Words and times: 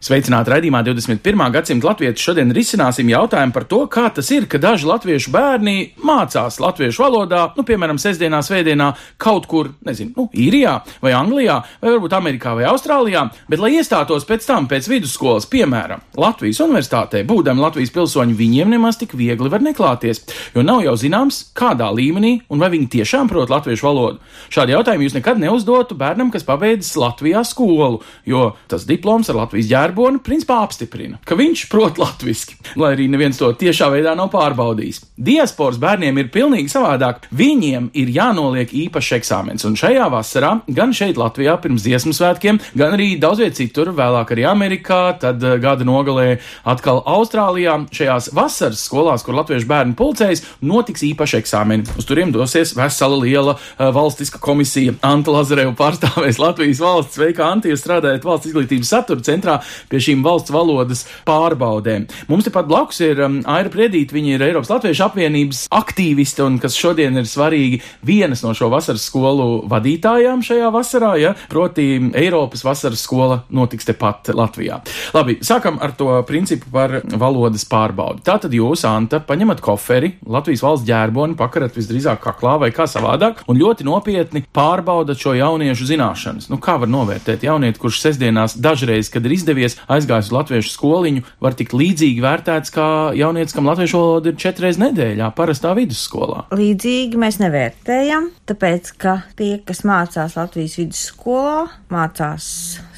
Sveicināti 0.00 0.48
raidījumā 0.48 0.80
21. 0.80 1.42
gadsimta 1.52 1.90
latvieši. 1.90 2.22
Šodien 2.24 2.54
risināsim 2.56 3.10
jautājumu 3.12 3.52
par 3.52 3.66
to, 3.68 3.82
kā 3.92 4.06
tas 4.16 4.30
ir, 4.32 4.46
ka 4.48 4.56
daži 4.56 4.86
latviešu 4.88 5.28
bērni 5.34 5.90
mācās 6.08 6.54
latviešu 6.56 7.02
valodā, 7.02 7.42
nu, 7.52 7.60
piemēram, 7.68 7.98
sestdienā, 8.00 8.38
svētdienā, 8.40 8.86
kaut 9.20 9.44
kur, 9.50 9.68
nezinu, 9.84 10.14
nu, 10.16 10.24
Īrijā 10.32 10.78
vai 11.04 11.12
Anglijā, 11.18 11.58
vai 11.82 11.92
varbūt 11.92 12.16
Amerikā 12.16 12.54
vai 12.56 12.64
Austrālijā, 12.70 13.26
bet, 13.52 13.60
lai 13.60 13.74
iestātos 13.74 14.24
pēc 14.24 14.46
tam 14.48 14.70
pēc 14.70 14.88
vidusskolas, 14.88 15.44
piemēram, 15.52 16.00
Latvijas 16.16 16.62
universitātē, 16.64 17.20
būdami 17.28 17.60
Latvijas 17.60 17.92
pilsoņi, 17.98 18.38
viņiem 18.40 18.72
nemaz 18.72 18.96
tik 19.02 19.12
viegli 19.20 19.52
var 19.52 19.60
neklāties, 19.68 20.24
jo 20.56 20.64
nav 20.64 20.80
jau 20.86 20.96
zināms, 20.96 21.42
kādā 21.52 21.90
līmenī 21.92 22.38
un 22.48 22.64
vai 22.64 22.72
viņi 22.72 22.88
tiešām 22.96 23.28
prot 23.28 23.52
latviešu 23.52 23.90
valodu. 23.90 24.24
Šādi 24.48 24.78
jautājumi 24.78 25.10
jūs 25.10 25.20
nekad 25.20 25.44
neuzdotu 25.44 26.00
bērnam, 26.00 26.32
kas 26.32 26.48
pabeidzis 26.48 26.96
Latvijā 26.96 27.44
skolu, 27.44 28.00
jo 28.24 28.54
tas 28.72 28.88
diploms 28.88 29.28
ar 29.28 29.42
Latvijas 29.42 29.68
ģērboni 29.90 30.22
principā 30.22 30.60
apstiprina, 30.64 31.18
ka 31.26 31.34
viņš 31.38 31.66
prot 31.70 31.98
latviski, 31.98 32.56
lai 32.78 32.94
arī 32.94 33.08
neviens 33.10 33.38
to 33.38 33.50
tiešā 33.58 33.90
veidā 33.90 34.14
nav 34.16 34.30
pārbaudījis. 34.32 35.02
Diasporas 35.20 35.80
bērniem 35.80 36.18
ir 36.20 36.30
pilnīgi 36.32 36.70
savādāk. 36.70 37.26
Viņiem 37.34 37.90
ir 37.98 38.12
jānoliek 38.14 38.70
īpašs 38.86 39.16
eksāmens, 39.18 39.66
un 39.66 39.76
šajā 39.78 40.06
vasarā, 40.12 40.52
gan 40.68 40.94
šeit 40.96 41.18
Latvijā 41.20 41.56
pirms 41.60 41.84
dziesmu 41.84 42.14
svētkiem, 42.16 42.60
gan 42.78 42.94
arī 42.96 43.16
daudz 43.20 43.42
viet 43.42 43.58
citur, 43.58 43.90
vēlāk 43.96 44.32
arī 44.34 44.46
Amerikā, 44.48 45.00
tad 45.20 45.42
eh, 45.42 45.58
gada 45.62 45.86
nogalē 45.86 46.38
atkal 46.68 47.02
Austrālijā, 47.10 47.76
šajās 47.94 48.30
vasaras 48.36 48.84
skolās, 48.86 49.24
kur 49.26 49.36
latviešu 49.40 49.68
bērni 49.70 49.96
pulcējas, 49.98 50.44
notiks 50.62 51.04
īpaši 51.10 51.40
eksāmeni. 51.40 51.88
Uz 51.98 52.08
turiem 52.08 52.32
dosies 52.34 52.74
vesela 52.78 53.18
liela 53.20 53.56
uh, 53.56 53.88
valstiska 53.94 54.40
komisija. 54.42 54.94
Anta 55.06 55.34
Lazareva 55.34 55.74
pārstāvēs 55.76 56.40
Latvijas 56.40 56.82
valsts. 56.82 57.18
Sveika, 57.18 57.48
Anta, 57.50 57.68
jūs 57.70 57.82
strādājat 57.82 58.24
valsts 58.24 58.50
izglītības 58.52 58.92
satura 58.94 59.24
centrā 59.26 59.58
pie 59.88 60.02
šīm 60.02 60.24
valsts 60.26 60.52
valodas 60.54 61.06
pārbaudēm. 61.28 62.08
Mums 62.30 62.46
tepat 62.48 62.68
blakus 62.70 63.00
ir 63.04 63.22
um, 63.24 63.40
Aira 63.48 63.72
Priedīte, 63.72 64.14
viņa 64.16 64.34
ir 64.36 64.46
Eiropas 64.50 64.72
Latviešu 64.72 65.06
apvienības 65.06 65.64
aktīviste 65.74 66.44
un 66.44 66.58
kas 66.62 66.76
šodien 66.78 67.16
ir 67.20 67.28
svarīgi 67.28 67.80
vienas 68.06 68.44
no 68.44 68.54
šo 68.56 68.70
vasaras 68.72 69.06
skolu 69.08 69.64
vadītājām 69.70 70.44
šajā 70.46 70.70
vasarā, 70.74 71.14
ja, 71.20 71.34
proti 71.50 71.86
Eiropas 72.18 72.64
vasaras 72.66 73.04
skola 73.06 73.42
notiks 73.54 73.88
tepat 73.88 74.32
Latvijā. 74.36 74.80
Labi, 75.16 75.38
sākam 75.46 75.80
ar 75.82 75.94
to 75.98 76.12
principu 76.28 76.70
par 76.72 77.00
valodas 77.04 77.66
pārbaudi. 77.70 78.24
Tātad 78.26 78.54
jūs, 78.54 78.84
Anta, 78.88 79.20
paņemat 79.24 79.62
koferi, 79.64 80.14
Latvijas 80.26 80.64
valsts 80.64 80.86
ģērboni, 80.88 81.36
pakarat 81.38 81.76
visdrīzāk 81.76 82.22
kaklā 82.24 82.56
vai 82.64 82.70
kā 82.74 82.86
savādāk, 82.90 83.44
un 83.50 83.58
ļoti 83.60 83.86
nopietni 83.86 84.44
pārbaudat 84.54 85.20
šo 85.20 85.34
jauniešu 85.38 85.88
zināšanas. 85.92 86.50
Nu, 86.50 86.58
kā 86.62 86.76
var 86.80 86.90
novērtēt 86.90 87.44
jaunieti, 87.46 87.80
kurš 87.80 88.00
sestdienās 88.04 88.56
dažreiz, 88.60 89.10
kad 89.12 89.26
ir 89.26 89.36
izdevies 89.36 89.69
aizgājis 89.90 90.30
uz 90.30 90.36
latviešu 90.36 90.72
skoliņu, 90.74 91.24
var 91.42 91.56
tikt 91.58 91.74
līdzīgi 91.76 92.24
vērtēts 92.24 92.74
kā 92.74 92.88
jaunietis, 93.18 93.54
kam 93.56 93.68
latviešu 93.70 94.00
valoda 94.00 94.32
ir 94.32 94.38
četras 94.40 94.80
nedēļā, 94.80 95.30
parastā 95.36 95.74
vidusskolā. 95.78 96.46
līdzīgi 96.56 97.20
mēs 97.20 97.40
nevērtējam, 97.42 98.30
tāpēc 98.50 98.94
ka 99.00 99.20
tie, 99.38 99.52
kas 99.66 99.84
mācās 99.88 100.36
Latvijas 100.38 100.78
vidusskolā, 100.80 101.68
mācās 101.92 102.50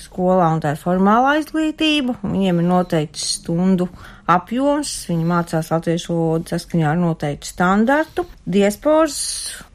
skolā 0.04 0.50
un 0.54 0.60
tā 0.62 0.74
ir 0.74 0.82
formālā 0.82 1.38
izglītība, 1.40 2.18
un 2.22 2.36
viņiem 2.36 2.60
ir 2.60 2.68
noteikts 2.68 3.28
stundu 3.38 3.88
apjoms, 4.30 4.90
viņi 5.10 5.26
mācās 5.26 5.70
latviešu 5.72 6.14
valodu 6.14 6.52
saskaņā 6.52 6.90
ar 6.92 6.98
noteiktu 7.00 7.48
standartu. 7.48 8.24
Diasporas 8.42 9.16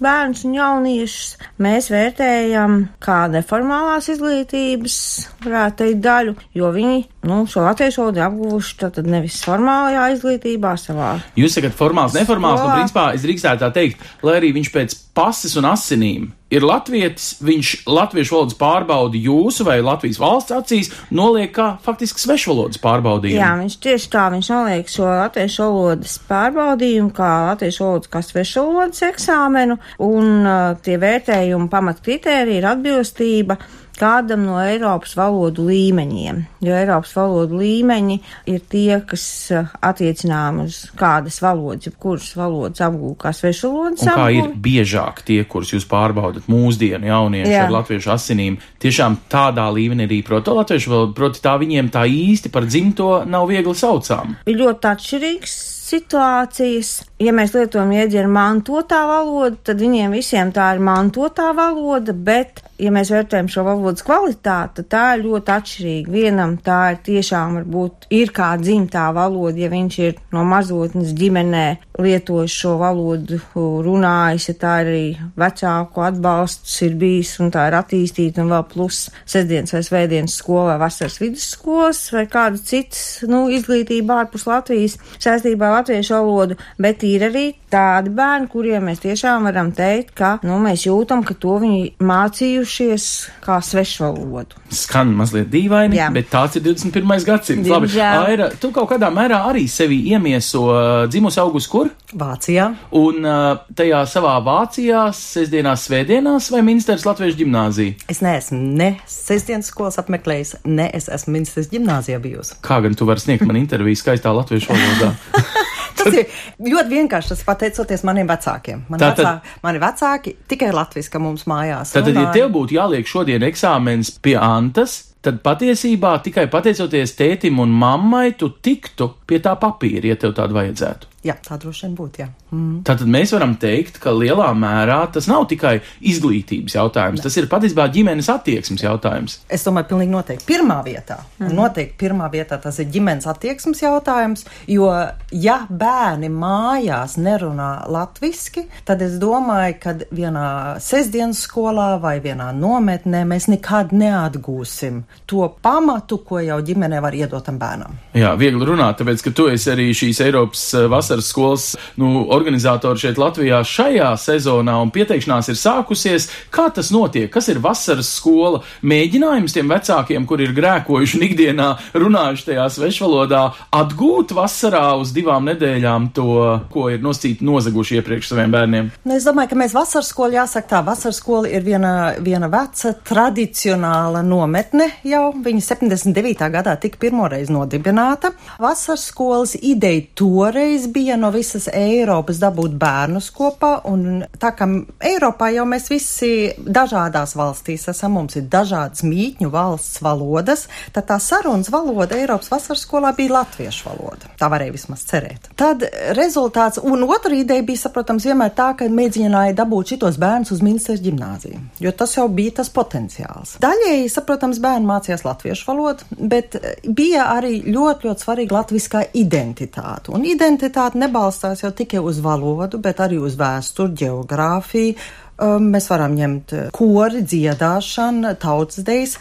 bērns 0.03 0.43
un 0.47 0.57
jauniešus 0.57 1.37
mēs 1.63 1.89
vērtējam 1.93 2.77
kā 3.03 3.19
neformālās 3.31 4.09
izglītības, 4.13 4.97
varētu 5.45 5.81
teikt, 5.83 6.01
daļu, 6.03 6.35
jo 6.57 6.71
viņi, 6.75 7.01
nu, 7.29 7.41
šo 7.49 7.65
latviešu 7.67 8.03
valodu 8.03 8.23
apguvuši 8.27 8.77
tātad 8.83 9.09
nevis 9.09 9.39
formālajā 9.47 10.09
izglītībā 10.17 10.75
savā. 10.81 11.15
Jūs 11.39 11.57
sakat, 11.57 11.75
formāls, 11.77 12.15
neformāls, 12.17 12.61
un 12.61 12.67
Skolā. 12.67 12.79
principā 12.81 13.09
es 13.15 13.27
drīkstētu 13.27 13.65
tā 13.65 13.73
teikt, 13.75 14.07
lai 14.27 14.39
arī 14.41 14.53
viņš 14.59 14.73
pēc 14.75 14.97
pases 15.17 15.57
un 15.57 15.65
asinīm 15.71 16.29
ir 16.53 16.63
latvietis, 16.63 17.37
viņš 17.43 17.71
latviešu 17.89 18.35
valodas 18.35 18.57
pārbaudi 18.59 19.23
jūsu 19.25 19.65
vai 19.67 19.79
Latvijas 19.83 20.19
valsts 20.21 20.53
acīs 20.55 20.91
noliek 21.11 21.51
kā 21.55 21.67
faktiski 21.83 22.23
svešvalodas 22.23 22.79
pārbaudījumu. 22.83 23.41
Jā, 23.41 23.49
viņš 23.59 23.77
tieši 23.83 24.11
tā, 24.13 24.27
viņš 24.33 24.51
noliek 24.53 24.91
šo 24.91 25.09
latviešu 25.09 25.65
valodas 25.65 26.15
pārbaudījumu 26.29 27.11
kā 27.17 27.31
latviešu 27.49 27.83
valodas 27.83 28.13
kā 28.13 28.23
svešvalodas 28.23 29.03
eksāmenu, 29.09 29.79
un 30.07 30.31
uh, 30.45 30.77
tie 30.83 30.95
vērtējumi 31.01 31.69
pamatkritērija 31.73 32.61
ir 32.61 32.71
atbilstība 32.71 33.59
kādam 33.99 34.45
no 34.47 34.57
Eiropas 34.61 35.15
valodu 35.17 35.67
līmeņiem, 35.67 36.41
jo 36.65 36.75
Eiropas 36.77 37.13
valodu 37.17 37.59
līmeņi 37.61 38.17
ir 38.49 38.65
tie, 38.71 38.99
kas 39.07 39.25
uh, 39.55 39.71
attiecinām 39.85 40.63
uz 40.65 40.83
kādas 40.97 41.39
valodas, 41.43 41.89
jebkuras 41.89 42.31
valodas 42.37 42.83
apgūst 42.87 43.21
kā 43.21 43.33
svešvalodas 43.35 44.05
Un 44.07 44.13
kā 44.17 44.27
ir 44.35 44.51
biežāk 44.67 45.23
tie, 45.27 45.39
kurus 45.49 45.73
jūs 45.75 45.87
pārbaudat 45.89 46.49
mūsdienu 46.51 47.09
jaunieši 47.11 47.53
Jā. 47.53 47.65
ar 47.67 47.75
latviešu 47.79 48.13
asinīm, 48.17 48.59
tiešām 48.83 49.21
tādā 49.31 49.69
līmenī 49.73 50.07
arī 50.07 50.21
proto 50.25 50.55
latviešu 50.57 50.93
valodu, 50.93 51.15
proti 51.17 51.43
tā 51.43 51.57
viņiem 51.61 51.91
tā 51.93 52.05
īsti 52.09 52.51
par 52.53 52.67
dzimto 52.69 53.23
nav 53.27 53.49
viegli 53.51 53.75
saucām. 53.77 54.37
ir 54.47 54.61
ļoti 54.61 54.93
atšķirīgs 54.93 55.57
situācijas. 55.87 56.91
Ja 57.21 57.33
mēs 57.33 57.55
lietojam 57.55 57.91
jēdzienu 57.95 58.29
mantotā 58.29 58.99
valoda, 59.09 59.55
tad 59.69 59.81
viņiem 59.81 60.13
visiem 60.13 60.51
tā 60.53 60.67
ir 60.75 60.83
mantotā 60.85 61.49
valoda, 61.57 62.13
bet, 62.13 62.61
ja 62.77 62.91
mēs 62.93 63.09
vērtējam 63.13 63.49
šo 63.49 63.63
valodas 63.65 64.05
kvalitāti, 64.05 64.85
tā 64.85 65.05
ir 65.15 65.25
ļoti 65.25 65.53
atšķirīga. 65.55 66.13
Vienam 66.13 66.57
tā 66.61 66.81
ir 66.93 67.01
tiešām 67.07 67.57
varbūt 67.61 68.09
ir 68.13 68.33
kā 68.35 68.51
dzimtā 68.61 69.07
valoda, 69.17 69.57
ja 69.63 69.71
viņš 69.73 69.99
ir 70.05 70.21
no 70.35 70.45
mazotnes 70.45 71.15
ģimenē 71.17 71.65
lietojis 72.01 72.53
šo 72.53 72.75
valodu, 72.81 73.39
runājis, 73.55 74.49
ja 74.51 74.55
tā 74.61 74.73
ir 74.83 74.89
arī 74.91 75.05
vecāku 75.39 76.03
atbalsts 76.05 76.81
ir 76.85 76.97
bijis 76.99 77.35
un 77.43 77.51
tā 77.53 77.67
ir 77.69 77.77
attīstīta 77.77 78.43
un 78.43 78.53
vēl 78.53 78.65
plus 78.71 79.03
sestdienas 79.25 79.73
vai 79.75 79.83
svētdienas 79.85 80.37
skola 80.41 80.75
vai 80.75 80.87
vasaras 80.87 81.19
vidusskolas 81.21 82.01
vai 82.13 82.25
kāda 82.31 82.61
citas, 82.61 83.23
nu, 83.27 83.45
izglītība 83.53 84.21
ārpus 84.23 84.47
Latvijas 84.49 84.97
saistībā 85.17 85.71
ar 85.71 85.79
latviešu 85.79 86.17
valodu, 86.17 86.57
bet 86.81 87.05
ir 87.07 87.27
arī 87.29 87.47
tādi 87.71 88.11
bērni, 88.15 88.47
kuriem 88.51 88.87
mēs 88.87 89.01
tiešām 89.03 89.47
varam 89.49 89.71
teikt, 89.75 90.13
ka, 90.17 90.31
nu, 90.47 90.59
mēs 90.63 90.85
jūtam, 90.87 91.23
ka 91.27 91.35
to 91.39 91.57
viņi 91.63 91.97
mācījušies 91.99 93.07
kā 93.43 93.59
svešvalodu. 93.63 94.61
Skan 94.73 95.11
mazliet 95.17 95.49
dīvaini, 95.51 95.99
Jā. 95.99 96.09
bet 96.15 96.31
tāds 96.31 96.59
ir 96.59 96.65
21. 96.67 97.25
gadsimts. 97.27 97.69
Labi. 97.71 97.91
Aira, 97.97 98.49
tu 98.59 98.71
kaut 98.75 98.89
kādā 98.93 99.09
mērā 99.13 99.43
arī 99.49 99.65
sevi 99.71 99.99
iemieso 100.11 100.63
uh, 100.69 101.05
dzimus 101.11 101.39
augus 101.43 101.67
kur? 101.71 101.86
Vācijā. 102.17 102.67
Un 102.95 103.25
uh, 103.27 103.59
tajā 103.77 104.01
savā 104.09 104.37
Vācijā, 104.45 105.07
sestdienās, 105.15 105.87
svētdienās 105.89 106.49
vai 106.53 106.61
Minsteras 106.67 107.05
Latviešu 107.07 107.41
ģimnāzija? 107.41 107.97
Es 108.11 108.21
neesmu 108.23 108.59
ne 108.79 108.89
sestdienas 109.11 109.71
skolas 109.73 109.99
apmeklējis, 110.01 110.57
ne 110.69 110.89
es 110.95 111.09
esmu 111.11 111.37
ministrs 111.37 111.71
gimnāzijā 111.73 112.21
bijusi. 112.23 112.59
Kā 112.65 112.79
gan 112.85 112.95
tu 112.97 113.07
vari 113.09 113.23
sniegt 113.23 113.45
man 113.47 113.59
interviju 113.59 113.99
skaistā 113.99 114.33
latviešu 114.35 114.71
valodā? 114.73 115.13
Tas 115.97 116.13
ir 116.13 116.29
ļoti 116.61 116.93
vienkārši, 116.93 117.31
tas 117.33 117.43
pateicoties 117.47 118.03
maniem 118.07 118.29
vecākiem. 118.29 118.83
Mani, 118.87 119.01
Tātad- 119.01 119.25
vecāki, 119.25 119.59
mani 119.65 119.81
vecāki 119.81 120.33
tikai 120.47 120.69
latviski 120.75 121.21
mums 121.21 121.47
mājās. 121.49 121.93
Tātad, 121.95 122.15
ja 122.15 122.29
tev 122.35 122.51
būtu 122.53 122.77
jāliek 122.77 123.09
šodien 123.09 123.43
eksāmens 123.47 124.13
pie 124.21 124.37
Antas, 124.37 124.99
tad 125.25 125.41
patiesībā 125.43 126.13
tikai 126.23 126.47
pateicoties 126.51 127.15
tētim 127.17 127.59
un 127.63 127.73
mammai, 127.73 128.31
tu 128.39 128.51
tiktu 128.63 129.09
pie 129.27 129.41
tā 129.43 129.57
papīra, 129.59 130.13
ja 130.13 130.19
tev 130.19 130.37
tādu 130.37 130.55
vajadzētu. 130.59 131.13
Jā, 131.25 131.33
tā 131.41 131.57
droši 131.57 131.87
vien 131.87 131.95
būtu, 131.97 132.21
jā. 132.21 132.27
Mm. 132.53 132.81
Tātad 132.85 133.09
mēs 133.09 133.31
varam 133.33 133.55
teikt, 133.59 133.97
ka 133.99 134.13
lielā 134.13 134.51
mērā 134.55 134.99
tas 135.11 135.25
nav 135.27 135.47
tikai 135.49 135.79
izglītības 136.05 136.75
jautājums, 136.77 137.23
tas 137.25 137.35
ir 137.39 137.49
patiesībā 137.49 137.87
ģimenes 137.91 138.29
attieksmes 138.31 138.83
jautājums. 138.85 139.39
Es 139.49 139.65
domāju, 139.65 139.89
pilnīgi 139.89 140.13
noteikti 140.13 140.47
pirmā 140.47 140.77
vietā. 140.85 141.17
Mm. 141.41 141.55
Noteikti 141.57 141.97
pirmā 142.05 142.29
vietā 142.31 142.59
tas 142.61 142.77
ir 142.79 142.91
ģimenes 142.93 143.25
attieksmes 143.27 143.81
jautājums, 143.81 144.45
jo 144.69 144.91
ja 145.33 145.57
bērni 145.67 146.29
mājās 146.31 147.17
nerunā 147.17 147.71
latviski, 147.91 148.67
tad 148.87 149.01
es 149.03 149.17
domāju, 149.19 149.79
ka 149.81 149.95
vienā 150.13 150.47
sestdienas 150.83 151.41
skolā 151.47 151.89
vai 152.03 152.19
vienā 152.23 152.51
nometnē 152.55 153.23
mēs 153.27 153.49
nekad 153.51 153.91
neatgūsim 153.97 155.01
to 155.27 155.49
pamatu, 155.65 156.21
ko 156.21 156.45
jau 156.45 156.61
ģimenē 156.61 157.01
var 157.03 157.17
iedot 157.17 157.43
tam 157.43 157.57
bērnam. 157.59 157.97
Jā, 158.17 158.35
viegli 158.39 158.69
runāt, 158.69 159.01
tāpēc, 159.01 159.25
ka 159.25 159.35
tu 159.35 159.49
esi 159.51 159.73
arī 159.73 159.89
šīs 159.97 160.21
Eiropas 160.27 160.63
eh, 160.77 160.87
vasaras 161.17 161.25
skolas 161.25 161.75
nu, 161.95 162.27
organizatori 162.29 162.99
šeit 162.99 163.17
Latvijā 163.17 163.63
šajā 163.65 164.11
sezonā, 164.17 164.77
un 164.81 164.91
pieteikšanās 164.91 165.49
ir 165.49 165.57
sākusies. 165.57 166.29
Kā 166.51 166.69
tas 166.73 166.91
notiek? 166.91 167.29
Kas 167.31 167.47
ir 167.49 167.59
vasaras 167.59 168.09
skola? 168.17 168.61
Mēģinājums 168.83 169.53
tiem 169.53 169.69
vecākiem, 169.69 170.25
kur 170.27 170.41
ir 170.41 170.53
grēkojuši 170.53 171.17
un 171.17 171.25
ikdienā 171.27 171.67
runājuši 171.93 172.47
tajā 172.51 172.67
svešvalodā, 172.69 173.43
atgūt 173.73 174.33
vasarā 174.37 174.95
uz 174.99 175.13
divām 175.15 175.47
nedēļām 175.49 176.11
to, 176.13 176.37
ko 176.71 176.89
ir 176.93 177.01
noscīt 177.01 177.41
nozaguši 177.41 177.99
iepriekš 177.99 178.31
saviem 178.31 178.53
bērniem? 178.53 178.91
Nu, 179.07 179.17
es 179.17 179.25
domāju, 179.27 179.53
ka 179.53 179.61
mēs 179.63 179.75
vasaras 179.75 180.11
skolu 180.13 180.37
jāsaka 180.37 180.75
tā, 180.75 180.83
vasaras 180.85 181.21
skola 181.21 181.49
ir 181.49 181.65
viena, 181.65 182.13
viena 182.21 182.49
veca 182.51 182.93
tradicionāla 183.07 184.23
nometne 184.25 184.91
jau. 185.07 185.31
Viņa 185.47 185.65
79. 185.71 186.51
gadā 186.53 186.77
tika 186.81 186.99
pirmoreiz 187.01 187.51
nodibināta. 187.53 188.33
Vasaras 188.61 189.07
skolas 189.09 189.55
ideja 189.57 190.05
toreiz 190.17 190.87
bija 190.91 190.96
no 191.19 191.29
visas 191.33 191.67
Eiropas 191.73 192.39
dabūt 192.41 192.75
bērnus 192.79 193.29
kopā, 193.35 193.73
un 193.89 194.23
tā 194.39 194.53
kā 194.57 194.67
Eiropā 195.09 195.49
jau 195.55 195.65
mēs 195.69 195.89
visi 195.91 196.31
dažādās 196.57 197.35
valstīs 197.37 197.87
esam, 197.91 198.17
mums 198.17 198.37
ir 198.39 198.47
dažādas 198.51 199.03
mītņu 199.07 199.51
valsts 199.53 200.01
valodas, 200.05 200.67
tad 200.95 201.07
tā 201.11 201.19
sarunas 201.23 201.69
valoda 201.73 202.17
Eiropas 202.17 202.51
vasaras 202.51 202.85
skolā 202.85 203.13
bija 203.17 203.35
latviešu 203.39 203.89
valoda. 203.89 204.31
Tā 204.39 204.49
varēja 204.51 204.75
vismaz 204.75 205.05
cerēt. 205.09 205.49
Tad 205.59 205.85
rezultāts, 206.17 206.81
un 206.83 207.05
otra 207.07 207.35
ideja 207.35 207.65
bija, 207.65 207.83
saprotams, 207.85 208.27
vienmēr 208.27 208.53
tā, 208.57 208.71
ka 208.77 208.87
mēģināja 208.91 209.55
dabūt 209.57 209.95
šitos 209.95 210.19
bērnus 210.21 210.53
uz 210.55 210.63
ministrs 210.65 211.03
ģimnāziju, 211.03 211.59
jo 211.83 211.93
tas 211.97 212.15
jau 212.17 212.27
bija 212.31 212.59
tas 212.61 212.71
potenciāls. 212.73 213.57
Daļēji, 213.63 214.09
saprotams, 214.13 214.61
bērni 214.63 214.87
mācījās 214.89 215.25
latviešu 215.27 215.67
valodu, 215.67 216.07
bet 216.17 216.57
bija 216.87 217.27
arī 217.35 217.59
ļoti, 217.67 218.07
ļoti 218.07 218.23
svarīga 218.23 218.59
latviskā 218.61 219.03
identitāte. 219.17 220.13
Un 220.15 220.23
identitāte 220.27 220.86
nebalstās 220.95 221.63
jau 221.65 221.71
tikai 221.75 221.99
uz 221.99 222.21
valodu, 222.23 222.79
bet 222.79 223.01
arī 223.03 223.19
uz 223.19 223.35
vēsturi, 223.35 223.95
geogrāfiju. 224.05 224.95
Um, 225.37 225.67
mēs 225.73 225.89
varam 225.91 226.15
ņemt 226.17 226.53
kori, 226.73 227.21
dziedāšanu, 227.21 228.31
tautas 228.41 228.81
dejas. 228.87 229.17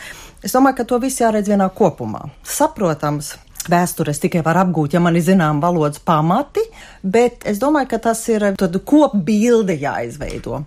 Es 0.47 0.55
domāju, 0.55 0.79
ka 0.79 0.87
to 0.89 1.01
visu 1.03 1.25
jāredz 1.25 1.51
vienā 1.51 1.67
kopumā. 1.75 2.23
Saprotams, 2.47 3.35
Vēstures 3.71 4.21
tikai 4.23 4.43
var 4.47 4.61
apgūt, 4.63 4.95
ja 4.97 5.01
man 5.03 5.17
ir 5.19 5.25
zinām 5.27 5.61
valodas 5.63 6.01
pamati, 6.03 6.63
bet 7.03 7.47
es 7.49 7.61
domāju, 7.63 7.91
ka 7.93 8.01
tas 8.09 8.23
ir 8.33 8.45
tāda 8.59 8.81
kopbilde 8.87 9.77
jāizveido. 9.81 10.63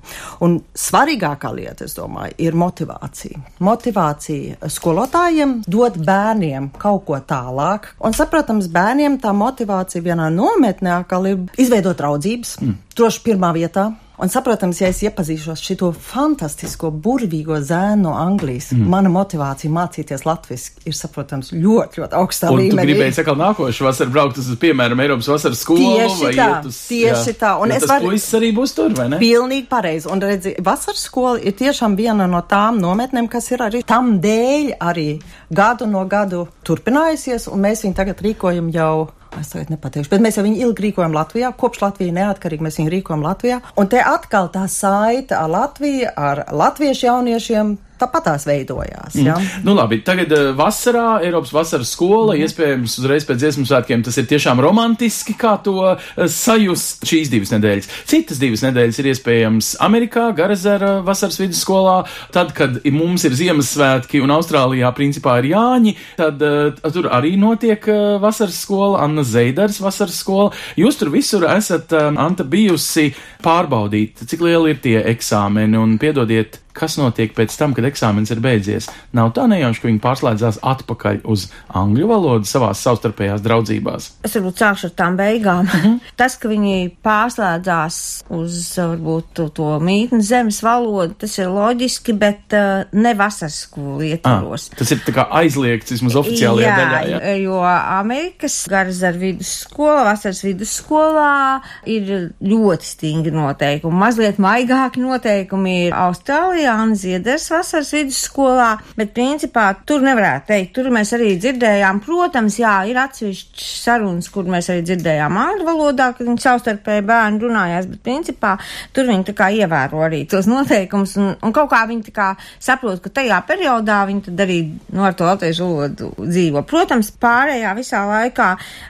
Un 0.45 0.59
svarīgākā 0.77 1.53
lieta, 1.55 1.87
es 1.87 1.95
domāju, 1.97 2.35
ir 2.41 2.57
motivācija. 2.59 3.43
Motivācija 3.65 4.69
skolotājiem 4.71 5.59
dot 5.67 5.97
bērniem 6.03 6.71
kaut 6.79 7.05
ko 7.07 7.19
tālāk. 7.19 7.93
Un, 8.03 8.15
saprotams, 8.17 8.69
bērniem 8.73 9.19
tā 9.23 9.33
motivācija 9.35 10.03
vienā 10.05 10.29
nometnē 10.33 10.99
atkal 10.99 11.27
ir 11.29 11.41
izveidot 11.59 11.97
draudzības, 11.99 12.59
mm. 12.61 12.77
droši 12.97 13.25
pirmā 13.25 13.53
vietā 13.55 13.89
Un, 14.19 14.27
saprotams, 14.27 14.81
ja 14.81 14.89
es 14.91 14.99
iepazīšos 15.07 15.61
šo 15.63 15.89
fantastisko, 15.95 16.89
burvīgo 16.91 17.55
zēnu 17.63 18.01
no 18.03 18.15
Anglijas, 18.19 18.73
mm. 18.75 18.87
mana 18.91 19.11
motivācija 19.13 19.71
mācīties 19.71 20.25
latviešu 20.27 20.83
ir, 20.89 20.95
saprotams, 20.97 21.53
ļoti, 21.55 22.01
ļoti 22.01 22.17
augstā 22.19 22.49
un 22.51 22.59
līmenī. 22.59 22.83
Tu 22.83 22.89
gribēji 22.89 23.15
sakāt, 23.15 23.39
nākošu 23.39 23.87
vasaru 23.87 24.11
braukt 24.15 24.41
uz, 24.41 24.49
piemēram, 24.59 24.99
Eiropas 25.05 25.29
vasaras 25.31 25.61
skolu 25.63 25.85
tieši 25.85 26.25
vai 26.25 26.31
tā, 26.35 26.47
uz, 26.67 26.79
tieši 26.89 27.31
jā, 27.31 27.37
tā. 27.39 27.53
Un 27.63 27.75
es 27.75 27.85
varu. 27.87 28.09
Puisis 28.11 28.35
arī 28.41 28.49
būs 28.57 28.75
tur, 28.75 28.95
vai 28.97 29.07
ne? 29.13 29.21
Pilnīgi 29.21 29.69
pareizi. 29.71 30.09
Un 30.11 30.23
redzi, 30.25 30.55
vasaras 30.67 31.05
skola 31.07 31.37
ir 31.39 31.55
tiešām 31.61 31.95
viena 31.99 32.27
no 32.27 32.41
tām 32.49 32.81
nometnēm, 32.83 33.29
kas 33.31 33.47
ir 33.53 33.63
arī 33.69 33.85
tam 33.87 34.17
dēļ 34.19 34.73
arī 34.83 35.07
gadu 35.47 35.87
no 35.87 36.03
gadu 36.11 36.43
turpinājusies, 36.67 37.47
un 37.53 37.63
mēs 37.63 37.85
viņu 37.87 37.97
tagad 38.01 38.25
rīkojam 38.25 38.67
jau 38.75 38.91
Es 39.37 39.51
tagad 39.53 39.69
nepateikšu, 39.69 40.09
bet 40.09 40.23
mēs 40.25 40.39
jau 40.39 40.43
viņu 40.45 40.57
ilgi 40.65 40.87
rīkojam 40.87 41.13
Latvijā, 41.13 41.51
kopš 41.59 41.83
Latvija 41.83 42.15
neatkarīgi 42.15 42.65
mēs 42.65 42.79
viņu 42.79 42.93
rīkojam 42.95 43.25
Latvijā. 43.27 43.59
Un 43.77 43.89
te 43.91 44.01
atkal 44.01 44.49
tā 44.53 44.65
saita 44.71 45.43
ar 45.43 45.53
Latviju, 45.53 46.09
ar 46.17 46.47
latviešu 46.49 47.05
jauniešiem 47.05 47.75
tāpat 47.99 48.27
tās 48.29 48.45
veidojās. 48.47 49.17
Ja? 49.19 49.35
Mm. 49.37 49.63
Nu, 49.67 49.75
labi, 49.77 50.01
tagad 50.05 50.31
uh, 50.35 50.49
vasarā, 50.57 51.19
Eiropas 51.25 51.51
vasaras 51.55 51.91
skola, 51.95 52.35
mm. 52.35 52.45
iespējams, 52.45 52.97
uzreiz 53.01 53.27
pēc 53.27 53.41
dziesmu 53.43 53.65
svētkiem 53.69 54.03
tas 54.05 54.17
ir 54.19 54.29
tiešām 54.29 54.61
romantiski, 54.63 55.35
kā 55.39 55.55
to 55.65 55.75
uh, 55.83 56.09
sajust 56.31 57.05
šīs 57.09 57.31
divas 57.31 57.53
nedēļas. 57.55 57.89
Citas 58.09 58.41
divas 58.41 58.63
nedēļas 58.65 59.01
ir 59.01 59.11
iespējams 59.13 59.71
Amerikā, 59.85 60.29
Garazera 60.37 60.95
vasaras 61.05 61.39
vidusskolā, 61.41 61.97
tad, 62.35 62.53
kad 62.57 62.79
mums 62.95 63.25
ir 63.27 63.37
Ziemassvētki 63.39 64.23
un 64.23 64.33
Austrālijā 64.35 64.91
principā 64.97 65.39
ir 65.41 65.51
Jāņi, 65.53 65.95
tad 66.19 66.43
uh, 66.45 66.91
tur 66.93 67.11
arī 67.15 67.35
notiek 67.39 67.83
uh, 67.91 68.17
vasaras 68.23 68.61
skola, 68.63 69.03
Anna 69.05 69.25
Zeidars 69.27 69.81
vasaras 69.83 70.21
skola. 70.23 70.53
Jūs 70.79 70.99
tur 70.99 71.13
visur 71.13 71.47
esat, 71.49 71.91
uh, 71.95 72.09
Anta, 72.19 72.45
bijusi 72.47 73.09
pārbaudīt, 73.43 74.25
cik 74.27 74.43
lieli 74.43 74.73
ir 74.73 74.81
tie 74.83 74.97
eksāmeni 75.13 75.79
un 75.79 75.97
piedodiet 76.01 76.59
kas 76.79 76.97
notiek 76.99 77.33
pēc 77.35 77.55
tam, 77.59 77.75
kad 77.77 77.87
eksāmenis 77.89 78.33
ir 78.33 78.43
beidzies. 78.43 78.89
Nav 79.15 79.33
tā 79.37 79.47
nejauši, 79.51 79.83
ka 79.83 79.89
viņi 79.89 80.03
pārslēdzās 80.03 80.61
atpakaļ 80.73 81.21
uz 81.29 81.49
angļu 81.75 82.09
valodu 82.09 82.49
savās 82.49 82.81
savstarpējās 82.85 83.43
draudzībās. 83.45 84.09
Es 84.27 84.35
varbūt 84.37 84.63
sākšu 84.63 84.89
ar 84.89 84.95
tām 85.03 85.19
beigām. 85.19 85.67
-huh. 85.69 85.99
Tas, 86.19 86.37
ka 86.39 86.49
viņi 86.51 86.91
pārslēdzās 87.05 87.99
uz 88.35 88.59
varbūt 88.77 89.43
to 89.55 89.69
mītnes 89.83 90.29
zemes 90.29 90.61
valodu, 90.63 91.15
tas 91.23 91.37
ir 91.39 91.49
loģiski, 91.53 92.15
bet 92.19 92.55
uh, 92.57 92.85
ne 92.91 93.13
vasaras 93.17 93.61
skolu 93.65 94.05
ietvaros. 94.09 94.69
Ah, 94.71 94.79
tas 94.81 94.93
ir 94.95 95.01
tā 95.05 95.15
kā 95.15 95.25
aizliegts 95.41 95.95
vismaz 95.95 96.17
oficiālajā 96.21 96.67
jā, 96.67 96.77
daļā. 96.79 97.19
Jā, 97.19 97.35
jo 97.43 97.59
Amerikas 97.65 98.57
garas 98.71 99.01
ar 99.05 99.17
vidusskola, 99.19 100.05
vasaras 100.11 100.41
vidusskolā 100.45 101.61
ir 101.89 102.31
ļoti 102.43 102.89
stingri 102.93 103.33
noteikumi. 103.35 104.01
Mazliet 104.03 104.39
maigāki 104.41 105.03
noteikumi 105.03 105.75
ir 105.87 105.97
Austrālijā. 105.97 106.68
Jāna 106.69 106.95
Zieders 106.97 107.47
vasaras 107.51 107.89
vidusskolā, 107.95 108.69
bet 108.97 109.13
principā 109.15 109.71
tur 109.87 110.03
nevarētu 110.05 110.49
teikt. 110.51 110.73
Tur 110.75 110.89
mēs 110.93 111.13
arī 111.17 111.31
dzirdējām, 111.41 112.01
protams, 112.05 112.59
jā, 112.61 112.75
ir 112.89 112.99
atsevišķi 113.01 113.67
sarunas, 113.67 114.29
kur 114.33 114.49
mēs 114.49 114.69
arī 114.71 114.83
dzirdējām 114.85 115.39
angļu 115.41 115.67
valodā, 115.67 116.11
kad 116.15 116.27
viņi 116.29 116.43
savstarpēji 116.43 117.05
bērni 117.09 117.41
runājās, 117.43 117.89
bet 117.89 118.03
principā 118.05 118.55
tur 118.95 119.09
viņi 119.09 119.27
tā 119.29 119.35
kā 119.37 119.49
ievēro 119.55 120.03
arī 120.05 120.21
tos 120.29 120.49
noteikumus 120.49 121.15
un, 121.19 121.31
un 121.45 121.55
kaut 121.55 121.71
kā 121.73 121.81
viņi 121.89 122.05
tā 122.09 122.15
kā 122.15 122.29
saprot, 122.61 123.01
ka 123.03 123.13
tajā 123.19 123.39
periodā 123.49 124.01
viņi 124.09 124.25
tad 124.29 124.45
arī 124.45 124.59
nu, 124.93 125.03
ar 125.07 125.17
to 125.17 125.27
latviešu 125.27 125.65
valodu 125.65 126.11
dzīvo. 126.19 126.63
Protams, 126.69 127.11
pārējā 127.21 127.73
visā 127.77 128.03
laikā 128.09 128.49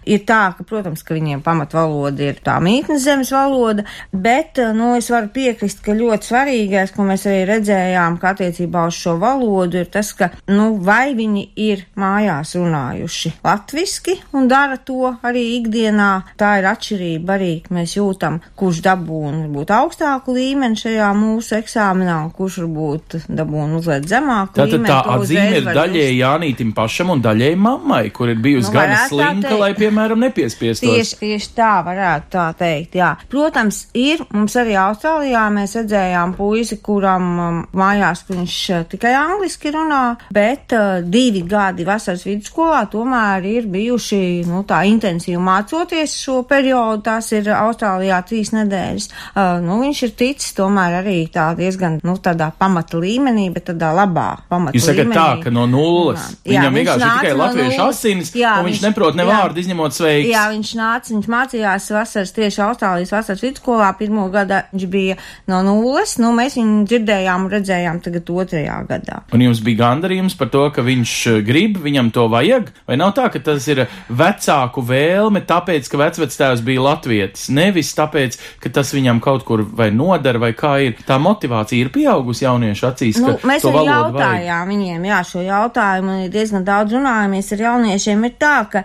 ir 0.10 0.26
tā, 0.28 0.42
ka, 0.58 0.68
protams, 0.68 1.06
ka 1.06 1.16
viņiem 1.16 1.44
pamatvaloda 1.46 2.28
ir 2.28 2.44
tā 2.44 2.58
mītnes 2.64 3.06
zemes 3.06 3.32
valoda, 3.36 3.86
bet, 4.12 4.60
nu, 4.76 4.92
es 5.00 5.10
varu 5.14 5.32
piekrist, 5.34 5.84
ka 5.86 5.96
ļoti 5.96 6.32
svarīgais, 6.32 6.94
ko 6.96 7.08
mēs 7.08 7.28
arī 7.30 7.44
redzam, 7.48 7.59
redzējām, 7.60 8.18
ka 8.20 8.34
attiecībā 8.34 8.88
uz 8.90 8.98
šo 8.98 9.18
valodu 9.22 9.84
ir 9.84 9.90
tas, 9.92 10.12
ka, 10.18 10.32
nu, 10.52 10.72
vai 10.84 11.14
viņi 11.18 11.46
ir 11.60 11.86
mājās 12.00 12.56
runājuši 12.58 13.34
latviski 13.46 14.18
un 14.36 14.50
dara 14.50 14.80
to 14.82 15.14
arī 15.26 15.44
ikdienā. 15.60 16.10
Tā 16.40 16.56
ir 16.62 16.70
atšķirība 16.72 17.36
arī, 17.36 17.52
mēs 17.74 17.96
jūtam, 17.98 18.40
kurš 18.60 18.82
dabūna 18.86 19.46
varbūt 19.46 19.74
augstāku 19.76 20.36
līmeni 20.38 20.80
šajā 20.80 21.10
mūsu 21.18 21.58
eksāmenā 21.60 22.18
un 22.26 22.32
kurš 22.36 22.62
varbūt 22.64 23.18
dabūna 23.28 23.80
uzliet 23.80 24.08
zemāku 24.10 24.56
Tātad 24.58 24.78
līmeni. 24.78 24.90
Tā 24.90 25.16
atzīme 25.16 25.60
ir 25.60 25.70
daļēji 25.70 26.20
Jānītim 26.20 26.74
pašam 26.78 27.14
un 27.16 27.24
daļēji 27.24 27.60
mammai, 27.60 28.04
kur 28.16 28.32
ir 28.32 28.40
bijusi 28.42 28.70
nu, 28.70 28.76
gana 28.78 29.02
slinka, 29.10 29.54
lai, 29.60 29.72
piemēram, 29.78 30.24
nepiespiestos. 30.28 30.86
Tieši, 30.88 31.20
tieši 31.22 31.52
tā 31.58 31.74
varētu 31.86 32.32
tā 32.36 32.48
teikt, 32.60 33.00
jā. 33.00 33.14
Protams, 33.32 33.86
ir, 33.98 34.24
mums 34.36 34.56
arī 34.60 34.78
Austrālijā 34.80 35.46
mēs 35.54 35.76
redzējām 35.80 36.36
puisi, 36.38 36.80
kuram 36.84 37.30
mājās, 37.76 38.24
kur 38.28 38.38
viņš 38.40 38.56
uh, 38.76 38.84
tikai 38.92 39.14
angliski 39.18 39.72
runā, 39.76 40.02
bet 40.34 40.74
uh, 40.78 41.00
divi 41.04 41.42
gadi 41.50 41.86
vasaras 41.88 42.24
vidusskolā 42.28 42.84
tomēr 42.92 43.46
ir 43.50 43.68
bijuši, 43.72 44.22
nu, 44.50 44.64
tā 44.70 44.82
intensīvi 44.90 45.40
mācoties 45.42 46.16
šo 46.24 46.42
periodu, 46.50 47.02
tās 47.10 47.32
ir 47.36 47.50
Austrālijā 47.56 48.20
trīs 48.30 48.52
nedēļas. 48.56 49.10
Uh, 49.36 49.60
nu, 49.64 49.80
viņš 49.84 50.04
ir 50.08 50.16
ticis 50.20 50.54
tomēr 50.58 51.00
arī 51.02 51.18
tā 51.34 51.50
diezgan, 51.58 52.00
nu, 52.04 52.18
tādā 52.24 52.52
pamata 52.60 53.00
līmenī, 53.02 53.50
bet 53.54 53.68
tādā 53.72 53.92
labā 53.96 54.28
pamata 54.50 54.78
Jūs 54.78 54.90
sakat 54.90 55.06
līmenī. 55.06 55.16
tā, 55.20 55.28
ka 55.44 55.54
no 55.54 55.66
nulles 55.70 56.20
Jā, 56.44 56.60
viņam 56.60 56.78
vienkārši 56.80 57.06
ir 57.06 57.16
tikai 57.20 57.34
no 57.36 57.44
latviešu 57.44 57.78
nulles. 57.80 57.96
asinis, 58.00 58.32
Jā, 58.36 58.54
un 58.60 58.66
viņš 58.70 58.80
viņš- 58.80 58.88
neprot 58.90 59.16
ne 59.16 59.24
jā. 59.24 59.30
vārdu 59.36 59.60
izņemot 59.64 59.96
sveiks. 59.96 60.30
Jā, 60.30 60.44
viņš 60.54 60.72
nāca, 60.80 61.14
viņš 61.16 61.28
mācījās 61.36 61.90
vasaras 61.96 62.32
tieši 62.36 62.62
Austrālijas 62.66 63.14
vasaras 63.16 63.44
vidusskolā. 63.44 63.90
Pirmo 64.00 64.28
gadu 64.34 64.60
viņš 64.74 64.86
bija 64.90 65.16
no 65.48 65.62
nulles, 65.66 66.18
nu 66.20 66.32
mēs 66.36 66.56
viņu 66.60 66.86
dzirdējām 66.90 67.39
un 67.46 67.52
redzējām 67.54 68.00
tagad 68.06 68.30
otrajā 68.30 68.78
gadā. 68.90 69.22
Un 69.34 69.44
jums 69.46 69.62
bija 69.66 69.82
gandarījums 69.86 70.36
par 70.40 70.50
to, 70.54 70.66
ka 70.76 70.82
viņš 70.86 71.14
eh, 71.34 71.40
grib, 71.46 71.78
viņam 71.84 72.12
to 72.16 72.28
vajag, 72.32 72.70
vai 72.90 72.98
nav 73.00 73.14
tā, 73.18 73.30
ka 73.34 73.40
tas 73.44 73.68
ir 73.72 73.86
vecāku 74.10 74.84
vēlme, 74.86 75.42
tāpēc, 75.50 75.90
ka 75.92 76.00
vecvectēvs 76.02 76.64
bija 76.66 76.84
latvietis, 76.86 77.50
nevis 77.54 77.92
tāpēc, 77.98 78.38
ka 78.64 78.72
tas 78.80 78.94
viņam 78.96 79.22
kaut 79.24 79.46
kur 79.48 79.64
vai 79.64 79.90
nodara, 79.96 80.40
vai 80.42 80.52
kā 80.58 80.76
ir. 80.88 80.98
Tā 81.08 81.18
motivācija 81.22 81.86
ir 81.86 81.92
pieaugusi 81.96 82.46
jauniešu 82.46 82.88
acīs, 82.90 83.20
Nu, 83.20 83.36
mēs 83.44 83.64
arī 83.66 83.76
valodu 83.76 84.16
vajag. 84.16 84.20
jautājām 84.20 84.74
viņiem, 84.74 85.06
jā, 85.10 85.20
šo 85.28 85.42
jautājumu, 85.46 86.16
un 86.26 86.32
diezgan 86.34 86.64
daudz 86.68 86.96
runājamies 86.96 87.52
ar 87.56 87.64
jauniešiem, 87.66 88.26
ir 88.30 88.36
tā, 88.40 88.56
ka 88.72 88.84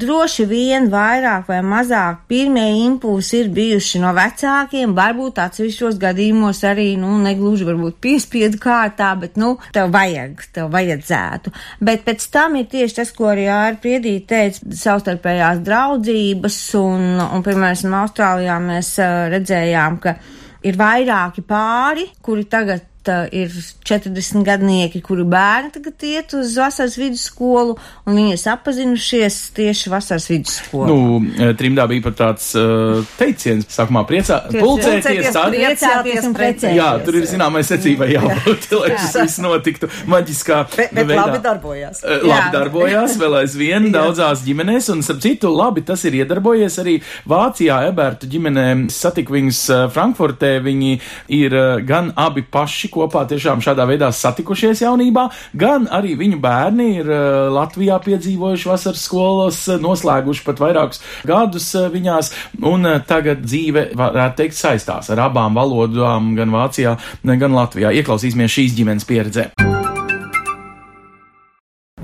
droši 0.00 0.44
vien 0.50 0.88
vairāk 0.92 1.48
vai 1.48 1.60
mazāk 1.64 2.24
pirmie 2.30 2.66
impulsi 2.84 3.40
ir 3.42 3.50
bijuši 3.54 4.00
no 4.02 4.12
vecākiem, 4.16 4.94
varbūt 4.96 5.40
atsevišķos 5.44 5.98
gadījumos 6.02 6.62
arī, 6.68 6.88
nu, 7.00 7.14
negluži 7.22 7.66
varbūt 7.68 7.98
piespiedu 8.04 8.60
kārtā, 8.62 9.12
bet, 9.20 9.38
nu, 9.40 9.54
tev 9.74 9.92
vajag, 9.94 10.46
tev 10.54 10.70
vajadzētu. 10.74 11.54
Bet 11.84 12.06
pēc 12.06 12.28
tam 12.34 12.58
ir 12.60 12.70
tieši 12.72 13.00
tas, 13.00 13.12
ko 13.14 13.30
arī 13.32 13.48
Āra 13.52 13.76
Priedīte 13.80 14.30
teica, 14.34 14.72
savstarpējās 14.84 15.60
draudzības, 15.66 16.58
un, 16.80 17.20
un 17.24 17.44
piemēram, 17.44 18.00
Austrālijā 18.04 18.56
mēs 18.62 18.94
uh, 19.02 19.28
redzējām, 19.34 20.00
ka 20.02 20.16
ir 20.64 20.80
vairāki 20.80 21.44
pāri, 21.46 22.08
kuri 22.24 22.48
tagad 22.50 22.90
uh, 23.12 23.24
ir 23.34 23.52
40 23.84 24.44
gadnieki, 24.46 25.00
kuri 25.04 25.24
bērni 25.28 25.70
tagad 25.74 26.04
iet 26.06 26.32
uz 26.38 26.54
vasaras 26.58 26.96
vidusskolu, 27.00 27.76
un 28.06 28.16
viņi 28.18 28.34
ir 28.34 28.40
sapazinušies 28.40 29.38
tieši 29.56 29.92
vasaras 29.92 30.26
vidusskolā. 30.30 30.88
Nu, 30.88 31.20
eh, 31.38 31.52
trimdā 31.58 31.86
bija 31.90 32.04
pat 32.06 32.16
tāds 32.20 32.50
uh, 32.58 33.02
teiciens, 33.18 33.66
sākumā 33.70 34.04
priecā, 34.08 34.40
pulcēties, 34.50 34.62
pulcēties, 34.64 35.30
tad. 35.34 35.52
priecāties 35.54 36.28
un 36.28 36.36
precēties. 36.38 36.76
Jā, 36.78 36.88
tur 37.04 37.18
ir 37.20 37.28
zināmai 37.30 37.62
secībai 37.66 38.10
jābūt, 38.14 38.68
lai 38.80 38.92
tas 38.96 39.16
viss 39.20 39.40
notiktu 39.44 39.90
maģiskā 40.10 40.62
Bet, 40.74 40.94
bet 40.94 41.10
veidā. 41.10 41.26
labi 41.26 41.42
darbojās. 41.44 42.02
Eh, 42.04 42.22
Labi 42.24 42.30
Jā. 42.32 42.52
darbojās 42.54 43.16
vēl 43.22 43.38
aizvien 43.42 43.90
daudzās 43.94 44.44
ģimenēs, 44.46 44.90
un 44.94 45.02
starp 45.04 45.20
citu, 45.24 45.50
labi 45.54 45.84
tas 45.86 46.04
ir 46.08 46.16
iedarbojies 46.22 46.78
arī 46.82 46.96
Vācijā. 47.28 47.82
Ebertu 47.90 48.28
ģimenē 48.30 48.66
satiku 48.92 49.36
viņus 49.36 49.60
Frankfurtē. 49.94 50.54
Viņi 50.64 50.92
ir 51.36 51.54
gan 51.86 52.12
abi 52.16 52.42
paši 52.42 52.88
kopā 52.94 53.24
tiešām 53.30 53.62
šādā 53.64 53.86
veidā 53.88 54.10
satikušies 54.14 54.84
jaunībā, 54.84 55.26
gan 55.58 55.88
arī 55.92 56.14
viņu 56.20 56.40
bērni 56.42 56.88
ir 57.00 57.10
eh, 57.10 57.24
Latvijā 57.54 57.98
piedzīvojuši 58.04 58.70
vasaras 58.70 59.04
skolas, 59.08 59.60
eh, 59.68 59.80
noslēguši 59.82 60.46
pat 60.46 60.62
vairākus 60.62 61.02
gadus 61.26 61.70
eh, 61.78 61.88
viņās, 61.92 62.32
un 62.70 62.88
tagad 63.08 63.44
dzīve, 63.44 63.90
varētu 63.98 64.42
teikt, 64.42 64.58
saistās 64.58 65.10
ar 65.14 65.26
abām 65.28 65.58
valodām, 65.58 66.34
gan 66.38 66.54
Vācijā, 66.54 66.96
gan 67.24 67.56
Latvijā. 67.56 67.92
Ieklausīsimies 68.00 68.58
šīs 68.58 68.78
ģimenes 68.78 69.08
pieredzē. 69.08 69.50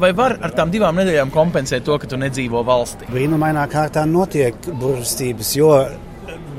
Vai 0.01 0.15
var 0.17 0.39
ar 0.41 0.55
tām 0.57 0.71
divām 0.73 0.97
nedēļām 0.97 1.33
kompensēt 1.35 1.85
to, 1.85 1.99
ka 2.01 2.09
tu 2.09 2.17
nedzīvo 2.17 2.63
valstī? 2.65 3.05
Brīnumainā 3.13 3.67
kārtā 3.69 4.07
notiek 4.09 4.57
burvestības, 4.81 5.51
jo 5.59 5.75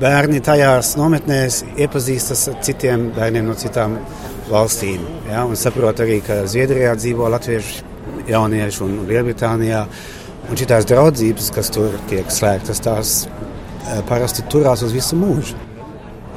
bērni 0.02 0.40
tajās 0.42 0.96
nometnēs 0.98 1.62
iepazīstas 1.78 2.48
ar 2.50 2.58
citiem 2.66 3.10
bērniem 3.14 3.46
no 3.46 3.54
citām 3.58 3.96
valstīm. 4.50 5.04
Ja, 5.30 5.44
un 5.46 5.58
saprot 5.58 6.02
arī, 6.02 6.18
ka 6.26 6.42
Zviedrijā 6.50 6.96
dzīvo 6.98 7.30
latviešu 7.32 7.86
jaunieši 8.30 8.82
un 8.86 8.98
Lielbritānijā. 9.10 9.84
Un 10.50 10.58
šīs 10.58 10.88
draudzības, 10.90 11.52
kas 11.54 11.70
tur 11.72 11.94
tiek 12.10 12.30
slēgtas, 12.34 12.82
tās 12.82 13.12
eh, 13.28 14.00
parasti 14.08 14.42
turās 14.50 14.82
uz 14.82 14.94
visu 14.94 15.16
mūžu. 15.20 15.71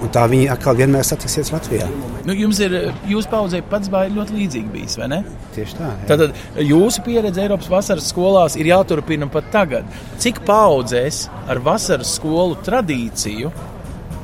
Un 0.03 0.11
tā 0.11 0.25
viņi 0.27 0.49
atkal 0.51 0.75
vienmēr 0.77 1.05
satiksies 1.07 1.53
Latvijā. 1.53 1.85
Nu, 2.27 2.33
jums 2.35 2.59
ir, 2.63 2.73
jūs 3.07 3.29
paudzē 3.31 3.61
pats 3.69 3.89
bērns 3.91 4.17
ļoti 4.17 4.35
līdzīgi 4.35 4.73
bijis, 4.73 4.97
vai 4.99 5.07
ne? 5.13 5.19
Tieši 5.55 5.77
tā. 5.77 5.91
Jā. 6.01 6.07
Tātad 6.11 6.65
jūsu 6.67 7.03
pieredze 7.05 7.45
Eiropas 7.45 7.69
vasaras 7.71 8.09
skolās 8.11 8.57
ir 8.59 8.69
jāturpina 8.73 9.29
pat 9.31 9.47
tagad. 9.53 9.87
Cik 10.21 10.43
paudzēs 10.47 11.25
ar 11.47 11.63
vasaras 11.63 12.11
skolu 12.19 12.59
tradīciju 12.65 13.53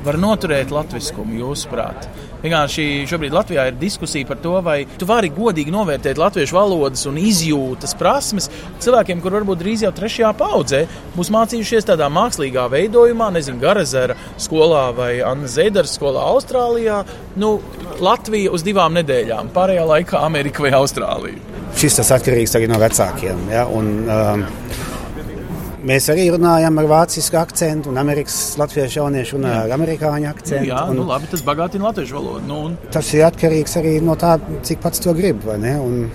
var 0.04 0.18
noturēt 0.20 0.74
latviskumu, 0.74 1.40
jūsuprāt? 1.40 2.10
Vienkārši 2.42 3.04
šobrīd 3.06 3.34
Latvijā 3.36 3.68
ir 3.70 3.76
diskusija 3.78 4.26
par 4.26 4.40
to, 4.42 4.56
vai 4.64 4.80
tu 4.98 5.06
vari 5.06 5.30
godīgi 5.30 5.70
novērtēt 5.70 6.18
latviešu 6.18 6.56
valodas 6.56 7.04
un 7.06 7.20
izjūtas 7.22 7.94
prasmes 7.98 8.48
cilvēkiem, 8.82 9.20
kur 9.22 9.36
varbūt 9.38 9.60
drīz 9.62 9.84
jau 9.86 9.92
trešajā 9.94 10.32
paudzē 10.40 10.82
būs 11.14 11.30
mācījušies 11.34 11.86
tādā 11.92 12.08
mākslīgā 12.12 12.66
veidojumā, 12.72 13.30
nezinu, 13.36 13.60
Garazera 13.62 14.18
skolā 14.42 14.88
vai 14.96 15.12
Anna 15.22 15.50
Zēdera 15.50 15.86
skolā 15.86 16.26
Austrālijā. 16.32 17.02
Nu, 17.38 17.54
Latvija 18.02 18.50
uz 18.50 18.66
divām 18.66 18.98
nedēļām, 18.98 19.54
pārējā 19.54 19.86
laikā 19.94 20.26
Amerika 20.26 20.66
vai 20.66 20.74
Austrālija. 20.80 21.38
Šis 21.78 22.00
tas 22.00 22.10
atkarīgs 22.18 22.58
arī 22.58 22.66
no 22.70 22.80
vecākiem. 22.82 23.46
Ja? 23.52 23.64
Un, 23.70 23.94
um, 24.10 24.44
mēs 25.88 26.06
arī 26.12 26.28
runājam 26.34 26.78
ar 26.78 26.88
vācisku 26.90 27.38
akcentu, 27.40 27.90
un 27.92 28.00
Amerikas 28.02 28.36
latviešu 28.60 29.00
jaunieši 29.00 29.36
runā 29.36 29.54
ar 29.64 29.74
amerikāņu 29.76 30.28
akcentu. 30.30 30.68
Jā, 30.70 30.84
un 30.90 31.00
nu 31.00 31.06
labi, 31.08 31.28
tas 31.32 31.42
bagātina 31.46 31.88
latviešu 31.90 32.18
valodu. 32.18 32.44
Nu, 32.48 32.60
un 32.68 32.76
Tas 32.94 33.08
ir 33.16 33.24
atkarīgs 33.26 33.76
arī 33.80 33.96
no 34.04 34.16
tā, 34.20 34.36
cik 34.66 34.82
pats 34.84 35.02
to 35.02 35.14
grib. 35.18 35.42
vai 35.46 35.58
ne? 35.62 35.74
Un, 35.80 36.06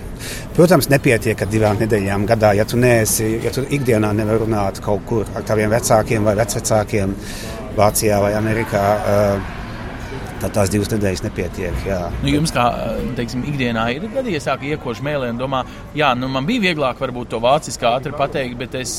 protams, 0.56 0.88
nepietiek 0.92 1.42
ar 1.44 1.52
divām 1.52 1.78
nedēļām 1.82 2.26
gadā, 2.28 2.54
ja 2.56 2.64
tu 2.64 2.80
neesi, 2.80 3.38
ja 3.44 3.52
tu 3.54 3.66
ikdienā 3.68 4.12
nevari 4.16 4.44
runāt 4.44 4.80
kaut 4.84 5.04
kur 5.06 5.28
ar 5.34 5.46
taviem 5.46 5.70
vecākiem 5.70 6.24
vai 6.24 6.34
vecvecākiem 6.38 7.14
Vācijā 7.78 8.18
vai 8.24 8.34
Amerikā. 8.34 8.84
Uh, 8.98 9.54
Tad 10.38 10.52
tās 10.54 10.70
divas 10.70 10.86
nedēļas 10.92 11.24
nepietiek. 11.24 11.78
Jā. 11.82 11.96
Nu, 12.22 12.28
jums, 12.30 12.52
kā 12.54 12.62
teiksim, 13.18 13.40
ikdienā, 13.50 13.88
ir 13.96 14.04
gadījies, 14.14 14.44
ka 14.46 14.68
iekoši 14.70 15.02
mēlē 15.02 15.32
un 15.32 15.40
domā, 15.40 15.64
jā, 15.98 16.12
nu, 16.14 16.28
man 16.30 16.46
bija 16.46 16.62
vieglāk 16.68 17.00
varbūt 17.02 17.32
to 17.32 17.40
vāciski 17.42 17.88
ātri 17.90 18.14
pateikt, 18.14 18.54
bet 18.60 18.76
es 18.78 18.92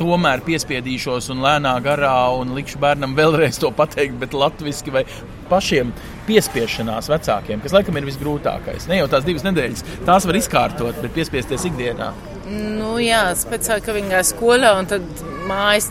tomēr 0.00 0.42
piespiedīšos 0.46 1.30
un 1.34 1.44
lēnā 1.44 1.74
garā 1.84 2.16
un 2.40 2.54
likšu 2.56 2.80
bērnam 2.80 3.16
vēlreiz 3.18 3.60
to 3.60 3.70
pateikt, 3.76 4.16
bet 4.22 4.36
latviešu 4.36 4.94
vai 4.94 5.04
pašiem 5.50 5.92
piespiešanās 6.28 7.10
vecākiem, 7.10 7.62
kas 7.62 7.74
laikam 7.74 7.98
ir 7.98 8.08
visgrūtākais. 8.08 8.88
Ne 8.90 9.00
jau 9.00 9.08
tās 9.10 9.26
divas 9.26 9.46
nedēļas, 9.46 9.86
tās 10.08 10.28
var 10.28 10.38
izkārtot, 10.38 11.00
bet 11.02 11.16
piespiesties 11.16 11.66
ikdienā. 11.70 12.12
Nu, 12.50 12.96
jā, 12.98 13.28
speciāli, 13.38 13.82
ka 13.84 13.94
viņi 13.94 14.10
gāja 14.10 14.26
skolā 14.26 14.72
un 14.80 14.88
tad 14.90 15.04
mājas. 15.46 15.90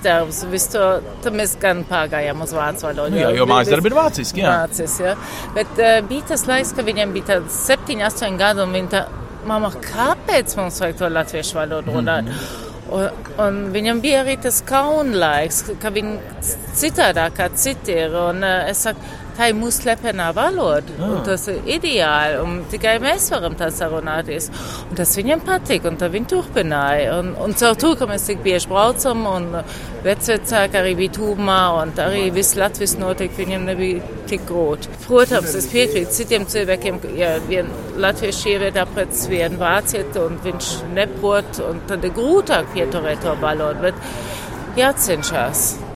Visu 0.52 0.74
to 0.74 0.88
tad 1.24 1.36
mēs 1.38 1.56
gan 1.62 1.86
pārgājām 1.88 2.44
uz 2.44 2.52
vācu 2.56 2.90
valodu. 2.90 3.14
Nu, 3.16 3.22
jā, 3.22 3.30
jo 3.38 3.48
mājas 3.48 3.72
darbi 3.72 3.92
ir 3.92 3.96
vāciski, 3.96 4.44
jā. 4.44 4.56
Vācis, 4.64 4.98
jā. 5.00 5.16
Bet 5.56 5.80
uh, 5.80 6.00
bija 6.10 6.32
tas 6.34 6.48
laiks, 6.50 6.74
ka 6.76 6.84
viņiem 6.88 7.16
bija 7.16 7.36
tāds 7.36 7.62
7, 7.70 8.02
8 8.10 8.40
gadu 8.42 8.66
un 8.66 8.76
viņi 8.76 8.92
tā, 8.92 9.06
mamma, 9.48 9.72
kāpēc 9.86 10.58
mums 10.60 10.82
vajag 10.84 11.00
to 11.00 11.14
latviešu 11.16 11.62
valodu 11.62 11.96
runāt? 11.96 12.28
Mm 12.28 12.36
-hmm. 12.36 12.69
Un, 12.90 13.26
un 13.38 13.58
viņam 13.74 14.00
bija 14.02 14.24
arī 14.24 14.36
tas 14.42 14.62
kaunlaiks, 14.66 15.62
ka 15.82 15.92
viņi 15.94 16.16
citādāk 16.80 17.36
kā 17.38 17.50
citi 17.54 17.98
ir. 18.06 18.16
Un, 18.18 18.42
uh, 18.46 18.70
es 18.72 18.86
saku, 18.88 19.04
tā 19.40 19.50
ir 19.50 19.58
mūsu 19.58 19.86
slepenā 19.86 20.30
valoda. 20.36 20.96
Ah. 21.00 21.16
Tas 21.26 21.48
ir 21.52 21.64
ideāli. 21.78 22.40
Un 22.44 22.60
tikai 22.72 22.98
mēs 23.04 23.30
varam 23.34 23.56
tā 23.60 23.70
sarunāties. 23.74 24.50
Un 24.90 25.00
tas 25.00 25.16
viņam 25.18 25.44
patīk, 25.48 25.88
un 25.88 26.00
tad 26.00 26.14
viņi 26.16 26.30
turpināja. 26.34 27.18
Un, 27.20 27.32
un 27.46 27.56
caur 27.60 27.78
to, 27.80 27.94
ka 28.00 28.10
mēs 28.10 28.28
tik 28.30 28.44
bieži 28.46 28.70
braucam, 28.72 29.26
un 29.30 29.50
vecvecāki 30.06 30.80
arī 30.80 30.96
bija 31.00 31.16
tūmā, 31.20 31.60
un 31.82 31.94
arī 32.04 32.28
viss 32.36 32.58
Latvijas 32.60 32.98
notika, 33.00 33.40
viņam 33.40 33.68
nebija 33.70 34.04
tik 34.30 34.46
grūti. 34.50 34.92
Protams, 35.08 35.56
es 35.60 35.68
piekrītu 35.72 36.16
citiem 36.20 36.48
cilvēkiem, 36.50 37.02
ka 37.04 37.14
ja 37.18 37.34
vien 37.48 37.72
latvieši 38.00 38.56
ievietā 38.56 38.86
pret 38.94 39.16
vienu 39.32 39.60
vācietu, 39.62 40.28
un 40.30 40.40
viņš 40.46 40.72
neprot, 40.96 41.62
un 41.66 41.84
tad 41.90 42.08
ir 42.08 42.16
grūtāk 42.18 42.74
pieturēt 42.76 43.24
to 43.26 43.36
valodu, 43.44 43.90
bet 43.90 44.80
jācenšas. 44.80 45.89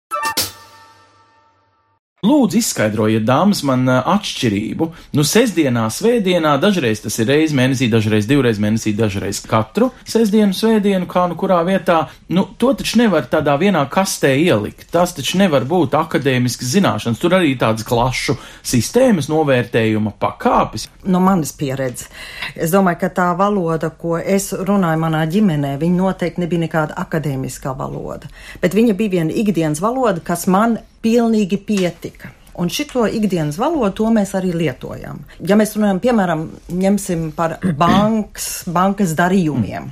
Lūdzu, 2.23 2.55
izskaidrojiet, 2.61 3.25
dāmas, 3.27 3.65
man 3.67 3.83
atšķirību. 3.91 4.85
Nu, 5.17 5.25
sestdienā, 5.27 5.89
svētdienā, 5.91 6.53
dažreiz 6.61 7.01
tas 7.03 7.17
ir 7.19 7.27
reizes 7.27 7.55
mēnesī, 7.57 7.89
dažreiz 7.91 8.29
divreiz 8.29 8.61
mēnesī, 8.63 8.93
dažreiz 8.95 9.41
katru 9.43 9.89
sestdienu, 10.07 10.55
svētdienu, 10.55 11.03
kā 11.11 11.25
nu 11.27 11.35
kurā 11.39 11.57
vietā. 11.67 12.05
Nu, 12.31 12.45
to 12.57 12.71
taču 12.79 13.01
nevar 13.01 13.27
tādā 13.27 13.57
vienā 13.59 13.81
kastē 13.91 14.31
ielikt. 14.39 14.85
Tas 14.93 15.11
taču 15.17 15.41
nevar 15.41 15.67
būt 15.67 15.97
akadēmisks 15.99 16.71
zināšanas. 16.77 17.19
Tur 17.19 17.35
arī 17.41 17.57
tādas 17.59 17.83
klašu 17.87 18.37
sistēmas 18.63 19.27
novērtējuma 19.27 20.15
pakāpes. 20.23 20.87
no 21.03 21.19
manas 21.19 21.51
pieredzes. 21.51 22.07
Es 22.55 22.71
domāju, 22.71 23.01
ka 23.03 23.11
tā 23.11 23.27
valoda, 23.37 23.89
ko 23.89 24.15
es 24.17 24.53
runāju 24.53 25.03
manā 25.03 25.25
ģimenē, 25.27 25.75
viņa 25.81 25.99
noteikti 25.99 26.45
nebija 26.45 26.63
nekāda 26.63 26.95
akadēmiskā 27.03 27.75
valoda, 27.77 28.31
bet 28.63 28.79
viņa 28.79 28.95
bija 28.95 29.17
viena 29.17 29.39
ikdienas 29.43 29.83
valoda, 29.83 30.23
kas 30.23 30.47
man 30.47 30.79
pilnīgi 31.03 31.59
pietika. 31.67 32.31
Un 32.53 32.69
šito 32.69 33.07
ikdienas 33.09 33.57
valodu 33.57 33.95
to 33.97 34.09
mēs 34.13 34.35
arī 34.37 34.51
lietojam. 34.53 35.23
Ja 35.41 35.57
mēs 35.57 35.73
runājam, 35.73 35.99
piemēram, 36.03 36.43
ņemsim 36.69 37.31
par 37.37 37.57
bankas, 37.79 38.49
bankas 38.69 39.15
darījumiem. 39.17 39.89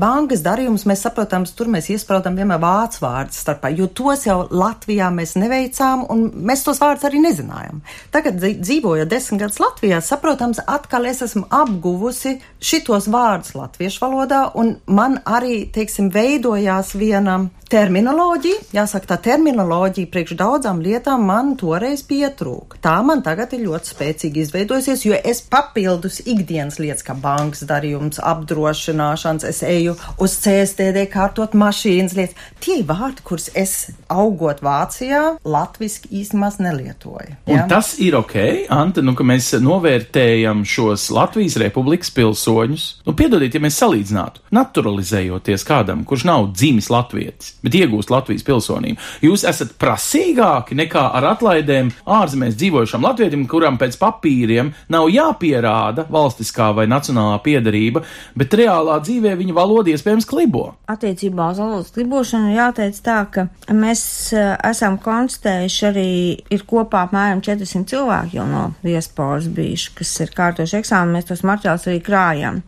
Bankas 0.00 0.42
darījumus 0.44 0.86
mēs 0.88 1.04
saprotam, 1.06 1.46
tur 1.46 1.70
mēs 1.72 1.90
iespraudām 1.94 2.36
vienmēr 2.38 2.60
vācu 2.62 3.02
vārdus 3.04 3.40
starpā, 3.44 3.70
jo 3.76 3.88
tos 3.88 4.26
jau 4.26 4.40
Latvijā 4.50 5.10
mēs 5.14 5.36
neveicām 5.40 6.06
un 6.12 6.26
mēs 6.48 6.64
tos 6.66 6.82
vārdus 6.82 7.08
arī 7.08 7.22
nezinājām. 7.24 7.82
Tagad 8.14 8.40
dzīvojot 8.40 9.10
desmit 9.10 9.44
gadus 9.44 9.60
Latvijā, 9.62 10.00
saprotams, 10.04 10.62
atkal 10.66 11.08
es 11.10 11.22
esmu 11.26 11.46
apguvusi 11.50 12.38
šitos 12.62 13.08
vārdus 13.12 13.54
latviešu 13.58 14.04
valodā 14.04 14.44
un 14.58 14.76
man 14.86 15.20
arī, 15.24 15.64
teiksim, 15.74 16.10
veidojās 16.14 16.94
viena 16.98 17.40
terminoloģija. 17.74 18.60
Jāsaka, 18.74 19.08
tā 19.14 19.16
terminoloģija 19.30 20.10
priekš 20.12 20.36
daudzām 20.38 20.82
lietām 20.84 21.24
man 21.26 21.54
toreiz 21.60 22.04
pietrūka. 22.06 22.78
Tā 22.84 22.96
man 23.06 23.22
tagad 23.26 23.54
ir 23.56 23.64
ļoti 23.66 23.90
spēcīgi 23.94 24.44
izveidojusies, 24.44 25.04
jo 25.08 25.18
es 25.18 25.40
papildus 25.50 26.20
ikdienas 26.22 26.78
lietas, 26.82 27.04
kā 27.06 27.16
bankas 27.18 27.64
darījums, 27.68 28.20
apdrošināšanas, 28.22 29.46
es 29.54 29.62
eju 29.66 29.94
uz 30.22 30.34
CSTD 30.42 31.06
kārtot 31.12 31.54
mašīnas 31.58 32.16
lietas. 32.18 32.50
Tie 32.64 32.80
ir 32.80 32.88
vārdi, 32.88 33.22
kurus 33.26 33.50
es 33.54 33.74
augot 34.10 34.62
Vācijā, 34.64 35.36
latviski 35.46 36.10
īstenībā 36.20 36.50
nelietoju. 36.64 37.36
Un 37.48 37.56
ja? 37.56 37.66
tas 37.70 37.94
ir 38.02 38.16
ok, 38.18 38.34
Anta, 38.74 39.02
nu, 39.04 39.14
ka 39.16 39.24
mēs 39.26 39.52
novērtējam 39.62 40.64
šos 40.68 41.06
Latvijas 41.14 41.56
republikas 41.60 42.10
pilsoņus. 42.14 42.86
Nu, 43.06 43.14
piedodiet, 43.16 43.54
ja 43.54 43.62
mēs 43.62 43.78
salīdzinātu, 43.80 44.42
naturalizējoties 44.54 45.66
kādam, 45.68 46.04
kurš 46.08 46.26
nav 46.28 46.50
dzimis 46.54 46.90
latvietis, 46.92 47.54
bet 47.64 47.78
iegūst 47.78 48.12
Latvijas 48.12 48.44
pilsonību. 48.46 49.00
Jūs 49.24 49.46
esat 49.48 49.76
prasīgāki 49.80 50.76
nekā 50.78 51.06
ar 51.18 51.28
atlaidēm 51.34 51.92
ārzemēs 52.18 52.58
dzīvojušam 52.60 53.06
latvietim, 53.06 53.46
kuram 53.50 53.78
pēc 53.80 53.98
papīriem 54.00 54.72
nav 54.92 55.08
jāpierāda 55.12 56.08
valstiskā 56.12 56.72
vai 56.76 56.88
nacionālā 56.90 57.38
piedarība, 57.44 58.04
bet 58.38 58.56
reālā 58.58 58.98
dzīvē 59.04 59.36
viņa 59.44 59.56
valoda 59.56 59.92
iespējams 59.92 60.26
klibo. 60.28 60.64
Attiecībā 60.90 61.50
uz 61.52 61.60
valodas 61.60 61.92
klibošanu 61.94 62.54
jāteic 62.54 62.98
tā, 63.04 63.20
ka 63.30 63.46
mēs 63.76 64.02
eh, 64.32 64.54
esam 64.70 64.98
konstatējuši 65.02 65.86
arī 65.90 66.08
ir 66.54 66.66
kopā 66.68 67.04
apmēram 67.06 67.44
400 67.44 67.86
cilvēki 67.92 68.40
jau 68.40 68.48
no 68.48 68.66
diasporas 68.84 69.48
bijuši, 69.52 69.94
kas 70.00 70.12
ir 70.24 70.34
kārtoši 70.36 70.80
eksāmeni, 70.80 71.18
mēs 71.18 71.30
tos 71.30 71.44
materiālus 71.46 71.88
arī 71.90 72.02
krājam. 72.04 72.62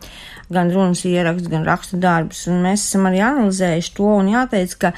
Gan 0.53 0.69
runas 0.71 1.01
ieraksts, 1.03 1.49
gan 1.51 1.65
rakstu 1.67 1.97
darbus, 1.99 2.45
un 2.47 2.61
mēs 2.63 2.85
esam 2.85 3.09
arī 3.09 3.19
analizējuši 3.25 3.95
to, 3.97 4.11
un 4.21 4.29
jāteic, 4.31 4.77
ka 4.79 4.93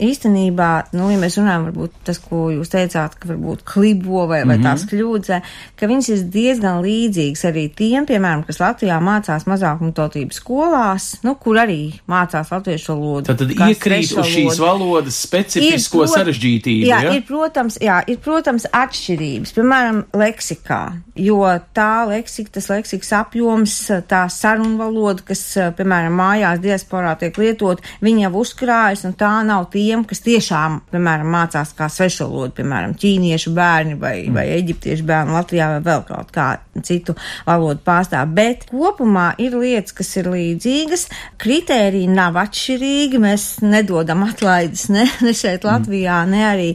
īstenībā, 0.00 0.70
nu, 0.96 1.10
ja 1.12 1.18
mēs 1.20 1.36
runājam, 1.36 1.66
varbūt 1.68 1.98
tas, 2.06 2.18
ko 2.22 2.46
jūs 2.52 2.70
teicāt, 2.72 3.14
ka 3.20 3.28
varbūt 3.28 3.64
klibo 3.68 4.24
vai, 4.26 4.42
vai 4.42 4.56
mm 4.56 4.62
-hmm. 4.62 4.64
tās 4.64 4.86
kļūdas, 4.88 5.50
ka 5.76 5.86
viņas 5.86 6.08
ir 6.08 6.22
diezgan 6.32 6.80
līdzīgas 6.82 7.44
arī 7.50 7.68
tiem, 7.76 8.06
piemēram, 8.08 8.44
kas 8.46 8.60
Latvijā 8.60 8.98
mācās 9.00 9.46
mazākumtautības 9.46 10.36
skolās, 10.40 11.16
nu, 11.22 11.34
kur 11.34 11.60
arī 11.60 11.92
mācās 12.08 12.50
latviešu 12.50 12.92
valodu. 12.92 13.26
Tad, 13.26 13.38
tad 13.38 13.68
iekrīt 13.68 14.16
uz 14.16 14.26
šīs 14.26 14.58
valodas 14.58 15.20
specifisko 15.22 15.98
prot- 15.98 16.14
sarežģītību. 16.16 16.86
Jā, 16.88 17.02
ja? 17.02 17.12
ir, 17.12 17.22
protams, 17.22 17.78
jā, 17.80 18.00
ir, 18.06 18.18
protams, 18.18 18.66
atšķirības, 18.72 19.52
piemēram, 19.52 20.04
leksikā, 20.12 20.82
jo 21.16 21.42
tā 21.74 22.08
leksika, 22.08 22.50
tas 22.50 22.68
leksikas 22.68 23.12
apjoms, 23.12 23.76
tā 24.08 24.24
sarunvaloda, 24.28 25.22
kas, 25.22 25.44
piemēram, 25.76 26.16
mājās 26.16 26.60
diasporā 26.64 27.14
tiek 27.18 27.36
lietot, 27.38 27.80
viņa 28.00 28.28
jau 28.28 28.34
uzkrājas, 28.40 29.04
un 29.04 29.12
tā 29.12 29.32
nav 29.44 29.68
tiem, 29.92 30.04
kas 30.08 30.22
tiešām, 30.24 30.78
piemēram, 30.92 31.28
mācās 31.32 31.72
kā 31.76 31.88
svešvalodu, 31.92 32.54
piemēram, 32.56 32.94
ķīniešu 32.98 33.52
bērni 33.56 33.96
vai, 34.00 34.14
vai 34.32 34.46
eģiptiešu 34.56 35.04
bērni 35.08 35.36
Latvijā 35.36 35.68
vai 35.74 35.82
vēl 35.84 36.04
kaut 36.08 36.32
kā 36.32 36.46
citu 36.84 37.14
valodu 37.46 37.82
pārstāv. 37.84 38.32
Bet 38.36 38.64
kopumā 38.70 39.32
ir 39.42 39.56
lietas, 39.58 39.92
kas 39.96 40.14
ir 40.20 40.30
līdzīgas, 40.32 41.06
kritēriji 41.42 42.08
nav 42.12 42.38
atšķirīgi, 42.40 43.20
mēs 43.22 43.46
nedodam 43.64 44.24
atlaides 44.28 44.88
ne, 44.92 45.06
ne 45.26 45.36
šeit 45.36 45.66
Latvijā, 45.68 46.22
ne 46.30 46.44
arī 46.48 46.70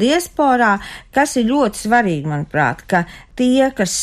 diasporā, 0.00 0.76
kas 1.14 1.36
ir 1.40 1.50
ļoti 1.50 1.86
svarīgi, 1.86 2.32
manuprāt, 2.32 2.86
ka 2.88 3.04
tie, 3.36 3.70
kas 3.76 3.94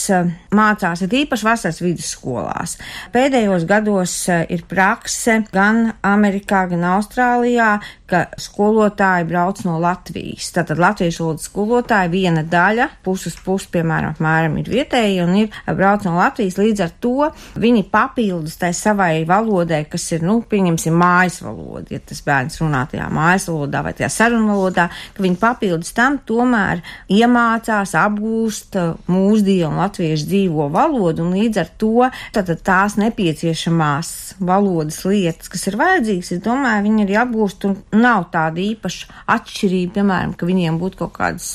mācās, 0.53 1.03
ir 1.03 1.17
īpaši 1.23 1.47
vasaras 1.47 1.81
vidusskolās. 1.83 2.77
Pēdējos 3.13 3.65
gados 3.69 4.15
ir 4.29 4.63
prakse 4.69 5.41
gan 5.53 5.89
Amerikā, 6.05 6.65
gan 6.71 6.85
Austrālijā, 6.93 7.75
ka 8.13 8.27
skolotāji 8.37 9.25
brauc 9.29 9.63
no 9.65 9.79
Latvijas. 9.81 10.51
Tātad 10.53 10.77
latviešu 10.81 11.23
valodas 11.23 11.47
skolotāji 11.49 12.11
viena 12.13 12.43
daļa, 12.45 12.89
puses 13.05 13.35
puses, 13.41 13.69
piemēram, 13.73 14.13
apmēram 14.13 14.59
ir 14.61 14.69
vietēji 14.69 15.21
un 15.23 15.33
ir 15.41 15.61
brauc 15.65 16.05
no 16.05 16.15
Latvijas. 16.19 16.59
Līdz 16.61 16.83
ar 16.85 16.93
to 17.01 17.29
viņi 17.63 17.85
papildus 17.93 18.59
tai 18.61 18.69
savai 18.77 19.23
valodai, 19.29 19.83
kas 19.89 20.05
ir, 20.13 20.25
nu, 20.25 20.39
pieņemsim, 20.49 20.93
mājas 20.99 21.39
valoda, 21.45 21.87
ja 21.95 22.01
tas 22.03 22.21
bērns 22.25 22.59
runā 22.61 22.83
tajā 22.91 23.09
mājas 23.13 23.49
valodā 23.49 23.81
vai 23.87 23.95
tajā 23.97 24.11
sarunvalodā, 24.13 24.89
ka 25.15 25.25
viņi 25.25 25.41
papildus 25.41 25.93
tam 25.97 26.19
tomēr 26.27 26.83
iemācās, 27.13 27.95
apgūst 27.97 28.77
uh, 28.77 28.93
mūsdienu 29.23 29.79
latviešu 29.79 30.27
dzīvo 30.29 30.67
valodu, 30.73 31.23
un 31.23 31.37
līdz 31.37 31.61
ar 31.63 31.71
to 31.79 32.09
tātad 32.35 32.61
tās 32.65 32.97
nepieciešamās 32.99 34.35
valodas 34.43 34.99
lietas, 35.07 35.49
kas 35.51 35.67
ir 35.69 35.77
vajadzīgas, 35.79 36.31
es 36.35 36.41
domāju, 36.43 36.85
viņi 36.87 37.05
arī 37.05 37.17
apgūst, 37.21 37.67
un 37.69 37.77
nav 38.03 38.27
tāda 38.33 38.61
īpaša 38.63 39.23
atšķirība, 39.33 39.93
piemēram, 39.97 40.33
ka 40.37 40.47
viņiem 40.49 40.79
būtu 40.81 40.99
kaut 41.03 41.13
kādas 41.17 41.49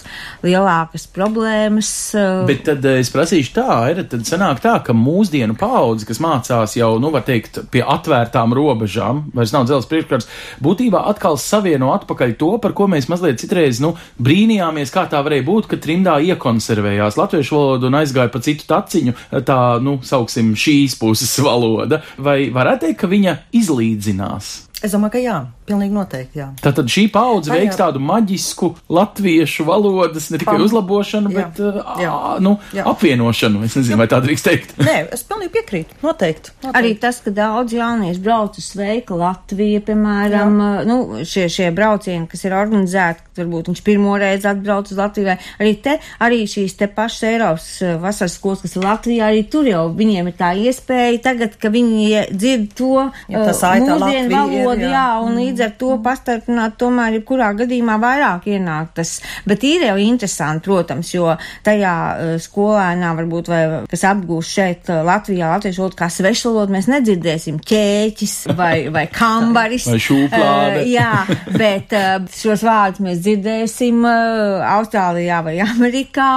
lielākas 0.44 1.08
problēmas. 1.14 1.90
uh, 2.16 2.44
Bet 2.48 2.64
tad 2.68 2.84
eh, 2.88 3.00
es 3.02 3.12
prasīšu 3.14 3.54
tā, 3.56 3.68
ir, 3.92 4.02
tad 4.10 4.26
sanāk 4.28 4.62
tā, 4.64 4.76
ka 4.84 4.96
mūsdienu 4.96 5.56
paudze, 5.58 6.06
kas 6.08 6.22
mācās 6.24 6.76
jau, 6.78 6.94
nu, 7.02 7.12
var 7.14 7.26
teikt, 7.26 7.60
pie 7.72 7.82
atvērtām 7.84 8.54
robežām, 8.56 9.26
vairs 9.36 9.54
nav 9.54 9.68
dzels 9.68 9.88
priekškars, 9.90 10.28
būtībā 10.64 11.04
atkal 11.12 11.38
savieno 11.40 11.92
atpakaļ 11.96 12.36
to, 12.40 12.52
par 12.62 12.74
ko 12.78 12.88
mēs 12.90 13.10
mazliet 13.10 13.40
citreiz, 13.42 13.82
nu, 13.84 13.94
brīnījāmies, 14.22 14.92
kā 14.94 15.06
tā 15.10 15.22
varēja 15.24 15.46
būt, 15.46 15.70
ka 15.70 15.80
trimdā 15.82 16.18
iekonservējās 16.32 17.18
latviešu 17.18 17.57
valodu 17.58 17.90
un 17.90 17.98
aizgāja 17.98 18.32
pa 18.32 18.42
citu 18.44 18.66
taciņu, 18.70 19.16
tā, 19.46 19.58
nu, 19.84 19.98
sauksim, 20.06 20.54
šīs 20.58 20.96
puses 21.00 21.34
valoda. 21.48 22.02
Vai 22.22 22.40
varētu 22.54 22.86
teikt, 22.86 23.02
ka 23.02 23.10
viņa 23.10 23.36
izlīdzinās? 23.58 24.67
Es 24.78 24.92
domāju, 24.94 25.10
ka 25.16 25.18
jā, 25.18 25.36
pilnīgi 25.66 25.90
noteikti 25.90 26.38
jā. 26.38 26.44
Tātad 26.62 26.86
šī 26.92 27.08
paudze 27.10 27.50
Tā 27.50 27.56
veiks 27.58 27.74
jā. 27.74 27.78
tādu 27.80 27.98
maģisku 27.98 28.68
latviešu 28.94 29.64
valodas 29.66 30.28
ne 30.30 30.38
tikai 30.38 30.54
Pam- 30.54 30.64
uzlabošanu, 30.68 31.32
Jā. 31.34 31.46
bet 31.48 31.58
uh, 31.64 31.78
Jā. 31.98 32.12
ā, 32.12 32.36
nu, 32.44 32.52
Jā. 32.76 32.84
apvienošanu. 32.92 33.64
Es 33.66 33.74
nezinu, 33.74 33.98
vai 33.98 34.06
tā 34.06 34.20
drīkst 34.22 34.46
teikt. 34.46 34.76
Nē, 34.78 34.94
es 35.16 35.24
pilnīgi 35.26 35.50
piekrītu. 35.56 35.98
Noteikti. 36.04 36.52
noteikti. 36.62 36.76
Arī 36.78 36.92
tas, 37.02 37.18
ka 37.24 37.32
daudz 37.34 37.74
jaunieši 37.74 38.22
brauc 38.22 38.60
uz 38.60 38.68
sveika 38.70 39.18
Latviju, 39.18 39.82
piemēram, 39.88 40.54
uh, 40.62 40.84
nu, 40.86 40.98
šie, 41.26 41.48
šie 41.50 41.72
braucieni, 41.74 42.28
kas 42.30 42.46
ir 42.46 42.54
organizēti, 42.54 43.26
varbūt 43.38 43.72
viņš 43.72 43.82
pirmo 43.86 44.14
reizi 44.18 44.46
atbrauc 44.50 44.92
uz 44.94 44.98
Latviju, 45.02 45.26
vai 45.32 45.38
arī 45.58 45.74
te, 45.82 45.98
arī 46.22 46.44
šīs 46.50 46.78
te 46.78 46.86
pašas 46.86 47.26
Eiropas 47.32 47.68
vasaras 48.02 48.38
skolas, 48.38 48.62
kas 48.62 48.78
ir 48.78 48.86
Latvijā, 48.86 49.32
arī 49.32 49.42
tur 49.50 49.66
jau 49.66 49.88
viņiem 49.98 50.30
ir 50.30 50.38
tā 50.38 50.54
iespēja 50.58 51.18
tagad, 51.26 51.58
ka 51.58 51.70
viņi 51.74 52.28
dzird 52.30 52.70
to 52.78 52.94
Ja 53.28 53.42
tas 53.46 53.60
aita 53.66 53.98
Latvija 53.98 54.67
ir, 54.72 54.84
valodu, 54.84 54.92
jā. 54.92 55.06
un 55.24 55.38
līdz 55.38 55.64
ar 55.66 55.72
to 55.80 55.90
pastarpināt 56.04 56.76
tomēr 56.80 57.18
jebkurā 57.18 57.50
gadījumā 57.58 57.98
vairāk 58.02 58.48
ienāk 58.52 58.92
tas. 58.98 59.18
Bet 59.48 59.64
ir 59.66 59.86
jau 59.88 59.96
interesanti, 60.02 60.64
protams, 60.68 61.12
jo 61.14 61.32
tajā 61.66 61.94
uh, 61.94 62.34
skolēnā 62.42 63.12
varbūt, 63.18 63.50
vai, 63.52 63.62
kas 63.90 64.04
apgūst 64.10 64.56
šeit 64.58 64.92
uh, 64.92 65.02
Latvijā 65.06 65.52
latviešu 65.54 65.84
valodu 65.84 65.98
kā 65.98 66.10
svešu 66.12 66.52
valodu, 66.52 66.76
mēs 66.76 66.90
nedzirdēsim 66.90 67.60
ķēķis 67.68 68.36
vai, 68.58 68.74
vai 68.94 69.06
kambaris. 69.18 69.88
Vai 69.92 70.00
šūplāde. 70.02 70.84
Uh, 70.84 70.92
jā, 70.92 71.12
bet 71.54 71.96
šos 72.34 72.64
vārdus 72.66 73.04
mēs 73.04 73.22
dzirdēsim 73.24 74.04
Austrālijā 74.08 75.42
vai 75.46 75.56
Amerikā, 75.64 76.30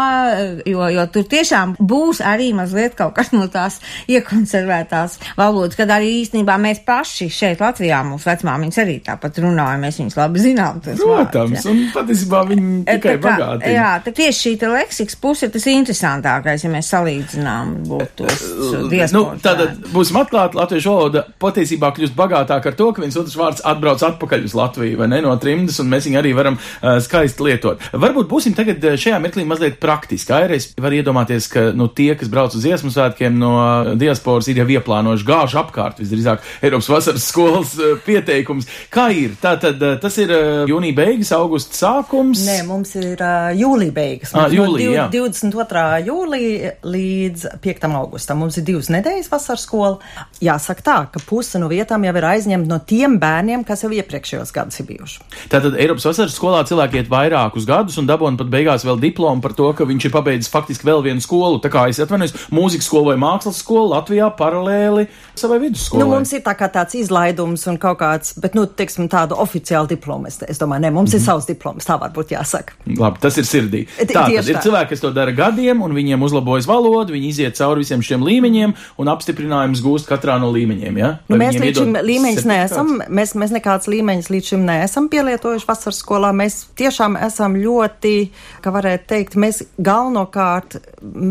jo, 0.70 0.86
jo 0.92 1.06
tur 1.14 1.28
tiešām 1.32 1.76
būs 1.80 2.22
arī 2.26 2.52
mazliet 2.58 2.96
kaut 2.98 3.16
kas 3.18 3.32
no 3.36 3.48
tās 3.52 3.80
iekonservētās 4.12 5.20
valodas, 5.38 5.78
kad 5.80 5.92
arī 5.94 6.22
īstenībā 6.22 6.58
mēs 6.62 6.84
paši 6.86 7.30
šeit 7.32 7.64
Latvijā 7.64 8.02
mūs 8.08 8.21
mūsu 8.22 8.30
vecmāmiņas 8.30 8.80
arī 8.84 8.96
tāpat 9.06 9.40
runāja, 9.42 9.80
mēs 9.82 9.98
viņus 10.02 10.18
labi 10.20 10.42
zinām. 10.44 10.80
Protams, 10.82 11.58
vārds, 11.58 11.66
un 11.72 11.80
patiesībā 11.96 12.42
viņi 12.50 12.84
tikai 12.86 13.16
Tā 13.16 13.18
kā- 13.18 13.22
bagātina. 13.26 13.72
Jā, 13.74 13.90
tā 14.06 14.14
tieši 14.14 14.42
šī 14.42 14.70
leksikas 14.72 15.16
puse 15.22 15.46
ir 15.48 15.52
tas 15.52 15.66
interesantākais, 15.66 16.64
ja 16.64 16.70
mēs 16.70 16.90
salīdzinām 16.92 17.74
būtu 17.88 18.10
tos 18.22 18.42
nu, 18.72 18.88
diasporas 18.92 19.42
tātad 19.42 19.78
būsim 19.94 20.20
atklāti, 20.22 20.60
latviešu 20.60 20.92
valoda 20.94 21.26
patiesībā 21.42 21.92
kļūst 21.96 22.16
bagātāka 22.16 22.72
ar 22.72 22.78
to, 22.78 22.92
ka 22.94 23.02
viens 23.02 23.18
otrs 23.18 23.36
vārds 23.40 23.62
atbrauc 23.66 24.02
atpakaļ 24.06 24.46
uz 24.46 24.54
Latviju, 24.58 24.98
vai 25.00 25.08
ne, 25.08 25.22
no 25.26 25.34
trimdas, 25.42 25.80
un 25.82 25.90
mēs 25.90 26.06
viņu 26.08 26.20
arī 26.22 26.34
varam 26.38 26.58
uh, 26.60 27.00
skaisti 27.02 27.44
lietot. 27.48 27.82
Varbūt 27.94 28.30
būsim 28.30 28.54
tagad 28.58 28.84
uh, 28.86 28.98
šajā 29.00 29.18
mirklī 29.24 29.46
mazliet 29.48 29.80
praktiski. 29.82 30.34
Aireiz 30.36 30.70
var 30.80 30.92
iedomāties, 30.94 31.48
ka, 31.52 31.72
nu, 31.76 31.88
tie, 31.88 32.14
kas 32.20 32.30
brauc 32.32 32.54
uz 32.56 32.62
dziesmu 32.66 32.92
svētkiem 32.94 33.38
no 33.42 33.96
diasporas, 34.00 34.48
ir 34.52 34.62
jau 34.62 34.68
ieplānojuši 34.78 35.28
gāžu 35.28 35.60
apkārt, 35.62 36.00
visdrīzāk 36.04 36.44
Eiropas 36.62 36.90
vasaras 36.92 37.26
skolas 37.32 37.74
uh, 37.80 37.96
pieteikums. 38.12 38.70
Kā 38.94 39.08
ir? 39.16 39.36
Tātad 39.42 39.82
uh, 39.82 39.96
tas 40.02 40.18
ir 40.22 40.32
uh, 40.36 40.64
jūnija 40.70 40.98
beigas, 40.98 41.32
augusta 41.36 41.78
sākums. 41.78 42.44
Nē, 42.48 42.62
mums 42.68 42.94
ir 43.00 43.16
uh, 43.18 43.50
jūlija 43.58 43.96
beigas. 43.96 44.36
Ā, 44.36 44.46
Mums 44.46 44.58
jūlija, 44.58 44.90
no 44.90 44.96
jā. 44.98 45.08
22. 45.16 45.86
jūlija 46.10 46.74
līdz 46.86 47.48
5. 47.64 47.88
augustam. 48.02 48.42
Mums 48.42 48.60
ir 48.60 48.68
divas 48.68 48.92
nedēļas 48.94 49.32
vasaras 49.32 49.66
skola. 49.68 50.00
Jāsaka 50.44 50.86
tā, 50.86 50.98
ka 51.14 51.22
puse 51.28 51.62
no 51.62 51.70
vietām 51.72 52.06
jau 52.08 52.14
ir 52.18 52.28
aizņemta 52.32 52.70
no 52.70 52.80
tiem 52.88 53.18
bērniem, 53.22 53.66
kas 53.68 53.86
jau 53.86 53.92
iepriekšējos 53.96 54.54
gados 54.56 54.82
ir 54.82 54.90
bijuši. 54.90 55.22
Tātad 55.52 55.78
Eiropas 55.80 56.08
vasaras 56.10 56.36
skolā 56.38 56.64
cilvēki 56.68 57.02
iet 57.02 57.12
vairākus 57.12 57.68
gadus 57.70 58.00
un 58.02 58.10
dabūna 58.10 58.40
pat 58.40 58.52
beigās 58.52 58.86
vēl 58.88 59.00
diplomu 59.02 59.44
par 59.44 59.56
to, 59.58 59.70
ka 59.78 59.88
viņš 59.88 60.08
ir 60.08 60.16
pabeidzis 60.16 60.52
faktiski 60.52 60.88
vēl 60.88 61.04
vienu 61.06 61.24
skolu. 61.24 61.62
Tā 61.64 61.72
kā 61.74 61.88
es 61.92 62.02
atvainojos, 62.04 62.36
mūzikas 62.54 62.90
skolu 62.90 63.12
vai 63.12 63.20
mākslas 63.22 63.62
skolu 63.62 63.94
Latvijā 63.94 64.32
paralēli 64.38 65.08
savai 65.38 65.62
vidusskolai. 65.66 66.04
Nu, 66.04 66.12
mums 66.16 66.34
ir 66.36 66.44
tā 66.46 66.56
kā 66.58 66.70
tāds 66.72 66.98
izlaidums 67.00 67.66
un 67.70 67.80
kaut 67.82 68.01
kāds, 68.02 68.34
bet, 68.42 68.58
nu, 68.58 68.66
teiksim, 68.66 69.08
tādu 69.12 69.38
oficiālu 69.42 69.90
diplomu. 69.94 70.28
Es, 70.32 70.42
es 70.50 70.60
domāju, 70.62 70.82
ne, 70.88 70.92
mums 70.92 71.12
mm 71.12 71.18
-hmm. 71.18 71.22
ir 71.22 71.26
savs 71.26 71.46
diploms, 71.48 71.86
tā 71.88 72.00
varbūt 72.02 72.34
jāsaka. 72.36 72.74
Labi, 72.98 73.20
tas 73.22 73.38
ir 73.38 73.46
sirdī. 73.46 73.86
Ti- 73.98 74.06
Tā 74.12 74.26
tad 74.28 74.48
ir 74.50 74.58
cilvēki, 74.66 74.90
kas 74.90 75.00
to 75.00 75.12
dara 75.12 75.32
gadiem, 75.32 75.82
un 75.82 75.94
viņiem 75.94 76.22
uzlabojas 76.24 76.68
valoda, 76.68 77.14
viņi 77.14 77.28
iziet 77.28 77.56
cauri 77.58 77.80
visiem 77.86 78.02
šiem 78.02 78.24
līmeņiem, 78.24 78.74
un 78.98 79.08
apstiprinājumus 79.08 79.82
gūst 79.86 80.08
katrā 80.10 80.40
no 80.40 80.52
līmeņiem. 80.52 80.98
Ja? 80.98 81.08
Nu, 81.30 81.38
Vai 81.38 81.46
mēs 81.46 81.56
viņiem 81.56 81.68
līdz 81.68 81.78
šim 81.80 81.94
līmeņus 82.10 82.46
neesam, 82.46 82.88
mēs, 83.10 83.36
mēs 83.36 83.52
nekāds 83.52 83.88
līmeņus 83.88 84.30
līdz 84.30 84.46
šim 84.52 84.66
neesam 84.66 85.10
pielietojuši 85.10 85.68
vasaras 85.68 86.00
skolā. 86.04 86.32
Mēs 86.34 86.66
tiešām 86.76 87.18
esam 87.28 87.56
ļoti, 87.56 88.30
kā 88.64 88.72
varētu 88.74 89.08
teikt, 89.08 89.36
mēs 89.36 89.64
galvenokārt 89.78 90.78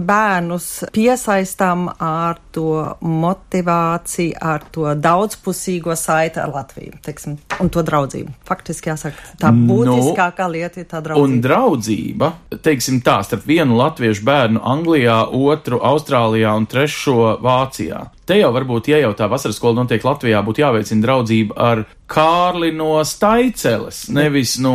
bērnus 0.06 0.84
piesaistām 0.92 1.88
ar 1.98 2.38
to 2.52 2.96
motivāciju, 3.00 4.36
ar 4.40 4.64
to 4.72 4.94
daudzpusīgo 4.94 5.96
saiti 5.96 6.40
ar 6.40 6.50
Latviju, 6.60 6.98
teiksim, 7.04 7.38
un 7.60 7.72
to 7.72 7.82
draudzību. 7.86 8.34
Faktiski 8.48 8.92
jāsaka, 8.92 9.16
tā 9.40 9.52
Nu, 9.54 9.66
būtiskākā 9.70 10.48
lieta 10.52 10.82
ir 10.82 10.88
tā 10.90 11.00
Un 11.00 11.40
draudzība. 11.40 11.42
draudzība, 11.46 12.32
teiksim 12.62 13.00
tā, 13.04 13.20
starp 13.24 13.46
vienu 13.48 13.78
latviešu 13.80 14.24
bērnu 14.28 14.60
Anglijā, 14.60 15.22
otru 15.32 15.80
Austrālijā 15.80 16.52
un 16.56 16.68
trešo 16.70 17.38
Vācijā. 17.40 18.06
Te 18.30 18.36
jau 18.38 18.52
varbūt, 18.54 18.86
ja 18.92 19.00
jau 19.02 19.10
tā 19.18 19.26
vasaras 19.26 19.56
skola 19.58 19.80
notiek 19.80 20.04
Latvijā, 20.06 20.38
būtu 20.46 20.62
jāveicina 20.62 21.02
draudzība 21.02 21.56
ar 21.58 21.80
Kārli 22.10 22.72
no 22.74 22.96
Staiceles, 23.06 24.08
nevis 24.10 24.56
no 24.62 24.74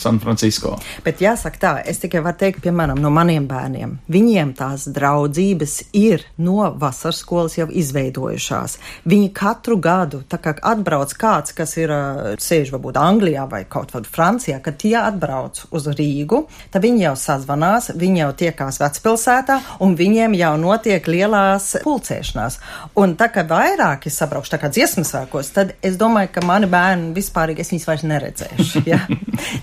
San 0.00 0.18
Francisco. 0.20 0.74
Bet 1.04 1.22
jāsaka 1.24 1.60
tā, 1.60 1.72
es 1.88 2.02
tikai 2.02 2.20
varu 2.24 2.36
teikt, 2.40 2.60
piemēram, 2.64 3.00
no 3.00 3.08
maniem 3.12 3.46
bērniem. 3.48 3.94
Viņiem 4.12 4.54
tās 4.58 4.84
draudzības 4.92 5.76
ir 5.96 6.24
no 6.40 6.70
vasaras 6.80 7.20
skolas 7.20 7.56
jau 7.56 7.66
izveidojušās. 7.68 8.76
Viņi 9.08 9.30
katru 9.36 9.78
gadu, 9.80 10.20
tā 10.28 10.40
kā 10.44 10.52
atbrauc 10.72 11.12
kāds, 11.16 11.56
kas 11.56 11.76
ir 11.80 11.92
sēž 12.40 12.74
varbūt 12.76 13.00
Anglijā 13.00 13.44
vai 13.48 13.62
kaut 13.68 13.92
kur 13.96 14.08
Francijā, 14.08 14.60
kad 14.64 14.76
tie 14.80 14.96
atbrauc 15.00 15.62
uz 15.72 15.88
Rīgu, 15.96 16.42
tad 16.72 16.84
viņi 16.84 17.06
jau 17.10 17.14
sazvanās, 17.24 17.92
viņi 17.96 18.24
jau 18.24 18.32
tiekās 18.44 18.80
vecpilsētā 18.84 19.60
un 19.84 19.96
viņiem 19.96 20.36
jau 20.40 20.52
notiek 20.60 21.08
lielās 21.08 21.72
pulcēšanās. 21.84 22.60
Un 22.96 23.16
tā 23.18 23.28
kā 23.32 23.42
vairāki 23.48 24.10
sabraukšu 24.12 24.54
tā 24.54 24.60
kā 24.62 24.70
dziesmas 24.72 25.10
svēkos, 25.12 25.50
tad 25.54 25.74
es 25.84 25.98
domāju, 26.00 26.30
ka 26.34 26.44
mani 26.46 26.68
bērni 26.70 27.12
vispār 27.16 27.52
es 27.56 27.72
viņus 27.72 27.88
vairs 27.90 28.06
neredzēšu. 28.06 28.84
Ja? 28.86 29.00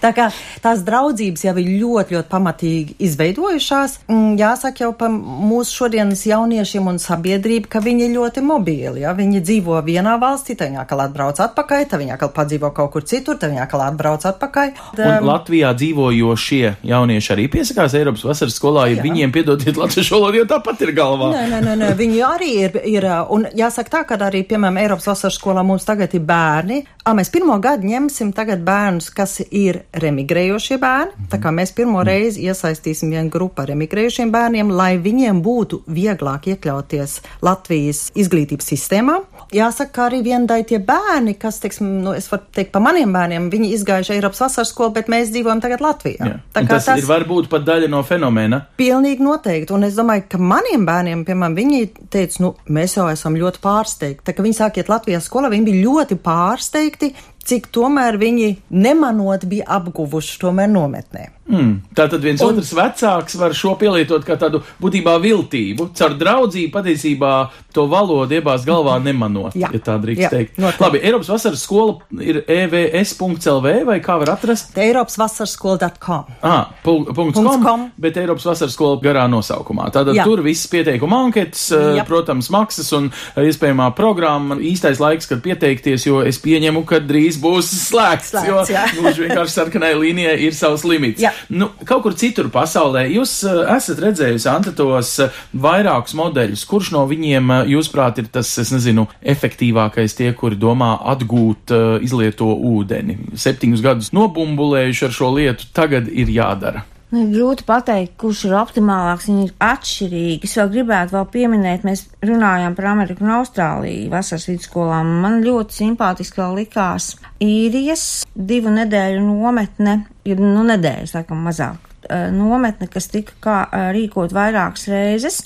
Tā 0.04 0.10
kā 0.12 0.26
tās 0.62 0.82
draudzības 0.84 1.46
jau 1.46 1.54
ir 1.62 1.68
ļoti, 1.80 2.18
ļoti 2.18 2.30
pamatīgi 2.30 2.96
izveidojušās. 3.08 3.94
Mm, 4.12 4.34
Jāsaka 4.42 4.84
jau 4.84 4.90
par 4.98 5.14
mūsu 5.14 5.78
šodienas 5.78 6.26
jauniešiem 6.28 6.90
un 6.92 7.00
sabiedrību, 7.00 7.70
ka 7.72 7.80
viņi 7.84 8.10
ir 8.10 8.12
ļoti 8.18 8.44
mobili. 8.44 9.04
Ja? 9.06 9.14
Viņi 9.16 9.40
dzīvo 9.46 9.80
vienā 9.86 10.18
valstī, 10.22 10.58
tad 10.60 10.72
viņi 10.72 10.82
atkal 10.84 11.06
atbrauc 11.06 11.40
atpakaļ, 11.46 11.86
tad 11.94 12.04
viņi 12.04 12.16
atkal 12.18 12.34
padzīvo 12.36 12.74
kaut 12.76 12.92
kur 12.98 13.08
citur, 13.08 13.40
tad 13.40 13.54
viņi 13.54 13.64
atkal 13.64 13.86
atbrauc 13.86 14.28
atpakaļ. 14.34 14.74
Un 15.00 15.30
Latvijā 15.30 15.72
dzīvojošie 15.80 16.76
jaunieši 16.92 17.34
arī 17.38 17.48
piesakās 17.56 17.96
Eiropas 17.98 18.26
vasaras 18.28 18.60
skolā, 18.60 18.90
ja 18.92 19.00
Jā. 19.00 19.06
viņiem 19.08 19.34
piedodiet 19.36 19.80
latviešu 19.80 20.18
valodu, 20.18 20.42
jo 20.42 20.50
tāpat 20.50 20.84
ir 20.86 20.94
galvā. 20.98 21.32
Nē, 21.34 21.44
nē, 21.54 21.62
nē, 21.66 21.76
nē, 21.82 21.92
viņi 22.00 22.22
arī 22.28 22.52
ir, 22.68 22.78
ir. 22.92 23.08
Un 23.34 23.48
jāsaka 23.58 23.98
tā, 23.98 24.02
ka 24.08 24.18
arī, 24.28 24.44
piemēram, 24.48 24.80
Eiropas 24.82 25.10
vasaras 25.12 25.38
skolā 25.40 25.64
mums 25.66 25.86
tagad 25.88 26.14
ir 26.16 26.24
bērni. 26.28 26.84
A, 27.04 27.12
mēs 27.18 27.32
pirmo 27.34 27.58
gadu 27.60 27.88
ņemsim 27.90 28.32
tagad 28.36 28.62
bērnus, 28.64 29.10
kas 29.14 29.42
ir 29.44 29.82
remigrējošie 30.00 30.78
bērni. 30.80 31.28
Tā 31.32 31.40
kā 31.44 31.52
mēs 31.52 31.74
pirmo 31.76 32.04
reizi 32.08 32.46
iesaistīsim 32.48 33.12
vienu 33.12 33.32
grupu 33.34 33.64
ar 33.64 33.72
remigrējušiem 33.74 34.32
bērniem, 34.32 34.72
lai 34.72 34.94
viņiem 35.04 35.42
būtu 35.44 35.82
vieglāk 35.92 36.48
iekļauties 36.54 37.18
Latvijas 37.44 38.06
izglītības 38.16 38.72
sistēmā. 38.72 39.20
Jāsaka, 39.54 39.92
ka 39.94 40.06
arī 40.08 40.22
vienai 40.26 40.62
tie 40.68 40.80
bērni, 40.82 41.36
kas, 41.40 41.60
teiksim, 41.62 41.90
nu, 42.06 42.14
es 42.18 42.30
varu 42.32 42.48
teikt 42.56 42.72
par 42.74 42.82
maniem 42.86 43.12
bērniem, 43.14 43.52
viņi 43.54 43.74
izgājuši 43.76 44.16
Eiropas 44.16 44.42
vasaras 44.46 44.72
skolu, 44.74 44.96
bet 44.96 45.12
mēs 45.12 45.30
dzīvojam 45.34 45.62
tagad 45.62 45.84
Latvijā. 45.84 46.30
Jā. 46.32 46.40
Tā 46.56 46.64
kā 46.64 46.78
tas, 46.78 46.88
tas 46.88 47.04
ir 47.04 47.10
varbūt 47.10 47.52
pat 47.52 47.68
daļa 47.68 47.92
no 47.92 48.02
fenomena. 48.08 48.64
Pilnīgi 48.80 49.24
noteikti. 49.24 49.76
Un 49.76 49.86
es 49.90 50.00
domāju, 50.00 50.26
ka 50.32 50.40
maniem 50.42 50.88
bērniem, 50.88 51.26
piemēram, 51.28 51.60
viņi 51.60 51.84
teica, 52.14 52.42
nu, 52.46 52.54
mēs 52.74 52.93
jau 52.98 53.08
esam 53.12 53.38
ļoti 53.40 53.62
pārsteigti. 53.64 54.24
Tā 54.28 54.36
kā 54.36 54.46
viņi 54.46 54.58
sāk 54.60 54.80
iet 54.80 54.92
Latvijas 54.92 55.28
skolā, 55.30 55.52
viņi 55.54 55.68
bija 55.70 55.84
ļoti 55.88 56.18
pārsteigti, 56.24 57.14
cik 57.44 57.68
tomēr 57.76 58.18
viņi 58.22 58.50
nemanot 58.72 59.46
bija 59.52 59.66
apguvuši 59.80 60.40
tomēr 60.42 60.70
nometnē. 60.72 61.30
Mm. 61.44 61.82
Tātad 61.92 62.22
viens 62.24 62.40
un... 62.40 62.54
otrs 62.56 62.70
vecāks 62.72 63.34
var 63.36 63.52
šo 63.52 63.74
pielietot 63.76 64.24
kā 64.24 64.38
tādu 64.40 64.62
būtībā 64.80 65.18
viltību. 65.20 65.90
Caur 66.00 66.14
draudzību 66.16 66.72
patiesībā 66.72 67.32
to 67.76 67.84
valodu 67.92 68.38
iebāzt 68.38 68.64
galvā 68.68 68.96
nemanot, 69.04 69.52
Jā. 69.60 69.68
ja 69.76 69.82
tā 69.84 69.98
drīkst 70.00 70.24
Jā, 70.24 70.30
teikt. 70.32 70.56
noteikti. 70.56 70.84
Labi, 70.86 71.02
Eiropas 71.04 71.28
vasaras 71.34 71.66
skola 71.68 71.98
ir 72.24 72.40
evs.lv 72.48 73.74
vai 73.90 73.98
kā 74.04 74.16
var 74.22 74.32
atrast? 74.38 74.72
Eiropas 74.80 75.18
vasaras 75.20 75.54
skola.com. 75.58 76.32
Ah, 76.42 76.70
pul- 76.84 77.06
punkts 77.12 77.36
Punkts 77.38 77.58
com, 77.58 77.64
com. 77.66 77.86
bet 77.98 78.18
Eiropas 78.24 78.46
vasaras 78.48 78.74
skola 78.78 79.02
garā 79.04 79.26
nosaukumā. 79.32 79.90
Tātad 79.94 80.16
Jā. 80.16 80.24
tur 80.24 80.42
viss 80.46 80.68
pieteikuma 80.72 81.20
anketas, 81.28 81.68
Jā. 81.76 82.06
protams, 82.08 82.50
maksas 82.54 82.92
un 82.96 83.12
iespējamā 83.36 83.92
programma. 83.98 84.56
Īstais 84.64 85.00
laiks, 85.04 85.28
kad 85.28 85.44
pieteikties, 85.44 86.08
jo 86.08 86.22
es 86.24 86.40
pieņemu, 86.40 86.86
ka 86.88 87.02
drīz 87.04 87.33
būs 87.42 87.70
slēgts, 87.88 88.32
Slēgts, 88.34 88.72
jo 88.72 88.82
gluži 89.00 89.26
vienkārši 89.28 89.56
sarkanai 89.56 89.94
līnijai 89.98 90.36
ir 90.48 90.56
savs 90.58 90.86
limits. 90.88 91.22
Jā. 91.24 91.34
Nu, 91.54 91.70
kaut 91.88 92.06
kur 92.06 92.18
citur 92.20 92.50
pasaulē 92.54 93.06
jūs 93.12 93.36
eh, 93.50 93.60
esat 93.76 94.02
redzējusi, 94.04 94.50
Anta, 94.52 94.74
tos 94.76 95.16
eh, 95.24 95.42
vairākus 95.66 96.16
modeļus. 96.20 96.66
Kurš 96.70 96.94
no 96.96 97.06
viņiem, 97.10 97.52
eh, 97.58 97.74
jūsuprāt, 97.74 98.22
ir 98.24 98.30
tas, 98.34 98.52
es 98.62 98.74
nezinu, 98.76 99.08
efektīvākais 99.34 100.18
tie, 100.20 100.32
kuri 100.38 100.60
domā 100.60 100.96
atgūt 101.14 101.74
izlieto 102.06 102.50
ūdeni? 102.54 103.18
Septiņus 103.40 103.84
gadus 103.84 104.14
nobumbulējuši 104.16 105.08
ar 105.10 105.16
šo 105.20 105.34
lietu, 105.38 105.70
tagad 105.76 106.10
ir 106.12 106.32
jādara. 106.34 106.86
Nu, 107.14 107.22
ir 107.22 107.30
grūti 107.30 107.62
pateikt, 107.68 108.16
kurš 108.18 108.48
ir 108.48 108.56
optimālāks. 108.58 109.28
Viņi 109.30 109.44
ir 109.46 109.52
atšķirīgi. 109.62 110.48
Es 110.48 110.56
vēl 110.58 110.72
gribētu 110.74 111.14
vēl 111.14 111.28
pieminēt, 111.36 111.84
mēs 111.86 112.08
runājām 112.26 112.74
par 112.74 112.88
Ameriku 112.90 113.22
un 113.22 113.36
Austrāliju 113.36 114.10
vasaras 114.10 114.48
vidusskolām. 114.50 115.12
Man 115.22 115.44
ļoti 115.46 115.78
simpātiski 115.84 116.42
vēl 116.42 116.58
likās 116.64 117.12
īrijas 117.44 118.08
divu 118.34 118.74
nedēļu 118.74 119.22
nometne, 119.28 120.00
ir 120.26 120.42
nu 120.42 120.66
nedēļas, 120.66 121.14
laikam 121.20 121.46
mazāk. 121.46 121.92
Nometne, 122.34 122.90
kas 122.92 123.06
tika 123.14 123.38
kā, 123.46 123.58
rīkot 123.94 124.34
vairākas 124.36 124.90
reizes, 124.92 125.44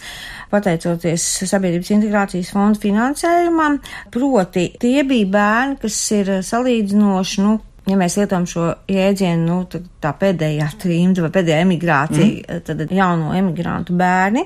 pateicoties 0.50 1.26
Sabiedrības 1.52 1.92
integrācijas 1.98 2.56
fonda 2.56 2.80
finansējumam. 2.82 3.82
Proti, 4.16 4.70
tie 4.80 5.04
bija 5.04 5.34
bērni, 5.36 5.82
kas 5.84 6.00
ir 6.16 6.38
salīdzinoši, 6.48 7.44
nu, 7.44 7.60
ja 7.92 8.00
mēs 8.00 8.18
lietojam 8.18 8.48
šo 8.50 8.72
jēdzienu, 8.92 9.46
nu, 9.46 9.60
tā, 9.70 9.84
tā 10.08 10.16
pēdējā 10.16 10.72
trimta 10.82 11.26
vai 11.26 11.32
pēdējā 11.36 11.62
emigrācija, 11.66 12.30
mm. 12.58 12.64
tad 12.68 12.84
jauno 12.96 13.34
emigrantu 13.38 13.96
bērni 13.98 14.46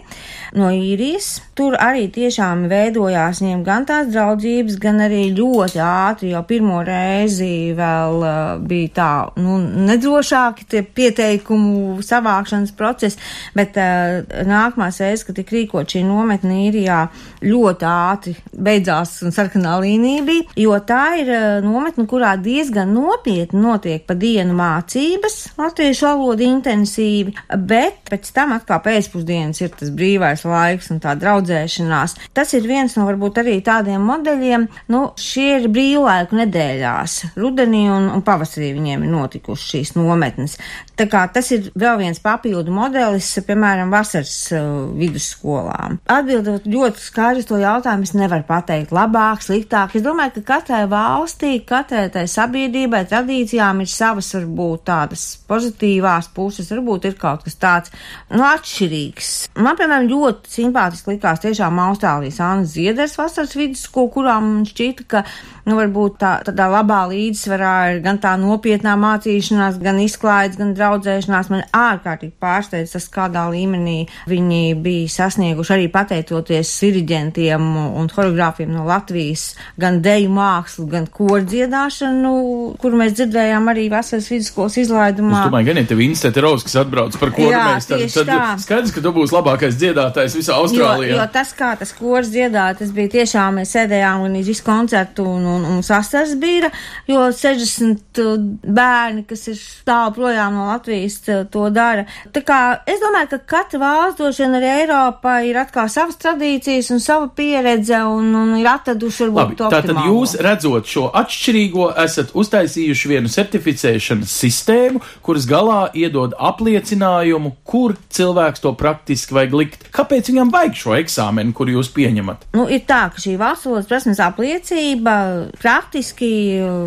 no 0.58 0.72
īrijas, 0.74 1.38
tur 1.56 1.78
arī 1.80 2.08
tiešām 2.12 2.66
veidojās 2.72 3.42
viņiem 3.44 3.62
gan 3.66 3.86
tās 3.88 4.10
draudzības, 4.12 4.78
gan 4.82 5.00
arī 5.06 5.24
ļoti 5.36 5.82
ātri, 5.86 6.32
jau 6.34 6.42
pirmo 6.48 6.82
reizi 6.86 7.72
vēl 7.78 8.18
uh, 8.20 8.40
bija 8.68 8.92
tā, 8.98 9.12
nu, 9.42 9.60
nedrošāki 9.92 10.68
tie 10.72 10.84
pieteikumu 10.84 12.02
savākšanas 12.06 12.74
procesi, 12.78 13.22
bet 13.56 13.78
uh, 13.80 14.22
nākamās 14.48 15.02
reizes, 15.04 15.26
kad 15.28 15.40
tika 15.40 15.56
rīkot 15.56 15.96
šī 15.96 16.04
nometne 16.08 16.64
īrijā, 16.68 17.04
ļoti 17.46 17.88
ātri 17.88 18.36
beidzās 18.52 19.18
un 19.26 19.36
sarkanā 19.36 19.78
līnija 19.84 20.26
bija, 20.28 20.48
jo 20.66 20.76
tā 20.88 21.04
ir 21.22 21.32
uh, 21.32 21.48
nometne, 21.66 22.08
kurā 22.10 22.36
diezgan 22.42 22.92
nopietni 22.96 23.62
notiek 23.62 24.06
pa 24.08 24.18
dienu 24.18 24.56
mācības, 24.58 25.42
latviešu 25.60 26.08
valoda 26.08 26.46
intensīvi, 26.46 27.36
bet 27.68 28.02
pēc 28.10 28.32
tam 28.36 28.56
atkal 28.56 28.82
pēcpusdienas 28.86 29.62
ir 29.64 29.74
tas 29.78 29.92
brīvais 29.96 30.46
laiks 30.48 30.92
un 30.94 31.02
tā 31.04 31.16
draudzēšanās. 31.20 32.18
Tas 32.38 32.54
ir 32.58 32.68
viens 32.70 32.96
no 32.98 33.08
varbūt 33.10 33.42
arī 33.44 33.58
tādiem 33.66 34.04
modeļiem, 34.08 34.68
nu, 34.94 35.04
šie 35.20 35.48
ir 35.60 35.70
brīvlaiku 35.72 36.40
nedēļās, 36.42 37.18
rudenī 37.40 37.86
un, 37.92 38.10
un 38.14 38.26
pavasarī 38.26 38.74
viņiem 38.78 39.06
ir 39.08 39.14
notikušas 39.16 39.76
šīs 39.76 39.96
nometnes. 40.00 40.58
Tā 41.02 41.08
kā 41.10 41.24
tas 41.34 41.48
ir 41.50 41.72
vēl 41.82 41.96
viens 41.98 42.20
papildu 42.22 42.70
modelis, 42.76 43.32
piemēram, 43.48 43.90
vasaras 43.90 44.34
uh, 44.54 44.66
vidusskolām. 44.94 45.96
Atbildot 46.14 46.68
ļoti 46.70 47.02
skaidri 47.02 47.46
to 47.50 47.58
jautājumu, 47.58 48.06
es 48.06 48.14
nevaru 48.14 48.46
pateikt 48.46 48.94
labāk, 48.94 49.42
sliktāk. 49.42 49.96
Es 49.98 50.06
domāju, 50.06 50.36
ka 50.36 50.44
katrai 50.52 50.84
valstī, 50.92 51.56
katrai 51.66 52.04
tai 52.14 52.28
sabiedrībai, 52.30 53.02
tradīcijām 53.10 53.82
ir 53.82 53.90
savas, 53.90 54.30
varbūt 54.38 54.84
tādas 54.92 55.24
pozitīvās 55.50 56.30
puses, 56.36 56.70
varbūt 56.70 57.10
ir 57.10 57.18
kaut 57.18 57.48
kas 57.48 57.58
tāds, 57.58 57.96
nu, 58.30 58.46
atšķirīgs. 58.46 59.32
Man, 59.58 59.80
piemēram, 59.82 60.06
ļoti 60.12 60.54
simpātiski 60.60 61.16
likās 61.16 61.42
tiešām 61.42 61.82
Austrālijas 61.88 62.38
Annas 62.46 62.76
Zieders 62.76 63.18
vasaras 63.18 63.58
vidusskola, 63.58 64.14
kurām 64.20 64.54
šķita, 64.70 65.10
ka, 65.10 65.26
nu, 65.66 65.78
varbūt 65.80 66.18
tā, 66.22 66.34
tādā 66.48 66.68
labā 66.72 67.04
līdzsvarā 67.12 67.74
ir 67.96 68.02
gan 68.06 68.20
tā 68.22 68.36
nopietnā 68.42 68.96
mācīšanās, 69.00 69.80
gan 69.82 70.00
izklaides, 70.04 70.60
gan 70.60 70.76
draudzēšanās. 70.78 71.52
Man 71.54 71.66
ārkārtīgi 71.76 72.36
pārsteidz 72.42 72.96
tas, 72.96 73.08
kādā 73.12 73.48
līmenī 73.52 74.06
viņi 74.30 74.62
bija 74.82 75.12
sasnieguši 75.18 75.76
arī 75.78 75.90
pateicoties 75.94 76.72
diriģentiem 76.92 77.68
un 77.98 78.10
choreogrāfiem 78.12 78.72
no 78.74 78.86
Latvijas, 78.88 79.52
gan 79.80 80.02
deju 80.04 80.32
mākslu, 80.36 80.88
gan 80.92 81.08
kordziedāšanu, 81.12 82.34
kur 82.82 82.98
mēs 83.00 83.16
dzirdējām 83.18 83.70
arī 83.72 83.88
vasaras 83.92 84.30
vidusskolas 84.32 84.78
izlaidumā. 84.82 85.46
Es 85.46 85.52
domāju, 85.52 85.70
gan 85.72 85.82
ja 85.82 85.86
tev 85.90 86.04
Instete 86.04 86.44
Raus, 86.44 86.66
kas 86.68 86.80
atbrauc 86.84 87.18
par 87.22 87.34
koru 87.36 87.54
Jā, 87.54 87.64
mēs, 87.70 87.90
tad, 87.90 88.06
tad 88.16 88.32
tā. 88.32 88.42
skaidrs, 88.66 88.94
ka 88.96 89.04
tu 89.06 89.14
būsi 89.16 89.36
labākais 89.36 89.78
dziedātājs 89.80 90.38
visā 90.40 90.58
Austrālijā. 90.60 91.14
Jo, 91.14 91.20
jo 91.22 91.28
tas, 91.34 91.54
kā 91.58 91.74
tas 91.80 91.94
kors 91.96 92.32
dziedāja, 92.34 92.80
tas 92.82 92.94
bija 92.96 93.16
tiešām, 93.20 93.62
mēs 93.62 93.76
sēdējām 93.78 94.26
un 94.26 94.40
visu 94.42 94.66
koncertu 94.66 95.28
un, 95.30 95.48
un, 95.52 95.66
un 95.68 95.84
sastars 95.86 96.36
bija, 96.40 96.72
jo 97.10 97.28
60 97.36 98.22
bērni, 98.64 99.26
kas 99.30 99.48
ir 99.52 99.60
stāv 99.60 100.16
projām 100.16 100.58
no 100.58 100.68
Latvijas, 100.70 101.20
to 101.52 101.68
dara. 101.74 102.06
Tā 102.34 102.44
kā 102.46 102.60
es 102.90 103.02
domāju, 103.04 103.32
ka 103.34 103.42
katra 103.56 103.82
valsts, 103.82 104.40
vien 104.42 104.56
arī 104.58 104.70
Eiropā, 104.82 105.38
ir 105.48 105.60
atkal 105.62 105.90
savas 105.92 106.18
tradīcijas 106.22 106.92
un 106.94 107.02
sava 107.04 107.30
pieredze 107.36 108.00
un, 108.08 108.32
un 108.38 108.54
ir 108.60 108.70
atraduši 108.72 109.28
varbūt 109.28 109.42
Labi, 109.42 109.58
to 109.60 109.70
tātad 109.70 109.94
optimālo. 109.94 110.14
jūs 110.16 110.36
redzot 110.46 110.90
šo 110.92 111.08
atšķirīgo, 111.22 111.88
esat 112.04 112.34
uztaisījuši 112.38 113.12
vienu 113.12 113.32
certificēšanas 113.32 114.36
sistēmu, 114.44 115.02
kuras 115.26 115.48
galā 115.50 115.82
iedod 115.98 116.36
apliecinājumu, 116.40 117.56
kur 117.68 117.96
cilvēks 118.14 118.64
to 118.64 118.74
praktiski 118.78 119.36
vajag 119.38 119.58
likt. 119.58 119.88
Kāpēc 119.96 120.32
viņam 120.32 120.54
vajag 120.54 120.80
šo 120.82 120.96
eksāmenu, 121.00 121.56
kur 121.58 121.72
jūs 121.72 121.92
pieņemat? 121.96 122.50
Nu, 122.58 122.68
ir 122.72 122.84
tā, 122.88 123.04
ka 123.14 123.22
šī 123.22 123.38
valsts 123.42 123.70
valodas 123.70 123.90
prasmes 123.90 124.22
apliecība 124.24 125.16
praktiski 125.62 126.32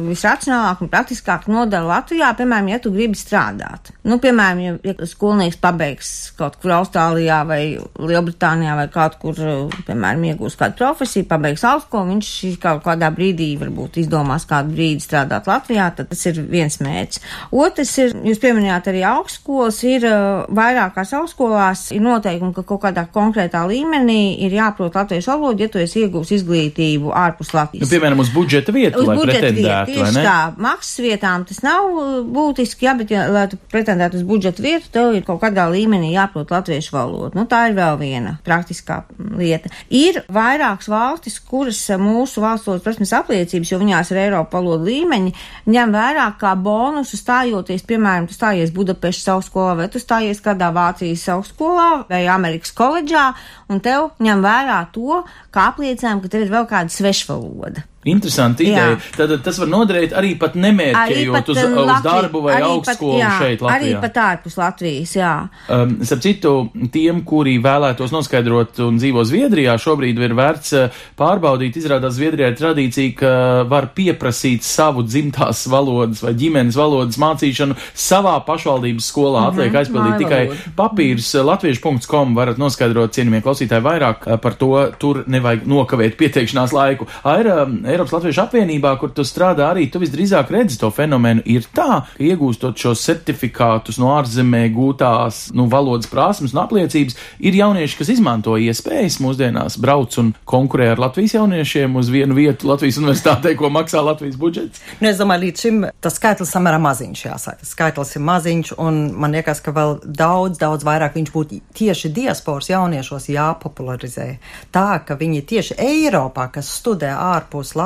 visracionālāk 0.08 0.82
un 0.84 0.90
praktiskāk 0.92 1.48
nodara 1.50 1.86
Latvijā, 1.88 2.30
piemēram, 2.38 2.70
ja 2.72 2.80
tu 2.82 2.92
gribi 2.94 3.18
strādāt. 3.18 3.92
Nu, 4.04 4.18
piemēram, 4.22 4.60
ja, 4.60 4.74
ja 4.84 5.08
skolnieks 5.08 5.58
pabeigs 5.62 6.10
kaut 6.38 6.58
kur 6.62 6.74
Austrālijā 6.78 7.40
vai 7.48 7.60
Lielbritānijā 7.78 8.76
vai 8.78 8.86
kaut 8.92 9.18
kur, 9.22 9.38
piemēram, 9.86 10.26
iegūs 10.30 10.58
kādu 10.60 10.78
profesiju, 10.80 11.28
pabeigs 11.30 11.64
augstskolu, 11.68 12.10
viņš 12.12 12.58
kaut 12.62 12.84
kādā 12.84 13.10
brīdī 13.14 13.52
varbūt 13.60 13.98
izdomās 14.02 14.46
kādu 14.48 14.74
brīdi 14.76 15.04
strādāt 15.04 15.48
Latvijā, 15.50 15.90
tad 15.96 16.10
tas 16.12 16.26
ir 16.30 16.42
viens 16.50 16.78
mērķis. 16.84 17.22
Otrs 17.64 17.94
ir, 18.02 18.16
jūs 18.28 18.42
pieminējāt 18.42 18.90
arī 18.92 19.04
augstskolas, 19.08 19.80
ir 19.88 20.06
uh, 20.08 20.44
vairākās 20.54 21.14
augstskolās 21.18 21.86
ir 21.94 22.04
noteikumi, 22.04 22.54
ka 22.56 22.66
kaut 22.68 22.82
kādā 22.84 23.06
konkrētā 23.14 23.64
līmenī 23.68 24.36
ir 24.44 24.56
jāprot 24.58 24.96
latviešu 24.98 25.32
valodu, 25.32 25.64
ja 25.64 25.72
tu 25.72 25.80
esi 25.82 26.04
iegūs 26.04 26.34
izglītību 26.38 27.12
ārpus 27.14 27.54
Latvijas. 27.56 27.86
Nu, 27.86 27.92
piemēram, 27.92 28.22
uz 28.24 28.32
budžeta 28.44 28.74
vietu, 28.74 29.02
Uz 29.02 29.08
lai 29.08 29.16
budžeta 29.18 29.50
vietu, 29.50 29.64
pretendētu, 29.64 29.94
vai 29.98 30.10
tieši 30.12 30.24
tā. 30.24 30.38
Maksas 30.64 31.02
vietām 31.04 31.46
tas 31.48 31.60
nav 31.64 31.88
uh, 31.90 32.12
būtiski, 32.36 32.86
jā, 32.86 32.94
bet, 32.98 33.14
ja, 33.14 33.24
lai 33.32 33.44
tu 33.50 33.58
pretendētu 33.72 34.20
uz 34.20 34.26
budžeta 34.28 34.64
vietu, 34.64 34.90
tev 34.94 35.16
ir 35.18 35.24
kaut 35.26 35.40
kādā 35.42 35.66
līmenī 35.72 36.12
jāprot 36.14 36.52
latviešu 36.54 36.94
valodu. 36.94 37.32
Nu, 37.38 37.46
tā 37.50 37.64
ir 37.70 37.76
vēl 37.78 37.98
viena 38.00 38.36
praktiskā 38.46 39.00
mm, 39.04 39.34
lieta. 39.40 39.72
Ir 39.94 40.20
vairākas 40.32 40.90
valstis, 40.92 41.40
kuras 41.40 41.80
uh, 41.90 42.00
mūsu 42.00 42.44
valsts 42.44 42.68
valodas 42.68 42.84
prasmes 42.86 43.14
apliecības, 43.16 43.72
jo 43.72 43.80
viņās 43.82 44.12
ir 44.12 44.22
Eiropa 44.26 44.60
valoda 44.60 44.88
līmeņi, 44.88 45.34
ņem 45.74 45.96
vērā 45.96 46.28
kā 46.40 46.54
bonusu 46.60 47.18
stājoties, 47.20 47.86
piemēram, 47.88 48.28
tu 48.28 48.36
stājies 48.36 48.72
Budapeštas 48.74 49.32
augstskolā 49.36 49.78
vai 49.82 49.88
tu 49.92 50.02
stājies 50.02 50.42
kādā 50.44 50.70
Vācijas 50.74 51.26
augstskolā 51.34 51.88
vai 52.10 52.24
Amerikas 52.30 52.74
koledžā, 52.76 53.30
un 53.70 53.82
tev 53.84 54.12
ņem 54.24 54.44
vērā 54.44 54.80
to, 54.94 55.22
kā 55.54 55.70
apliecinājumu, 55.72 56.24
ka 56.24 56.32
tev 56.32 56.46
ir 56.46 56.54
vēl 56.54 56.68
kāda 56.70 56.94
svešvaloda. 56.94 57.84
Interesanti 58.04 58.64
ideja. 58.68 58.98
Tad 59.16 59.32
tas 59.44 59.58
var 59.58 59.68
noderēt 59.72 60.12
arī 60.16 60.34
pat 60.38 60.54
nemērķējot 60.60 61.48
uz, 61.54 61.60
um, 61.64 61.76
uz 61.78 61.88
Latvi- 61.88 62.04
darbu 62.04 62.42
vai 62.44 62.54
arī 62.58 62.66
augstskolu 62.68 63.12
pat, 63.14 63.22
jā, 63.22 63.30
šeit 63.40 63.62
Arī 63.64 63.90
Latvijā. 63.92 64.00
pat 64.04 64.18
ārpus 64.24 64.56
Latvijas, 64.60 65.14
jā. 65.16 65.30
Um, 65.72 65.94
Starp 66.04 66.22
citu, 66.24 66.52
tiem, 66.92 67.22
kuri 67.24 67.56
vēlētos 67.64 68.12
noskaidrot 68.12 68.78
un 68.84 68.98
dzīvo 69.00 69.24
Zviedrijā, 69.24 69.76
šobrīd 69.80 70.20
ir 70.20 70.34
vērts 70.36 70.72
uh, 70.76 71.00
pārbaudīt. 71.18 71.78
Izrādās, 71.80 72.16
Zviedrijā 72.18 72.50
ir 72.52 72.58
tradīcija, 72.60 73.14
ka 73.18 73.32
var 73.70 73.88
pieprasīt 73.96 74.62
savu 74.66 75.02
dzimtās 75.06 75.64
valodas 75.72 76.20
vai 76.24 76.34
ģimenes 76.38 76.76
valodas 76.76 77.16
mācīšanu 77.20 77.76
savā 77.94 78.36
pašvaldības 78.46 79.08
skolā. 79.12 79.46
Mhm, 79.48 79.54
Atliek 79.54 79.80
aizpildīt 79.80 80.18
tikai 80.24 80.42
papīrs. 80.76 81.32
Uh, 81.38 81.44
Latviešu.com 81.48 82.34
varat 82.36 82.58
noskaidrot, 82.60 83.14
cienījamie 83.16 83.42
klausītāji, 83.44 83.84
vairāk 83.84 84.26
uh, 84.28 84.36
par 84.42 84.54
to. 84.60 84.72
Tur 85.00 85.22
nevajag 85.30 85.64
nokavēt 85.70 86.16
pieteikšanās 86.20 86.72
laiku. 86.74 87.06
Ir 87.24 87.48
um, 87.52 87.78
Eiropas 87.94 88.16
Latviešu 88.16 88.42
apvienībā, 88.42 88.90
kur 88.98 89.12
tu 89.14 89.22
strādā 89.26 89.68
arī, 89.70 89.86
tu 89.86 90.00
visdrīzāk 90.02 90.50
redzi 90.50 90.80
to 90.80 90.90
fenomenu. 90.94 91.44
Ir 91.46 91.66
tā, 91.74 92.00
ka 92.16 92.24
iegūstot 92.26 92.78
šos 92.80 93.02
certifikātus 93.06 94.00
no 94.02 94.10
ārzemē 94.16 94.64
gūtās 94.74 95.52
nu, 95.54 95.68
valodas 95.70 96.10
prasmes 96.10 96.54
un 96.56 96.64
apliecības, 96.64 97.14
ir 97.38 97.58
jaunieši, 97.60 97.98
kas 98.00 98.10
izmanto 98.16 98.56
iespējas 98.58 99.20
mūsdienās 99.22 99.78
brauc 99.82 100.16
un 100.18 100.32
konkurē 100.48 100.90
ar 100.94 101.02
Latvijas 101.04 101.36
jauniešiem 101.36 101.94
uz 102.00 102.10
vienu 102.10 102.34
vietu 102.34 102.68
Latvijas 102.72 102.98
universitātē, 102.98 103.54
ko 103.58 103.70
maksā 103.70 104.02
Latvijas 104.02 104.38
budžets. 104.40 104.82
Nu, 104.98 105.08
es 105.12 105.20
domāju, 105.22 105.46
līdz 105.46 105.64
šim 105.66 105.80
tas 106.02 106.18
skaitlis 106.18 106.50
samērā 106.54 106.80
maziņš, 106.82 107.24
jāsaka. 107.28 107.68
Skaitlis 107.68 108.14
ir 108.18 108.26
maziņš, 108.26 108.74
un 108.82 109.00
man 109.22 109.38
liekas, 109.38 109.62
ka 109.62 109.74
vēl 109.76 110.00
daudz, 110.04 110.58
daudz 110.58 110.86
vairāk 110.86 111.14
viņš 111.20 111.32
būtu 111.34 111.60
tieši 111.78 112.10
diasporas 112.14 112.72
jauniešos 112.72 113.30
jāpopularizē. 113.30 114.28
Tā, 114.74 114.88
ka 115.06 115.18
viņi 115.20 115.46
tieši 115.54 115.78
Eiropā, 115.78 116.48
kas 116.58 116.74
studē 116.80 117.14
ārpus 117.14 117.74
Latvijas, 117.78 117.83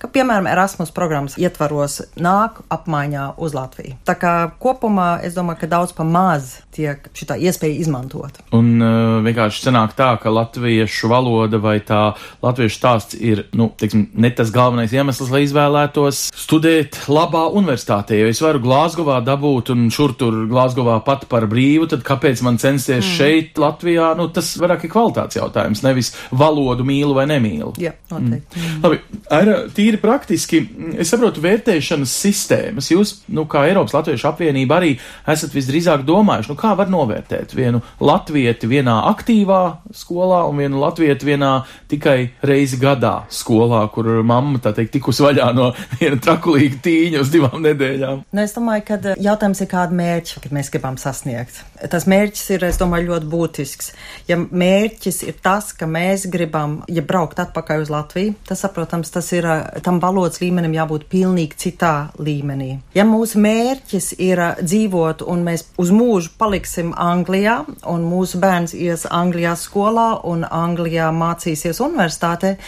ka, 0.00 0.08
piemēram, 0.12 0.48
Erasmus 0.50 0.92
programmas 0.94 1.36
ietvaros 1.40 2.00
nāk 2.20 2.62
apmaiņā 2.72 3.26
uz 3.40 3.54
Latviju. 3.56 3.98
Tā 4.08 4.16
kā 4.20 4.34
kopumā 4.62 5.20
es 5.26 5.36
domāju, 5.36 5.62
ka 5.62 5.70
daudz 5.70 5.94
pa 5.96 6.06
maz 6.06 6.58
tiek 6.74 7.08
šitā 7.16 7.36
iespēja 7.40 7.80
izmantot. 7.82 8.40
Un 8.56 8.78
uh, 8.78 9.18
vienkārši 9.24 9.64
sanāk 9.66 9.94
tā, 9.98 10.12
ka 10.22 10.32
latviešu 10.32 11.10
valoda 11.10 11.60
vai 11.62 11.78
tā 11.84 12.14
latviešu 12.44 12.76
stāsts 12.76 13.18
ir, 13.18 13.44
nu, 13.58 13.70
teiksim, 13.76 14.06
ne 14.14 14.30
tas 14.34 14.52
galvenais 14.54 14.94
iemesls, 14.94 15.32
lai 15.32 15.42
izvēlētos 15.46 16.28
studēt 16.36 17.00
labā 17.10 17.46
universitātē. 17.58 18.20
Jo 18.20 18.30
es 18.30 18.42
varu 18.44 18.62
Glāzgovā 18.64 19.20
dabūt 19.26 19.72
un 19.74 19.88
šur 19.94 20.14
tur 20.18 20.44
Glāzgovā 20.50 21.00
pat 21.06 21.26
par 21.30 21.48
brīvu, 21.50 21.88
tad 21.90 22.04
kāpēc 22.06 22.44
man 22.46 22.60
censties 22.62 23.02
mm. 23.02 23.16
šeit, 23.18 23.60
Latvijā? 23.60 24.12
Nu, 24.18 24.30
tas 24.34 24.52
vairāk 24.60 24.86
ir 24.86 24.94
kvalitātes 24.94 25.40
jautājums, 25.40 25.84
nevis 25.86 26.14
valodu 26.30 26.86
mīlu 26.86 27.16
vai 27.18 27.26
nemīlu. 27.30 27.74
Jā, 27.82 27.96
noteikti. 28.12 28.62
Mm. 28.62 28.80
Labi, 28.84 29.00
Ar 29.30 29.48
tīri 29.74 30.00
praktiski, 30.02 30.62
es 30.98 31.12
saprotu, 31.12 31.42
vērtēšanas 31.44 32.12
sistēmas. 32.24 32.90
Jūs, 32.90 33.14
nu, 33.30 33.44
kā 33.50 33.64
Eiropas 33.68 33.94
Latviešu 33.94 34.26
apvienība, 34.32 34.80
arī 34.80 34.96
esat 35.30 35.54
visdrīzāk 35.54 36.02
domājuši, 36.08 36.50
nu, 36.50 36.58
kā 36.58 36.72
var 36.78 36.90
novērtēt 36.90 37.54
vienu 37.54 37.82
latvieti 38.02 38.70
vienā 38.70 38.96
aktīvā 39.12 39.60
skolā 39.94 40.42
un 40.50 40.58
vienu 40.62 40.82
latvieti 40.82 41.28
vienā 41.28 41.52
tikai 41.90 42.16
reizi 42.46 42.80
gadā 42.80 43.26
skolā, 43.30 43.84
kur 43.94 44.08
mamma, 44.26 44.58
tā 44.62 44.74
teikt, 44.74 44.96
tikus 44.98 45.22
vaļā 45.22 45.50
no 45.54 45.70
viena 46.00 46.18
trakulīga 46.22 46.82
tīņa 46.84 47.22
uz 47.22 47.32
divām 47.32 47.62
nedēļām. 47.64 48.26
Nu, 48.30 48.42
es 48.42 48.54
domāju, 48.56 48.86
ka 48.90 49.00
jautājums 49.14 49.62
ir, 49.62 49.70
kāda 49.70 49.96
mērķa 49.96 50.40
kad 50.42 50.54
mēs 50.54 50.70
gribam 50.72 50.98
sasniegt. 51.00 51.62
Tas 51.90 52.06
mērķis 52.10 52.50
ir, 52.56 52.64
es 52.68 52.78
domāju, 52.80 53.12
ļoti 53.12 53.28
būtisks. 53.30 53.92
Ja 54.28 54.38
mērķis 54.40 55.22
ir 55.28 55.38
tas, 55.42 55.70
ka 55.76 55.88
mēs 55.90 56.26
gribam, 56.32 56.80
ja 56.90 57.04
braukt 57.06 57.40
atpakaļ 57.42 57.84
uz 57.86 57.92
Latviju, 57.92 58.34
tas, 58.48 58.64
saprotams, 59.00 59.10
tas 59.10 59.32
ir 59.32 59.46
tam 59.82 60.00
valodas 60.00 60.40
līmenim 60.40 60.74
jābūt 60.74 61.08
pilnīgi 61.08 61.56
citā 61.56 62.10
līmenī. 62.18 62.80
Ja 62.94 63.04
mūsu 63.04 63.40
mērķis 63.40 64.14
ir 64.18 64.38
dzīvot 64.60 65.22
un 65.26 65.44
mēs 65.44 65.64
uz 65.78 65.90
mūžu 65.90 66.30
paliksim 66.38 66.92
Anglijā 66.96 67.64
un 67.86 68.04
mūsu 68.04 68.38
bērns 68.40 68.74
ies 68.74 69.06
Anglijā 69.06 69.56
skolā 69.56 70.20
un 70.24 70.44
Anglijā 70.44 71.10
mācīsies 71.12 71.80
universitātē, 71.80 72.58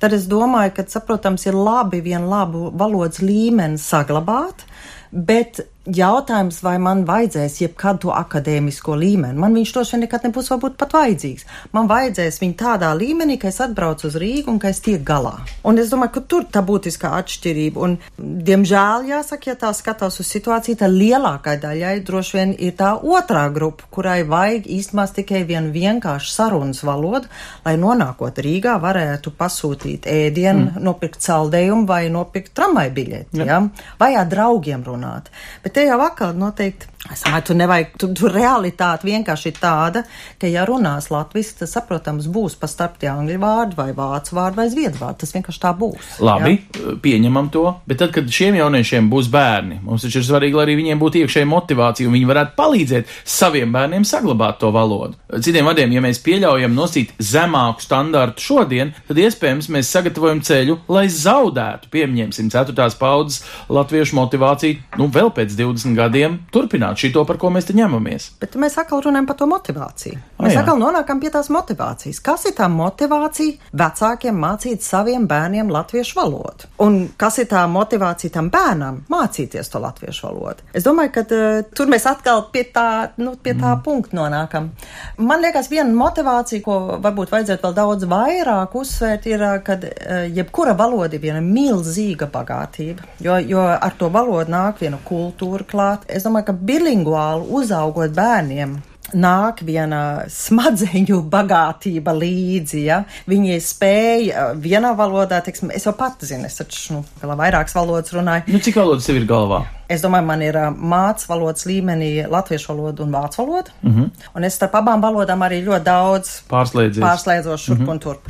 tad 0.00 0.12
es 0.12 0.26
domāju, 0.26 0.74
ka, 0.76 0.86
saprotams, 0.88 1.46
ir 1.46 1.54
labi 1.54 2.00
vienu 2.00 2.28
labu 2.30 2.70
valodas 2.70 3.20
līmeni 3.20 3.78
saglabāt, 3.78 4.64
bet 5.10 5.66
jautājums, 5.88 6.60
vai 6.60 6.76
man 6.82 7.04
vajadzēs 7.08 7.60
jebkad 7.62 8.02
to 8.04 8.12
akadēmisko 8.12 8.94
līmeni. 9.00 9.38
Man 9.40 9.54
viņš 9.56 9.72
droši 9.72 9.94
vien 9.94 10.02
nekad 10.04 10.26
nebūs 10.26 10.50
varbūt 10.52 10.76
pat 10.80 10.92
vajadzīgs. 10.92 11.46
Man 11.72 11.88
vajadzēs 11.88 12.40
viņu 12.42 12.56
tādā 12.60 12.90
līmenī, 12.96 13.38
ka 13.40 13.48
es 13.48 13.60
atbraucu 13.64 14.08
uz 14.10 14.18
Rīgu 14.20 14.52
un 14.52 14.60
ka 14.60 14.70
es 14.74 14.82
tiek 14.84 15.00
galā. 15.06 15.38
Un 15.64 15.80
es 15.80 15.88
domāju, 15.92 16.12
ka 16.18 16.22
tur 16.32 16.44
tā 16.52 16.62
būtiskā 16.66 17.12
atšķirība. 17.20 17.80
Un, 17.80 17.96
diemžēl, 18.18 19.08
jāsaka, 19.08 19.52
ja 19.52 19.56
tā 19.64 19.72
skatās 19.76 20.20
uz 20.20 20.28
situāciju, 20.28 20.78
tad 20.82 20.94
lielākai 20.94 21.56
daļai 21.62 21.94
droši 22.04 22.36
vien 22.36 22.54
ir 22.58 22.76
tā 22.78 22.92
otrā 23.00 23.46
grupa, 23.52 23.88
kurai 23.94 24.20
vajag 24.28 24.68
īstenībā 24.68 25.08
tikai 25.20 25.42
vienu 25.48 25.72
vienkāršu 25.74 26.34
sarunas 26.34 26.84
valodu, 26.86 27.30
lai 27.64 27.76
nonākot 27.80 28.36
Rīgā 28.44 28.76
varētu 28.82 29.32
pasūtīt 29.38 30.06
ēdienu, 30.10 30.68
mm. 30.68 30.84
nopirkt 30.84 31.24
saldējumu 31.24 31.88
vai 31.88 32.02
nopirkt 32.12 32.52
tramvaju 32.56 32.94
biļeti, 32.96 33.42
ja? 33.48 33.62
vai 34.00 34.12
ar 34.18 34.28
draugiem 34.30 34.84
runāt. 34.86 35.30
Bet 35.64 35.79
te 35.80 35.86
jau 35.88 36.00
atkal 36.04 36.34
noteikti. 36.36 36.89
Es 37.08 37.22
domāju, 37.24 37.44
tu 37.48 37.54
nevajag, 37.56 37.92
tu, 37.96 38.08
tu 38.12 38.28
realitāte 38.28 39.08
vienkārši 39.08 39.48
ir 39.48 39.56
tāda, 39.56 40.02
ka, 40.38 40.48
ja 40.50 40.66
runās 40.68 41.08
latviešu, 41.08 41.54
tas, 41.62 41.72
saprotams, 41.72 42.26
būs 42.30 42.58
pa 42.60 42.68
starp 42.68 42.98
tie 43.00 43.08
angļu 43.08 43.38
vārdi 43.40 43.78
vai 43.78 43.88
vācu 43.96 44.36
vārdi 44.36 44.60
vai 44.60 44.66
zviedru 44.68 45.00
vārdi. 45.00 45.18
Tas 45.22 45.32
vienkārši 45.32 45.62
tā 45.62 45.72
būs. 45.80 46.10
Labi, 46.20 46.58
jā? 46.60 46.96
pieņemam 47.00 47.48
to, 47.54 47.64
bet 47.88 48.02
tad, 48.02 48.12
kad 48.12 48.28
šiem 48.28 48.58
jauniešiem 48.60 49.08
būs 49.10 49.30
bērni, 49.32 49.80
mums 49.86 50.04
taču 50.04 50.20
ir 50.20 50.26
svarīgi, 50.28 50.58
lai 50.58 50.66
arī 50.66 50.76
viņiem 50.82 51.00
būtu 51.00 51.22
iekšēja 51.22 51.48
motivācija 51.48 52.10
un 52.10 52.16
viņi 52.18 52.28
varētu 52.28 52.54
palīdzēt 52.60 53.16
saviem 53.24 53.72
bērniem 53.72 54.04
saglabāt 54.04 54.60
to 54.60 54.70
valodu. 54.76 55.16
Citiem 55.40 55.70
vārdiem, 55.70 55.96
ja 55.96 56.04
mēs 56.04 56.20
pieļaujam 56.26 56.76
nosīt 56.76 57.16
zemāku 57.16 57.80
standartu 57.86 58.44
šodien, 58.44 58.92
tad 59.08 59.22
iespējams 59.24 59.70
mēs 59.72 59.88
sagatavojam 59.96 60.44
ceļu, 60.44 60.78
lai 60.92 61.06
zaudētu, 61.08 61.88
pieņemsim, 61.96 62.52
ceturtās 62.52 62.98
paudzes 63.00 63.40
latviešu 63.72 64.20
motivāciju, 64.20 64.80
nu, 65.00 65.08
vēl 65.08 65.32
pēc 65.34 65.56
20 65.56 65.96
gadiem 65.96 66.40
turpināt 66.52 66.89
risināt 66.90 66.98
šito, 66.98 67.24
par 67.26 67.38
ko 67.38 67.50
mēs 67.50 67.66
te 67.66 67.74
ņemamies. 67.74 68.38
Bet 68.40 68.56
mēs 68.56 68.78
atkal 68.78 69.02
runājam 69.02 69.26
par 69.26 69.36
to 69.36 69.46
motivāciju. 69.46 70.18
Mēs 70.40 70.56
A, 70.56 70.60
atkal 70.62 70.78
nonākam 70.78 71.20
pie 71.20 71.30
tās 71.30 71.50
motivācijas. 71.50 72.20
Kas 72.20 72.46
ir 72.46 72.54
tā 72.56 72.68
motivācija 72.68 73.70
vecākiem 73.72 74.34
mācīt 74.34 74.82
saviem 74.82 75.26
bērniem 75.28 75.70
latviešu 75.70 76.16
valodu? 76.16 76.68
Un 76.80 77.10
kas 77.16 77.38
ir 77.38 77.48
tā 77.50 77.66
motivācija 77.68 78.32
tam 78.32 78.50
bērnam 78.50 79.04
mācīties 79.10 79.70
to 79.70 79.80
latviešu 79.80 80.26
valodu? 80.26 80.64
Es 80.74 80.84
domāju, 80.84 81.12
ka 81.14 81.24
uh, 81.24 81.62
tur 81.74 81.90
mēs 81.90 82.06
atkal 82.06 82.48
pie 82.52 82.64
tā, 82.72 83.12
nu, 83.18 83.36
pie 83.36 83.54
tā 83.54 83.74
mm. 83.74 83.82
punkta 83.84 84.16
nonākam. 84.16 84.70
Man 85.18 85.42
liekas, 85.44 85.70
viena 85.70 85.92
motivācija, 85.94 86.62
ko 86.64 86.98
varbūt 87.02 87.32
vajadzētu 87.32 87.66
vēl 87.66 87.76
daudz 87.76 88.08
vairāk 88.10 88.74
uzsvērt, 88.80 89.28
ir, 89.30 89.46
kad 89.66 89.84
uh, 89.86 90.24
jebkura 90.30 90.74
valoda 90.78 91.16
ir 91.16 91.24
viena 91.24 91.42
milzīga 91.44 92.30
bagātība, 92.30 93.06
jo, 93.22 93.36
jo 93.44 93.64
ar 93.70 93.96
to 93.98 94.10
valodu 94.12 94.50
nāk 94.50 94.80
viena 94.80 94.98
kultūra 95.04 95.66
klāt. 95.68 96.06
Es 96.10 96.24
domāju, 96.26 96.50
ka 96.50 96.56
bilinguāli 96.80 97.50
uzaugot 97.60 98.14
bērniem, 98.16 98.78
nāk 99.16 99.62
viena 99.66 100.26
smadzeņu 100.30 101.18
bagātība 101.30 102.14
līdzi. 102.14 102.82
Ja? 102.86 103.02
Viņi 103.30 103.58
spēja 103.64 104.46
vienā 104.60 104.92
valodā, 104.98 105.40
teiksim, 105.44 105.72
es 105.74 105.86
jau 105.86 105.94
pati 105.98 106.28
zinu, 106.30 106.46
es 106.46 106.60
taču 106.60 106.96
nu, 106.96 107.02
vēl 107.22 107.34
vairākas 107.40 107.76
valodas 107.76 108.14
runāju. 108.14 108.46
Nu, 108.52 108.62
cik 108.62 108.78
valodas 108.80 109.08
tev 109.08 109.20
ir 109.20 109.26
galvā? 109.30 109.64
Es 109.90 110.04
domāju, 110.04 110.28
man 110.28 110.44
ir 110.46 110.56
mācīts 110.70 111.26
valodas 111.30 111.66
līmenī 111.66 112.12
latviešu 112.30 112.70
valoda 112.70 113.04
un 113.04 113.14
vācu 113.16 113.42
valoda. 113.42 113.74
Mm 113.82 113.94
-hmm. 113.96 114.26
Un 114.34 114.44
es 114.44 114.54
starp 114.54 114.74
abām 114.78 115.02
valodām 115.02 115.42
arī 115.42 115.64
ļoti 115.66 115.84
daudz 115.84 116.42
pārslēdzošu 116.50 117.64
šurp 117.64 117.78
mm 117.78 117.86
-hmm. 117.86 117.90
un 117.90 117.98
turp. 117.98 118.28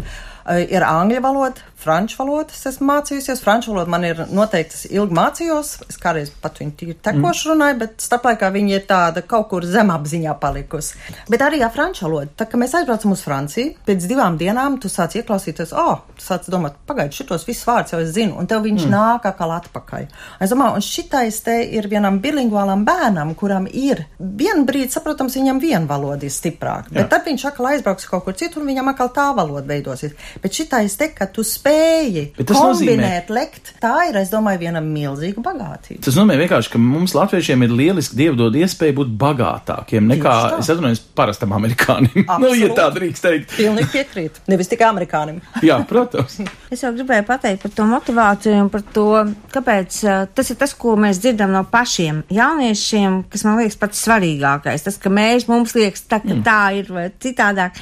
Ir 0.71 0.83
angļu 0.83 1.21
valoda, 1.21 1.61
franču 1.81 2.19
valodu 2.21 2.55
es 2.55 2.67
esmu 2.69 2.87
mācījusies. 2.91 3.41
Franču 3.45 3.73
valodu 3.73 3.93
man 3.93 4.05
ir 4.05 4.23
noteikti, 4.29 4.77
es 4.77 4.87
ilgi 4.91 5.17
mācījos. 5.17 5.73
Es 5.89 5.99
kādreiz 6.01 6.33
pat 6.43 6.61
viņu 6.61 6.75
tīri 6.79 6.97
tekoši 7.01 7.47
mm. 7.47 7.53
runāju, 7.53 7.79
bet 7.83 8.05
starplaikā 8.05 8.51
viņa 8.55 8.75
ir 8.77 8.85
tāda 8.89 9.23
kaut 9.27 9.49
kur 9.53 9.67
zemapziņā 9.67 10.35
palikusi. 10.41 10.99
Bet 11.33 11.45
arī 11.47 11.63
ar 11.65 11.73
franču 11.75 12.07
valodu. 12.07 12.35
Tā 12.39 12.47
kā 12.51 12.61
mēs 12.61 12.77
aizbraucam 12.79 13.15
uz 13.15 13.25
Franciju, 13.25 13.75
pēc 13.87 14.07
divām 14.11 14.37
dienām 14.41 14.79
tu 14.83 14.91
sāc 14.93 15.17
ieklausīties, 15.21 15.75
oh, 15.77 16.05
tu 16.19 16.25
sāc 16.25 16.49
domāt, 16.53 16.77
pagaidi, 16.89 17.17
šitos 17.21 17.47
visus 17.49 17.67
vārdus 17.69 17.95
jau 17.95 18.03
es 18.05 18.13
zinu, 18.15 18.37
un 18.41 18.51
tev 18.51 18.65
viņš 18.67 18.87
mm. 18.87 18.95
nāk 18.95 19.29
atkal 19.31 19.55
atpakaļ. 19.57 20.09
Es 20.45 20.53
domāju, 20.53 20.79
un 20.79 20.87
šitais 20.87 21.41
te 21.47 21.57
ir 21.79 21.89
vienam 21.91 22.21
bilinguālam 22.23 22.85
bērnam, 22.89 23.35
kuram 23.39 23.69
ir 23.71 24.05
vienu 24.19 24.67
brīdi, 24.69 24.93
saprotams, 24.95 25.39
viņam 25.41 25.61
viena 25.63 25.85
valoda 25.91 26.29
ir 26.29 26.35
stiprāka, 26.35 26.93
bet 26.93 27.05
Jā. 27.05 27.09
tad 27.15 27.29
viņš 27.29 27.49
atkal 27.51 27.73
aizbrauks 27.73 28.09
kaut 28.11 28.27
kur 28.27 28.39
citur, 28.39 28.63
un 28.63 28.73
viņam 28.73 28.93
atkal 28.93 29.13
tā 29.17 29.31
valoda 29.37 29.67
veidosies. 29.71 30.17
Bet 30.43 30.57
šitais 30.57 30.97
te, 31.01 31.11
ka 31.17 31.29
tu 31.31 31.45
spēj 31.47 31.70
spēja 31.71 32.25
kombinēt, 32.37 32.51
nozīmē, 32.51 33.11
lekt, 33.35 33.73
tā 33.83 33.93
ir, 34.09 34.19
es 34.21 34.31
domāju, 34.33 34.61
viena 34.65 34.83
milzīga 34.85 35.43
bagātība. 35.45 36.03
Tas 36.05 36.17
nozīmē 36.19 36.37
vienkārši, 36.41 36.73
ka 36.73 36.81
mums 36.83 37.15
latviešiem 37.17 37.65
ir 37.67 37.75
lieliski 37.81 38.19
dievdod 38.19 38.57
iespēja 38.61 38.97
būt 38.97 39.13
bagātākiem 39.21 40.09
nekā, 40.11 40.35
es 40.59 40.71
atvainojos, 40.73 41.03
parastam 41.19 41.55
amerikānim. 41.57 42.27
nu, 42.43 42.53
ja 42.59 42.71
tā 42.77 42.89
drīkst 42.95 43.27
teikt. 43.27 43.57
Pilnīgi 43.57 43.91
piekrīt. 43.95 44.43
Nevis 44.51 44.71
tikai 44.73 44.89
amerikānim. 44.91 45.41
Jā, 45.69 45.81
protams. 45.89 46.41
es 46.75 46.85
jau 46.85 46.93
gribēju 46.97 47.27
pateikt 47.29 47.65
par 47.67 47.75
to 47.79 47.89
motivāciju 47.91 48.67
un 48.67 48.71
par 48.73 48.87
to, 48.95 49.09
kāpēc 49.55 50.01
tas 50.37 50.53
ir 50.53 50.61
tas, 50.61 50.75
ko 50.79 50.97
mēs 51.01 51.23
dzirdam 51.23 51.55
no 51.55 51.65
pašiem 51.71 52.25
jauniešiem, 52.35 53.25
kas 53.33 53.47
man 53.47 53.61
liekas 53.61 53.79
pats 53.81 54.07
svarīgākais. 54.07 54.87
Tas, 54.87 54.99
ka 55.01 55.13
mēs 55.13 55.49
mums 55.51 55.77
liekas 55.79 56.07
tā, 56.07 56.23
ka 56.25 56.35
mm. 56.35 56.47
tā 56.47 56.63
ir 56.81 56.91
vai 56.95 57.11
citādāk 57.23 57.79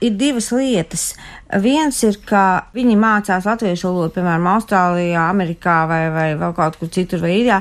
ir 0.00 0.16
divas 0.18 0.50
lietas. 0.54 1.10
Viens 1.62 1.96
ir, 2.06 2.18
ka 2.26 2.70
viņi 2.76 2.96
mācās 3.00 3.46
latviešu 3.48 3.88
valodu, 3.88 4.14
piemēram, 4.16 4.48
Austrālijā, 4.54 5.28
Amerikā 5.28 5.78
vai, 5.90 6.02
vai 6.14 6.28
vēl 6.40 6.54
kaut 6.56 6.78
kur 6.80 6.92
citur, 6.94 7.22
vai 7.24 7.34
Īrijā 7.40 7.60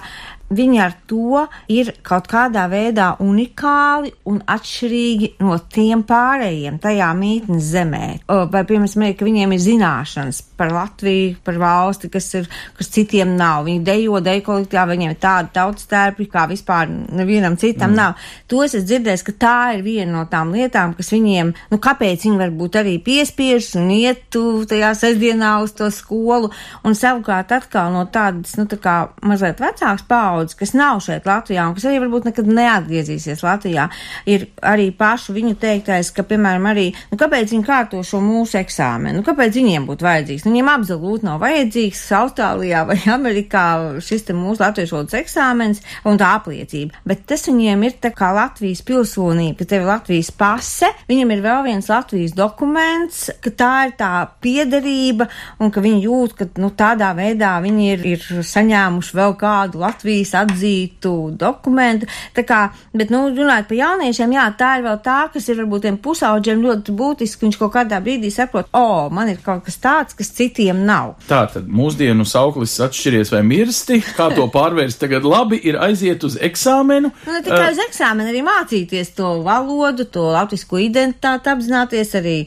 viņi 0.49 0.79
ar 0.81 0.95
to 1.09 1.45
ir 1.71 1.91
kaut 2.05 2.27
kādā 2.29 2.65
veidā 2.71 3.11
unikāli 3.23 4.11
un 4.29 4.41
atšķirīgi 4.49 5.31
no 5.45 5.57
tiem 5.71 6.03
pārējiem 6.07 6.79
tajā 6.81 7.09
mītnes 7.17 7.71
zemē. 7.73 8.05
Vai, 8.27 8.63
piemēram, 8.67 9.13
ka 9.17 9.27
viņiem 9.27 9.53
ir 9.55 9.63
zināšanas 9.63 10.41
par 10.59 10.73
Latviju, 10.73 11.37
par 11.45 11.59
valsti, 11.61 12.09
kas, 12.11 12.27
ir, 12.39 12.49
kas 12.77 12.91
citiem 12.93 13.35
nav. 13.39 13.63
Viņi 13.67 13.83
dejo, 13.85 14.19
dejo 14.23 14.45
kolektīvā, 14.49 14.85
viņiem 14.89 15.13
ir 15.13 15.21
tāda 15.21 15.53
tautas 15.59 15.87
tērpi, 15.89 16.27
kā 16.31 16.45
vispār 16.49 16.89
nevienam 16.89 17.57
citam 17.59 17.93
mm. 17.93 17.99
nav. 17.99 18.27
To 18.51 18.63
es 18.65 18.75
esmu 18.75 18.89
dzirdējis, 18.89 19.25
ka 19.27 19.35
tā 19.39 19.55
ir 19.77 19.85
viena 19.85 20.17
no 20.17 20.25
tām 20.31 20.53
lietām, 20.55 20.95
kas 20.97 21.13
viņiem, 21.13 21.53
nu, 21.71 21.79
kāpēc 21.81 22.25
viņi 22.27 22.41
varbūt 22.41 22.79
arī 22.81 22.97
piespiežas 23.05 23.77
un 23.79 23.93
ietu 23.95 24.43
tajā 24.69 24.91
sestdienā 24.97 25.55
uz 25.63 25.75
to 25.77 25.87
skolu, 25.93 26.51
un 26.83 26.97
savukārt 26.97 27.53
atkal 27.55 27.93
no 27.93 28.03
tādas, 28.11 28.57
nu, 28.59 28.67
tā 28.69 28.79
kā 28.81 28.97
mazliet 29.23 29.61
vecāks 29.63 30.05
paudzes 30.09 30.38
paudze, 30.39 30.57
kas 30.59 30.73
nav 30.77 31.01
šeit 31.03 31.27
Latvijā 31.27 31.67
un 31.67 31.75
kas 31.77 31.87
arī 31.89 31.99
varbūt 32.03 32.29
nekad 32.29 32.49
neatgriezīsies 32.49 33.43
Latvijā, 33.43 33.89
ir 34.29 34.47
arī 34.65 34.89
pašu 34.95 35.35
viņu 35.35 35.55
teiktais, 35.59 36.11
ka, 36.15 36.23
piemēram, 36.27 36.69
arī, 36.71 36.87
nu, 37.11 37.19
kāpēc 37.19 37.53
viņi 37.53 37.67
kārto 37.67 38.01
šo 38.05 38.21
mūsu 38.23 38.59
eksāmenu, 38.61 39.19
nu, 39.19 39.25
kāpēc 39.27 39.57
viņiem 39.59 39.87
būtu 39.89 40.07
vajadzīgs? 40.07 40.45
Nu, 40.45 40.53
viņiem 40.53 40.71
absolūti 40.73 41.27
nav 41.27 41.41
vajadzīgs 41.43 42.03
Austrālijā 42.19 42.85
vai 42.89 42.97
Amerikā 43.17 43.65
šis 44.03 44.27
te 44.27 44.35
mūsu 44.37 44.63
latviešu 44.63 44.97
valodas 44.97 45.19
eksāmens 45.19 45.83
un 46.07 46.19
tā 46.19 46.31
apliecība, 46.37 47.03
bet 47.07 47.25
tas 47.29 47.45
viņiem 47.49 47.85
ir 47.87 47.97
tā 48.03 48.13
kā 48.15 48.31
Latvijas 48.35 48.83
pilsonība, 48.87 49.59
ka 49.59 49.69
tev 49.73 49.83
ir 49.83 49.91
Latvijas 49.91 50.31
pase, 50.35 50.91
viņam 51.09 51.35
ir 51.35 51.43
vēl 51.45 51.65
viens 51.67 51.89
Latvijas 51.91 52.35
dokuments, 52.37 53.25
ka 53.43 53.53
tā 53.59 53.73
ir 53.89 53.95
tā 53.99 54.13
piederība 54.43 55.29
un 55.59 55.73
ka 55.73 55.83
viņi 55.83 56.03
jūt, 56.05 56.35
ka, 56.39 56.49
nu, 56.61 56.71
tādā 56.77 57.11
veidā 57.17 57.55
viņi 57.63 57.89
ir, 57.93 58.05
ir 58.15 58.45
saņēmuši 58.45 59.17
vēl 59.19 59.35
kādu 59.39 59.83
Latvijas 59.83 60.28
valstīs 60.29 60.35
atzītu 60.37 61.35
dokumentu. 61.37 62.07
Tā 62.35 62.43
kā, 62.45 62.69
bet, 62.93 63.09
nu, 63.09 63.29
runājot 63.33 63.67
par 63.67 63.77
jauniešiem, 63.77 64.33
jā, 64.33 64.45
tā 64.57 64.77
ir 64.77 64.85
vēl 64.85 64.99
tā, 65.03 65.29
kas 65.33 65.49
ir 65.49 65.59
varbūt 65.59 65.85
tiem 65.85 65.97
pusauģiem 65.97 66.61
ļoti 66.63 66.95
būtiski. 66.95 67.45
Viņš 67.45 67.57
kaut 67.59 67.73
kādā 67.73 67.99
brīdī 68.01 68.31
saprot, 68.31 68.69
o, 68.73 68.79
oh, 68.79 69.09
man 69.11 69.29
ir 69.29 69.39
kaut 69.43 69.65
kas 69.65 69.77
tāds, 69.77 70.15
kas 70.17 70.31
citiem 70.35 70.85
nav. 70.85 71.15
Tā 71.27 71.45
tad 71.51 71.67
mūsdienu 71.67 72.25
sauklis 72.25 72.77
atšķiries 72.79 73.31
vai 73.33 73.43
mirsti, 73.43 74.01
kā 74.15 74.29
to 74.35 74.47
pārvērst 74.55 74.99
tagad 75.01 75.25
labi 75.25 75.59
ir 75.63 75.79
aiziet 75.79 76.23
uz 76.23 76.37
eksāmenu. 76.37 77.11
Nu, 77.25 77.35
ne 77.35 77.43
tikai 77.45 77.71
uz 77.73 77.81
eksāmenu, 77.87 78.29
arī 78.29 78.43
mācīties 78.45 79.13
to 79.17 79.39
valodu, 79.45 80.07
to 80.09 80.29
latvisko 80.33 80.79
identitāti, 80.81 81.49
apzināties 81.49 82.15
arī 82.19 82.37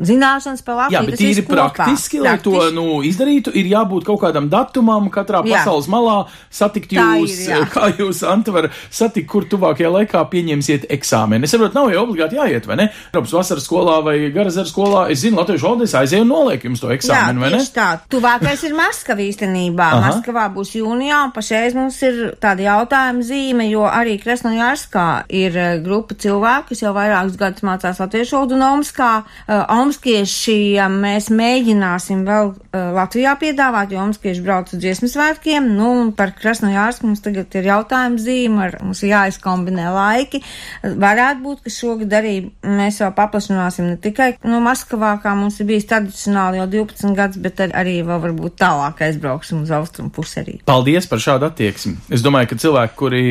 zināšanas 0.00 0.64
par 0.64 0.78
Latviju. 0.80 1.00
Jā, 1.00 1.06
bet 1.06 1.20
tīri 1.20 1.44
praktiski, 1.44 2.20
lai 2.24 2.36
to 2.42 2.56
nu, 2.74 3.00
izdarītu, 3.04 3.52
ir 3.56 3.68
jābūt 3.68 4.06
kaut 4.08 4.22
kādam 4.22 4.48
datumam, 4.52 5.10
katrā 5.12 5.42
jā. 5.44 5.60
pasaules 5.60 5.88
malā 5.92 6.16
satikt 6.52 6.90
Tā 6.90 7.06
jūs, 7.30 7.44
ir, 7.46 7.54
jā. 7.54 7.60
kā 7.70 7.90
jūs, 7.98 8.22
Antver, 8.30 8.70
satikt, 8.90 9.28
kur 9.30 9.46
tuvākajā 9.50 9.90
laikā 9.94 10.24
pieņemsiet 10.32 10.88
eksāmenu. 10.96 11.46
Es 11.46 11.54
saprotu, 11.54 11.78
nav 11.78 11.90
jau 11.94 12.04
obligāti 12.06 12.38
jāiet, 12.38 12.68
vai 12.68 12.78
ne? 12.82 12.88
Eiropas 13.12 13.34
vasaras 13.38 13.66
skolā 13.66 13.98
vai 14.06 14.16
Garazera 14.34 14.68
skolā, 14.68 15.06
es 15.12 15.22
zinu, 15.24 15.40
latviešu 15.40 15.68
valodā 15.68 15.88
es 15.88 15.96
aizēju 15.98 16.26
un 16.26 16.32
nolieku 16.34 16.70
jums 16.70 16.82
to 16.82 16.92
eksāmenu, 16.94 17.42
vai 17.42 17.50
Jā, 17.50 17.54
ne? 17.54 17.62
tieši 17.62 17.74
tā. 17.76 17.88
Tuvākais 18.12 18.64
ir 18.68 18.76
Maskava 18.78 19.24
īstenībā. 19.24 19.88
Aha. 19.96 20.10
Maskavā 20.10 20.46
būs 20.54 20.74
jūnijā, 20.78 21.22
un 21.28 21.34
pašreiz 21.36 21.76
mums 21.78 21.98
ir 22.06 22.20
tāda 22.42 22.66
jautājuma 22.66 23.26
zīme, 23.26 23.66
jo 23.70 23.86
arī 23.88 24.16
Kresnojārskā 24.22 25.06
ir 25.40 25.58
eh, 25.58 25.72
grupa 25.84 26.16
cilvēku, 26.20 26.70
kas 26.72 26.84
jau 26.84 26.94
vairākus 26.96 27.38
gadus 27.40 27.66
mācās 27.66 28.00
latviešu 28.02 28.36
valodu 28.36 28.56
un 28.58 28.66
Omskā. 28.70 29.10
Uh, 29.46 29.62
Omskiešiem 29.80 30.98
mēs 31.02 31.30
mēģināsim 31.34 32.22
vēl 32.28 32.52
uh, 32.52 32.90
Latvijā 32.96 33.34
piedāvāt, 33.40 33.94
jo 33.94 34.02
Omskieši 34.04 34.44
brauc 34.44 34.72
uz 34.72 34.80
dziesmu 34.82 35.10
svētkiem. 35.10 35.66
Nu, 35.76 35.90
un 36.02 36.12
par 36.16 36.34
Kresnojārsku 36.38 37.08
mums 37.08 37.19
tagad 37.24 37.54
ir 37.58 37.68
jautājuma 37.70 38.20
zīme, 38.20 38.60
ar, 38.66 38.78
mums 38.84 39.02
ir 39.04 39.12
jāizkombinē 39.14 39.88
laiki. 39.94 40.42
Varētu 40.82 41.44
būt, 41.44 41.62
ka 41.66 41.74
šogad 41.74 42.16
arī 42.20 42.34
mēs 42.66 43.00
vēl 43.02 43.12
paplašināsim 43.16 43.90
ne 43.90 43.98
tikai 44.00 44.32
no 44.46 44.60
Maskavā, 44.64 45.14
kā 45.22 45.34
mums 45.38 45.60
ir 45.60 45.68
bijis 45.70 45.88
tradicionāli 45.90 46.60
jau 46.60 46.68
12 46.76 47.16
gadus, 47.18 47.40
bet 47.42 47.62
ar, 47.64 47.74
arī 47.82 48.00
vēl 48.06 48.22
varbūt 48.26 48.58
tālāk 48.60 49.04
aizbrauksim 49.06 49.64
uz 49.64 49.72
austrumu 49.74 50.12
pusi 50.14 50.40
arī. 50.42 50.56
Paldies 50.68 51.08
par 51.10 51.22
šādu 51.22 51.48
attieksmi. 51.50 51.96
Es 52.14 52.24
domāju, 52.24 52.52
ka 52.52 52.60
cilvēki, 52.64 52.96
kuri 52.98 53.24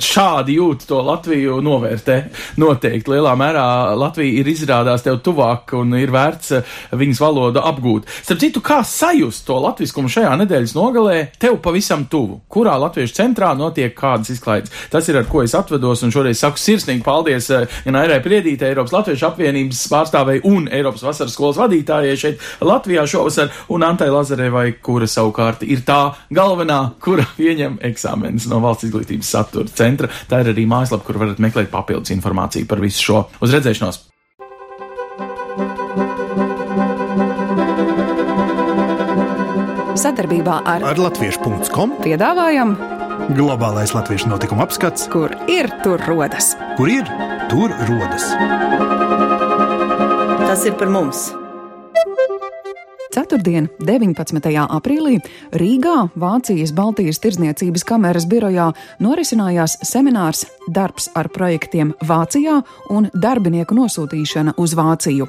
šādi 0.00 0.58
jūt 0.58 0.86
to 0.90 1.00
Latviju, 1.04 1.60
novērtē 1.64 2.18
noteikti 2.60 3.14
lielā 3.14 3.34
mērā. 3.38 3.66
Latvija 3.98 4.40
ir 4.40 4.50
izrādās 4.50 5.04
tev 5.06 5.20
tuvāk 5.24 5.74
un 5.78 5.94
ir 5.98 6.12
vērts 6.14 6.54
eh, 6.56 6.74
viņas 6.96 7.22
valodu 7.22 7.62
apgūt. 7.70 8.08
Starp 8.24 8.42
citu, 8.42 8.62
kā 8.64 8.80
sajust 8.86 9.46
to 9.48 9.58
latviskumu 9.62 10.10
šajā 10.12 10.32
nedēļas 10.42 10.76
nogalē, 10.76 11.18
tev 11.40 11.58
pavisam 11.64 12.06
tuvu? 12.10 12.40
Kurā 12.50 12.76
latviešu 12.80 13.16
centrā 13.16 13.29
notiek 13.36 13.94
kādas 13.96 14.30
izklaides? 14.30 14.72
Tas 14.90 15.08
ir 15.08 15.16
ar 15.16 15.26
ko 15.30 15.42
es 15.42 15.54
atvedos 15.54 16.02
un 16.02 16.10
šoreiz 16.10 16.40
saku 16.40 16.58
sirsnīgi 16.58 17.04
paldies 17.04 17.50
eh, 17.50 17.66
gan 17.84 17.96
Airai 17.96 18.20
Priedītē, 18.24 18.70
Eiropas 18.70 18.92
Latviešu 18.92 19.28
apvienības 19.30 19.82
pārstāvēji 19.92 20.44
un 20.50 20.68
Eiropas 20.68 21.02
vasaras 21.02 21.34
skolas 21.34 21.60
vadītājai 21.60 22.16
šeit 22.16 22.44
Latvijā 22.60 23.06
šovasar 23.06 23.50
un 23.68 23.86
Antai 23.86 24.10
Lazarevai, 24.10 24.72
kura 24.82 25.08
savukārt 25.10 25.64
ir 25.66 25.84
tā 25.86 26.14
galvenā, 26.30 26.96
kura 27.00 27.26
pieņem 27.36 27.80
eksāmenes 27.90 28.48
no 28.50 28.60
valsts 28.64 28.88
izglītības 28.90 29.34
satura 29.36 29.68
centra. 29.74 30.10
Tā 30.30 30.42
ir 30.44 30.54
arī 30.54 30.66
mājaslapa, 30.70 31.06
kur 31.06 31.20
varat 31.22 31.42
meklēt 31.42 31.72
papildus 31.72 32.14
informāciju 32.14 32.68
par 32.70 32.82
visu 32.84 33.10
šo. 33.10 33.26
Uz 33.40 33.56
redzēšanos! 33.56 34.06
Sadarbībā 40.00 40.62
ar, 40.64 40.84
Ar 40.94 41.00
latviešu.com 41.00 41.98
piedāvājam, 42.00 42.72
globālais 43.36 43.92
latviešu 43.94 44.30
notikuma 44.30 44.64
apskats, 44.66 45.08
kur 45.12 45.34
ir 45.50 45.70
tur 45.84 46.00
rodas. 46.08 46.54
kur 46.76 46.88
ir 46.88 47.04
tur 47.50 47.74
rodas. 47.88 48.30
Tas 50.46 50.64
ir 50.66 50.74
par 50.80 50.90
mums. 50.90 51.30
Ceturtdien, 53.10 53.66
19. 53.82 54.50
aprīlī, 54.70 55.16
Rīgā, 55.58 56.10
Vācijas 56.14 56.70
Baltijas 56.70 57.18
Tirzniecības 57.18 57.82
kameras 57.88 58.26
birojā 58.30 58.68
norisinājās 59.02 59.80
seminārs 59.82 60.44
Darbs 60.70 61.10
ar 61.18 61.28
projektiem 61.34 61.90
Vācijā 62.06 62.60
un 62.94 63.10
darbinieku 63.10 63.74
nosūtīšana 63.74 64.54
uz 64.62 64.76
Vāciju. 64.78 65.26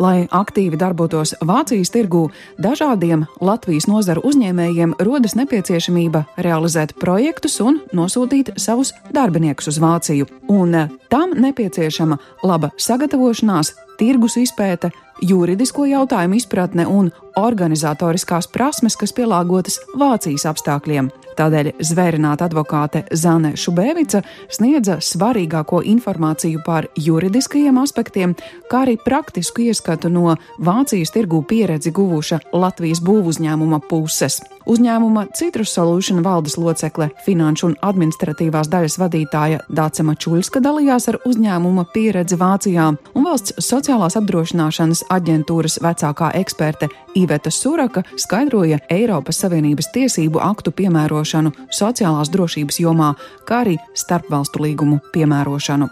Lai 0.00 0.24
aktīvi 0.32 0.78
darbotos 0.80 1.34
Vācijas 1.44 1.92
tirgū, 1.92 2.26
dažādiem 2.62 3.26
Latvijas 3.44 3.88
nozaru 3.90 4.22
uzņēmējiem 4.24 4.94
rodas 5.04 5.36
nepieciešamība 5.36 6.24
realizēt 6.40 6.94
projektus 7.00 7.58
un 7.60 7.82
nosūtīt 7.92 8.54
savus 8.56 8.94
darbiniekus 9.12 9.68
uz 9.74 9.80
Vāciju. 9.82 10.28
Un 10.48 10.76
tam 11.12 11.36
nepieciešama 11.36 12.18
laba 12.48 12.72
sagatavošanās, 12.80 13.74
tirgus 14.02 14.34
izpēte, 14.40 14.90
juridisko 15.22 15.86
jautājumu 15.86 16.34
izpratne 16.40 16.88
un 16.90 17.10
organizatoriskās 17.38 18.48
prasmes, 18.50 18.96
kas 18.98 19.14
pielāgotas 19.14 19.78
Vācijas 19.98 20.48
apstākļiem. 20.50 21.10
Tādēļ 21.38 21.70
zvērināta 21.80 22.48
advokāte 22.50 23.04
Zane 23.16 23.54
Šubēvica 23.56 24.20
sniedza 24.52 24.98
svarīgāko 25.00 25.80
informāciju 25.94 26.60
par 26.66 26.90
juridiskajiem 26.98 27.78
aspektiem, 27.80 28.34
kā 28.68 28.82
arī 28.84 28.98
praktisku 29.00 29.64
ieskatu 29.68 30.10
no 30.12 30.34
Vācijas 30.58 31.14
tirgū 31.14 31.44
pieredzi 31.48 31.94
guvuša 31.94 32.42
Latvijas 32.52 33.00
būvuzņēmuma 33.06 33.80
puses. 33.88 34.42
Uzņēmuma 34.66 35.26
Citrus 35.34 35.72
Solution 35.74 36.22
valdes 36.22 36.56
locekle, 36.58 37.08
finanšu 37.26 37.66
un 37.70 37.76
administratīvās 37.82 38.70
daļas 38.70 38.98
vadītāja 39.00 39.62
Dāce 39.68 40.04
Mačuļska 40.06 40.62
dalījās 40.62 41.08
ar 41.10 41.18
uzņēmuma 41.26 41.86
pieredzi 41.94 42.38
Vācijā, 42.38 42.88
un 43.14 43.26
valsts 43.26 43.56
sociālās 43.58 44.16
apdrošināšanas 44.20 45.04
aģentūras 45.12 45.80
vecākā 45.82 46.32
eksperte 46.38 46.90
Iveta 47.18 47.50
Suraka 47.50 48.04
skaidroja 48.16 48.78
Eiropas 48.90 49.42
Savienības 49.42 49.90
tiesību 49.96 50.42
aktu 50.42 50.74
piemērošanu 50.78 51.54
sociālās 51.70 52.30
drošības 52.32 52.82
jomā, 52.84 53.14
kā 53.48 53.64
arī 53.66 53.78
starpvalstu 53.98 54.62
līgumu 54.62 55.02
piemērošanu. 55.12 55.90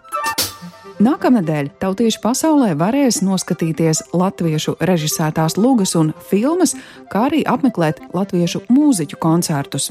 Nākamnedēļ 1.01 1.71
tautieši 1.81 2.19
pasaulē 2.21 2.75
varēs 2.77 3.23
noskatīties 3.25 4.03
latviešu 4.13 4.75
režisētās 4.85 5.57
lugas 5.57 5.95
un 5.97 6.11
filmas, 6.29 6.75
kā 7.09 7.31
arī 7.31 7.41
apmeklēt 7.49 8.03
latviešu 8.13 8.67
mūziķu 8.69 9.17
koncertus. 9.23 9.89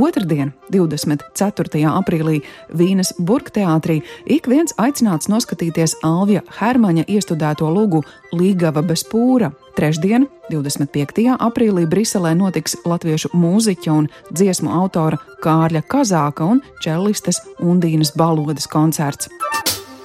Otradien, 0.00 0.54
24. 0.72 1.82
aprīlī, 1.92 2.40
Vīnes 2.72 3.12
Burgteātrī 3.20 3.98
ik 4.24 4.48
viens 4.48 4.72
aicināts 4.80 5.28
noskatīties 5.28 5.98
Alvija 6.06 6.40
Hermaņa 6.56 7.04
iestudēto 7.04 7.68
lugu 7.68 8.00
Līgava 8.32 8.80
bez 8.80 9.04
pūra. 9.04 9.52
Trešdien, 9.76 10.24
25. 10.48 11.36
aprīlī, 11.36 11.84
Briselē 11.84 12.32
notiks 12.38 12.78
latviešu 12.88 13.34
mūziķa 13.36 13.92
un 13.92 14.08
dziesmu 14.32 14.72
autora 14.72 15.20
Kārļa 15.44 15.84
Kazāka 15.84 16.48
un 16.48 16.64
čellistes 16.80 17.44
Undīnas 17.60 18.16
Balodas 18.16 18.68
koncerts. 18.72 19.28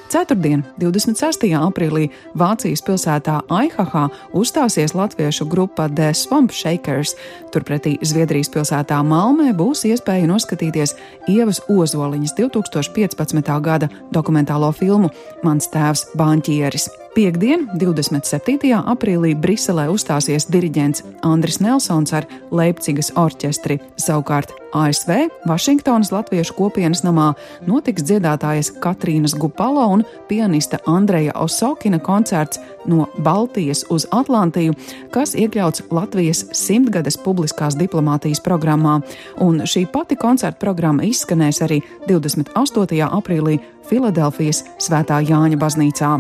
Ceturtdien, 0.10 0.62
26. 0.78 1.47
aprīlī, 1.58 2.10
Vācijas 2.38 2.84
pilsētā 2.86 3.39
Aihahā 3.49 4.06
uzstāsies 4.38 4.93
latviešu 4.93 5.47
grupa 5.49 5.88
The 5.89 6.12
Swamp 6.14 6.53
Shakers. 6.53 7.16
Turpretī 7.53 7.95
Zviedrijas 8.06 8.51
pilsētā 8.53 9.01
Malmē 9.03 9.56
būs 9.58 9.86
iespēja 9.89 10.30
noskatīties 10.30 10.93
Ievas 11.32 11.64
Ozoliņas 11.70 12.36
2015. 12.38 13.58
gada 13.66 13.89
dokumentālo 14.14 14.70
filmu 14.78 15.10
Mans 15.43 15.72
tēvs 15.74 16.12
Banķieris. 16.14 17.05
Piektdien, 17.16 17.61
27. 17.80 18.74
aprīlī, 18.76 19.30
Briselē 19.39 19.86
uzstāsies 19.88 20.49
diriģents 20.51 21.05
Andris 21.24 21.61
Nelsons 21.63 22.11
ar 22.11 22.26
Leipzigas 22.51 23.13
orķestri. 23.16 23.78
Savukārt 23.95 24.51
ASV 24.76 25.30
Vašingtonas 25.47 26.11
Latviešu 26.11 26.57
kopienas 26.57 27.05
namā 27.07 27.30
notiks 27.63 28.03
dziedātājas 28.03 28.74
Katrīnas 28.84 29.38
Gupalo 29.39 29.86
un 29.93 30.03
pianista 30.28 30.82
Andreja 30.91 31.32
Osokina 31.39 32.01
koncerts 32.03 32.59
no 32.84 33.07
Baltijas 33.24 33.86
uz 33.95 34.03
Atlantiju, 34.11 34.76
kas 35.16 35.38
iekļauts 35.39 35.86
Latvijas 35.95 36.43
simtgades 36.51 37.16
publiskās 37.24 37.80
diplomātijas 37.80 38.43
programmā. 38.43 38.97
Un 39.39 39.63
šī 39.63 39.86
pati 39.88 40.20
koncerta 40.20 40.59
programma 40.59 41.07
izskanēs 41.07 41.63
arī 41.63 41.80
28. 42.09 42.99
aprīlī 43.07 43.61
Filadelfijas 43.88 44.66
Svētā 44.84 45.24
Jāņa 45.24 45.61
baznīcā. 45.63 46.18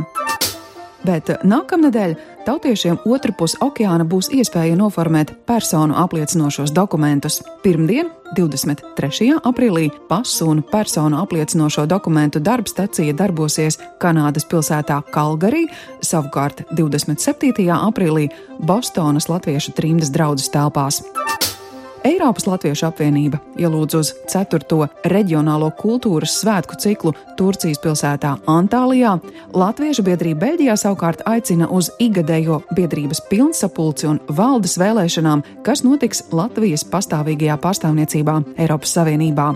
Bet 1.05 1.29
nākamnedēļ 1.45 2.13
tautiešiem 2.47 3.03
otrpus 3.05 3.53
okeāna 3.61 4.05
būs 4.09 4.31
iespēja 4.33 4.77
noformēt 4.79 5.33
personu 5.45 5.97
apliecinošos 6.01 6.73
dokumentus. 6.73 7.41
Pirmdien, 7.61 8.09
23. 8.37 9.35
aprīlī, 9.45 9.89
pasu 10.09 10.49
un 10.49 10.63
personu 10.71 11.19
apliecinošo 11.21 11.85
dokumentu 11.89 12.41
darbstacija 12.41 13.13
darbosies 13.17 13.77
Kanādas 14.01 14.47
pilsētā 14.49 15.01
Kalgarī, 15.13 15.65
savukārt 16.01 16.65
27. 16.73 17.67
aprīlī 17.75 18.29
Bostonas 18.65 19.29
Latviešu 19.29 19.75
trimdas 19.77 20.13
draudzes 20.15 20.49
telpās. 20.53 21.03
Eiropas 22.05 22.45
Latviešu 22.45 22.85
apvienība 22.85 23.39
ielūdz 23.57 23.95
uz 23.97 24.11
4. 24.29 24.77
reģionālo 25.09 25.71
kultūras 25.79 26.35
svētku 26.43 26.77
ciklu 26.77 27.15
Turcijas 27.39 27.81
pilsētā 27.81 28.35
Antālijā. 28.51 29.15
Latviešu 29.57 30.05
biedrība 30.05 30.43
Beļģijā 30.45 30.75
savukārt 30.77 31.25
aicina 31.25 31.65
uz 31.73 31.89
igadējo 31.97 32.61
biedrības 32.77 33.23
pilnsapulci 33.31 34.11
un 34.11 34.21
valdes 34.29 34.77
vēlēšanām, 34.77 35.41
kas 35.65 35.81
notiks 35.87 36.27
Latvijas 36.35 36.85
pastāvīgajā 36.93 37.57
pārstāvniecībā 37.65 38.41
Eiropas 38.61 38.93
Savienībā. 38.99 39.55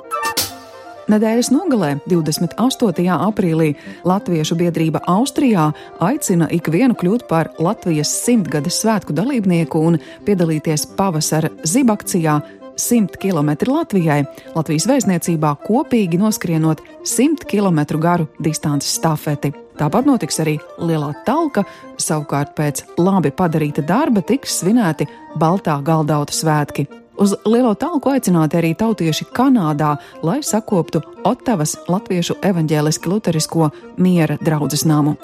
Nedēļas 1.10 1.48
nogalē, 1.50 1.96
28. 2.06 3.06
aprīlī, 3.10 3.72
Latviešu 4.06 4.54
biedrība 4.60 5.00
Austrijā 5.10 5.72
aicina 6.06 6.46
ikvienu 6.54 6.94
kļūt 6.94 7.26
par 7.26 7.50
Latvijas 7.58 8.12
simtgades 8.14 8.78
svētku 8.84 9.16
dalībnieku 9.18 9.82
un 9.90 9.98
piedalīties 10.28 10.86
pavasara 11.00 11.50
zibakcijā 11.66 12.36
100 12.78 13.18
km 13.18 13.50
Latvijai, 13.74 14.22
Latvijas 14.54 14.86
vēstniecībā 14.92 15.56
kopīgi 15.66 16.22
noskrienot 16.22 16.86
100 17.02 17.50
km 17.50 17.82
garu 17.98 18.30
distances 18.38 18.94
stafeti. 19.02 19.50
Tāpat 19.82 20.06
notiks 20.06 20.38
arī 20.44 20.60
lielā 20.78 21.10
talka, 21.26 21.66
savukārt 21.98 22.54
pēc 22.54 22.86
labi 23.02 23.34
padarīta 23.34 23.82
darba 23.82 24.22
tiks 24.22 24.62
svinēti 24.62 25.10
Baltā 25.42 25.82
galdauta 25.82 26.38
svētki. 26.38 26.86
Uz 27.20 27.34
lielo 27.46 27.74
talku 27.76 28.14
aicināti 28.14 28.56
arī 28.56 28.72
tautieši 28.80 29.26
Kanādā, 29.36 29.98
lai 30.24 30.40
sakoptu 30.40 31.02
Ottavas 31.28 31.76
Latviešu 31.92 32.38
evaņģēliski 32.48 33.10
luterisko 33.12 33.70
miera 34.00 34.38
draudzes 34.40 34.86
namu. 34.88 35.18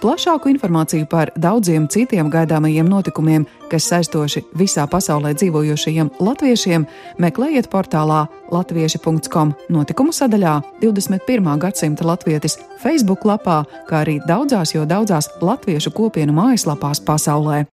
Plašāku 0.00 0.48
informāciju 0.48 1.08
par 1.10 1.32
daudziem 1.36 1.88
citiem 1.90 2.30
gaidāmajiem 2.30 2.86
notikumiem, 2.88 3.42
kas 3.68 3.88
saistoši 3.90 4.44
visā 4.56 4.86
pasaulē 4.88 5.34
dzīvojošajiem 5.34 6.12
latviešiem, 6.22 6.86
meklējiet 7.20 7.68
portālā 7.72 8.22
latvieši.com 8.54 9.50
notikumu 9.68 10.14
sadaļā 10.14 10.54
21. 10.80 11.50
gadsimta 11.60 12.06
latvietis 12.06 12.56
Facebook 12.80 13.26
lapā, 13.28 13.64
kā 13.90 14.04
arī 14.04 14.20
daudzās 14.30 14.76
jo 14.76 14.86
daudzās 14.86 15.28
latviešu 15.42 15.90
kopienu 15.90 16.38
mājaslapās 16.38 17.02
pasaulē. 17.02 17.66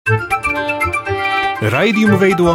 Raidījumu 1.74 2.16
veido 2.22 2.54